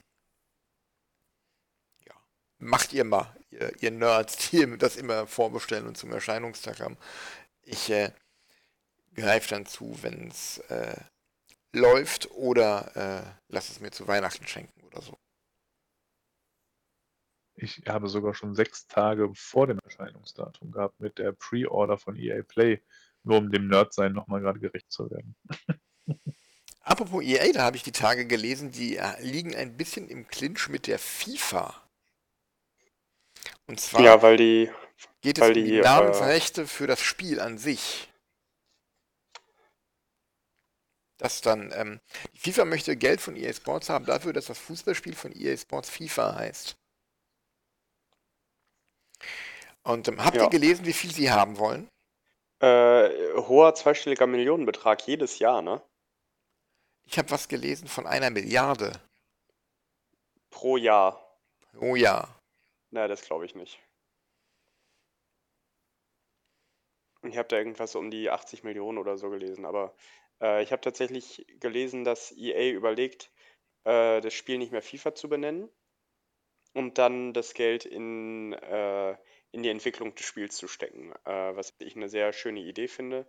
[2.07, 2.15] ja.
[2.59, 6.97] Macht ihr mal, ihr, ihr Nerds, die das immer vorbestellen und zum Erscheinungstag haben.
[7.63, 8.13] Ich äh,
[9.15, 10.97] greife dann zu, wenn es äh,
[11.73, 15.19] läuft oder äh, lass es mir zu Weihnachten schenken oder so.
[17.57, 22.43] Ich habe sogar schon sechs Tage vor dem Erscheinungsdatum gehabt mit der Pre-Order von EA
[22.43, 22.83] Play,
[23.23, 25.35] nur um dem Nerd-Sein nochmal gerade gerecht zu werden.
[26.83, 30.69] Apropos EA, da habe ich die Tage gelesen, die äh, liegen ein bisschen im Clinch
[30.69, 31.75] mit der FIFA.
[33.67, 34.71] Und zwar Ja, weil die,
[35.21, 38.09] geht es weil um die die, äh, Namensrechte für das Spiel an sich.
[41.17, 42.01] Das dann, ähm,
[42.35, 45.89] die FIFA möchte Geld von EA Sports haben dafür, dass das Fußballspiel von EA Sports
[45.89, 46.77] FIFA heißt.
[49.87, 50.45] Und ähm, habt Ja.
[50.45, 51.89] ihr gelesen, wie viel sie haben wollen?
[52.61, 55.83] äh, hoher zweistelliger Millionenbetrag jedes Jahr, ne?
[57.05, 58.93] Ich habe was gelesen von einer Milliarde
[60.51, 61.23] Pro Jahr.
[61.73, 62.41] pro Jahr.
[62.91, 63.79] Na, das glaube ich nicht.
[67.23, 69.95] Ich habe da irgendwas um die 80 Millionen oder so gelesen, aber
[70.41, 73.31] äh, ich habe tatsächlich gelesen, dass EA überlegt,
[73.85, 75.69] äh, das Spiel nicht mehr FIFA zu benennen
[76.73, 79.17] und dann das Geld in, äh,
[79.57, 83.27] in die Entwicklung des Spiels zu stecken, äh, was ich eine sehr schöne Idee finde.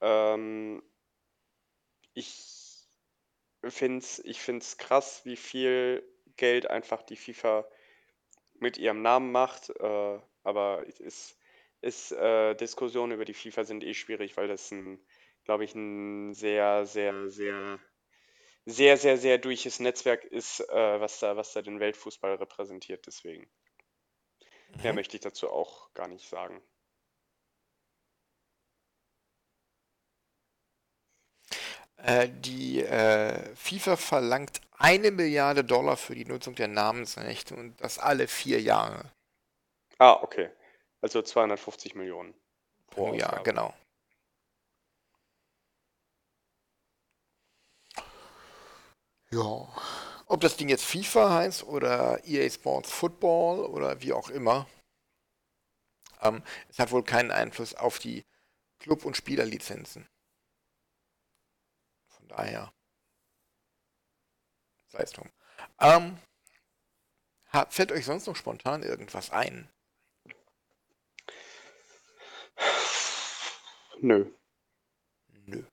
[0.00, 0.82] Ähm,
[2.14, 2.32] ich
[3.68, 6.02] finde es ich find's krass, wie viel
[6.36, 7.68] Geld einfach die FIFA
[8.60, 11.38] mit ihrem Namen macht, äh, aber ist,
[11.82, 15.00] ist äh, Diskussionen über die FIFA sind eh schwierig, weil das ein,
[15.44, 17.78] glaube ich, ein sehr, sehr, sehr,
[18.66, 23.06] sehr, sehr, sehr durches Netzwerk ist, äh, was da, was da den Weltfußball repräsentiert.
[23.06, 23.48] Deswegen.
[24.76, 24.96] Mehr Mhm.
[24.96, 26.62] möchte ich dazu auch gar nicht sagen.
[31.96, 37.98] Äh, die äh, FIFA verlangt eine Milliarde Dollar für die Nutzung der Namensrechte und das
[37.98, 39.10] alle vier Jahre
[39.98, 40.50] Ah, okay.
[41.00, 42.34] Also 250 Millionen
[42.86, 43.74] pro pro Jahr, genau.
[49.30, 49.68] Ja.
[50.30, 54.68] Ob das Ding jetzt FIFA heißt oder EA Sports Football oder wie auch immer,
[56.20, 58.24] ähm, es hat wohl keinen Einfluss auf die
[58.78, 60.06] Club- und Spielerlizenzen.
[62.08, 62.72] Von daher.
[64.88, 65.30] Sei es drum.
[65.80, 66.18] Ähm,
[67.70, 69.70] Fällt euch sonst noch spontan irgendwas ein?
[74.00, 74.30] Nö.
[75.46, 75.64] Nö.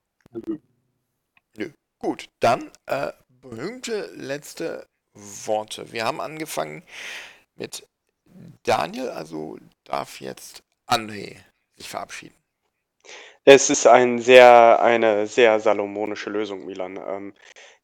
[1.57, 1.71] Nö.
[1.99, 3.11] Gut, dann äh,
[3.49, 5.91] berühmte letzte Worte.
[5.91, 6.83] Wir haben angefangen
[7.55, 7.87] mit
[8.63, 11.37] Daniel, also darf jetzt André
[11.77, 12.35] sich verabschieden.
[13.45, 16.97] Es ist ein sehr, eine sehr salomonische Lösung, Milan.
[16.97, 17.33] Ähm,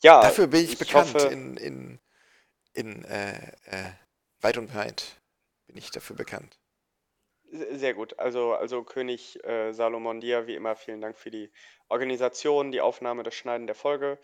[0.02, 2.00] ja, Dafür bin ich, ich bekannt hoffe- in, in,
[2.74, 3.92] in äh, äh,
[4.42, 5.22] weit und breit
[5.68, 6.58] bin ich dafür bekannt.
[7.52, 8.18] Se- Sehr gut.
[8.18, 11.52] Also, also König äh, Salomon dir, wie immer, vielen Dank für die
[11.90, 14.18] Organisation, die Aufnahme, das Schneiden der Folge.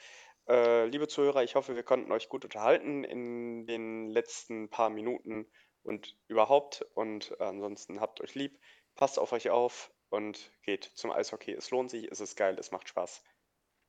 [0.48, 5.46] Äh, liebe Zuhörer, ich hoffe, wir konnten euch gut unterhalten in den letzten paar Minuten
[5.84, 6.86] und überhaupt.
[6.94, 8.58] Und äh, ansonsten habt euch lieb,
[8.96, 11.54] passt auf euch auf und geht zum Eishockey.
[11.54, 13.24] Es lohnt sich, es ist geil, es macht Spaß.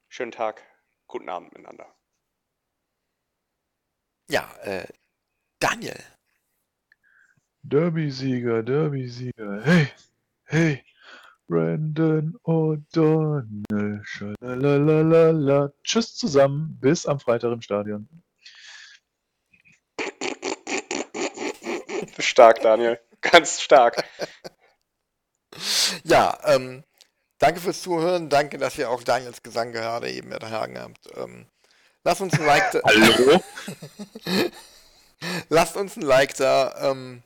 [0.09, 0.63] Schönen Tag,
[1.07, 1.95] guten Abend miteinander.
[4.29, 4.87] Ja, äh,
[5.61, 5.99] Daniel.
[7.63, 9.63] Derby-Sieger, Derby-Sieger.
[9.65, 9.89] Hey,
[10.45, 10.85] hey,
[11.49, 14.03] Brandon O'Donnell.
[14.05, 15.73] Schalalalala.
[15.83, 16.77] Tschüss zusammen.
[16.79, 18.07] Bis am Freitag im Stadion.
[22.19, 23.01] Stark, Daniel.
[23.21, 24.05] Ganz stark.
[26.05, 26.85] Ja, ähm,
[27.39, 28.29] danke fürs Zuhören.
[28.29, 31.09] Danke, dass ihr auch Daniels Gesang gerade eben ertragen habt.
[31.17, 31.47] Ähm,
[32.05, 32.81] lasst uns ein Like da.
[32.85, 33.43] Hallo?
[35.49, 36.91] Lasst uns ein Like da.
[36.91, 37.23] Ähm,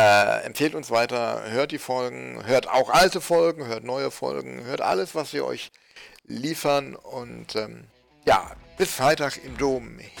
[0.00, 1.42] äh, empfehlt uns weiter.
[1.50, 2.42] Hört die Folgen.
[2.46, 3.66] Hört auch alte Folgen.
[3.66, 4.64] Hört neue Folgen.
[4.64, 5.72] Hört alles, was wir euch
[6.26, 6.96] liefern.
[6.96, 7.84] Und ähm,
[8.24, 9.98] ja, bis Freitag im Dom.
[9.98, 10.20] It's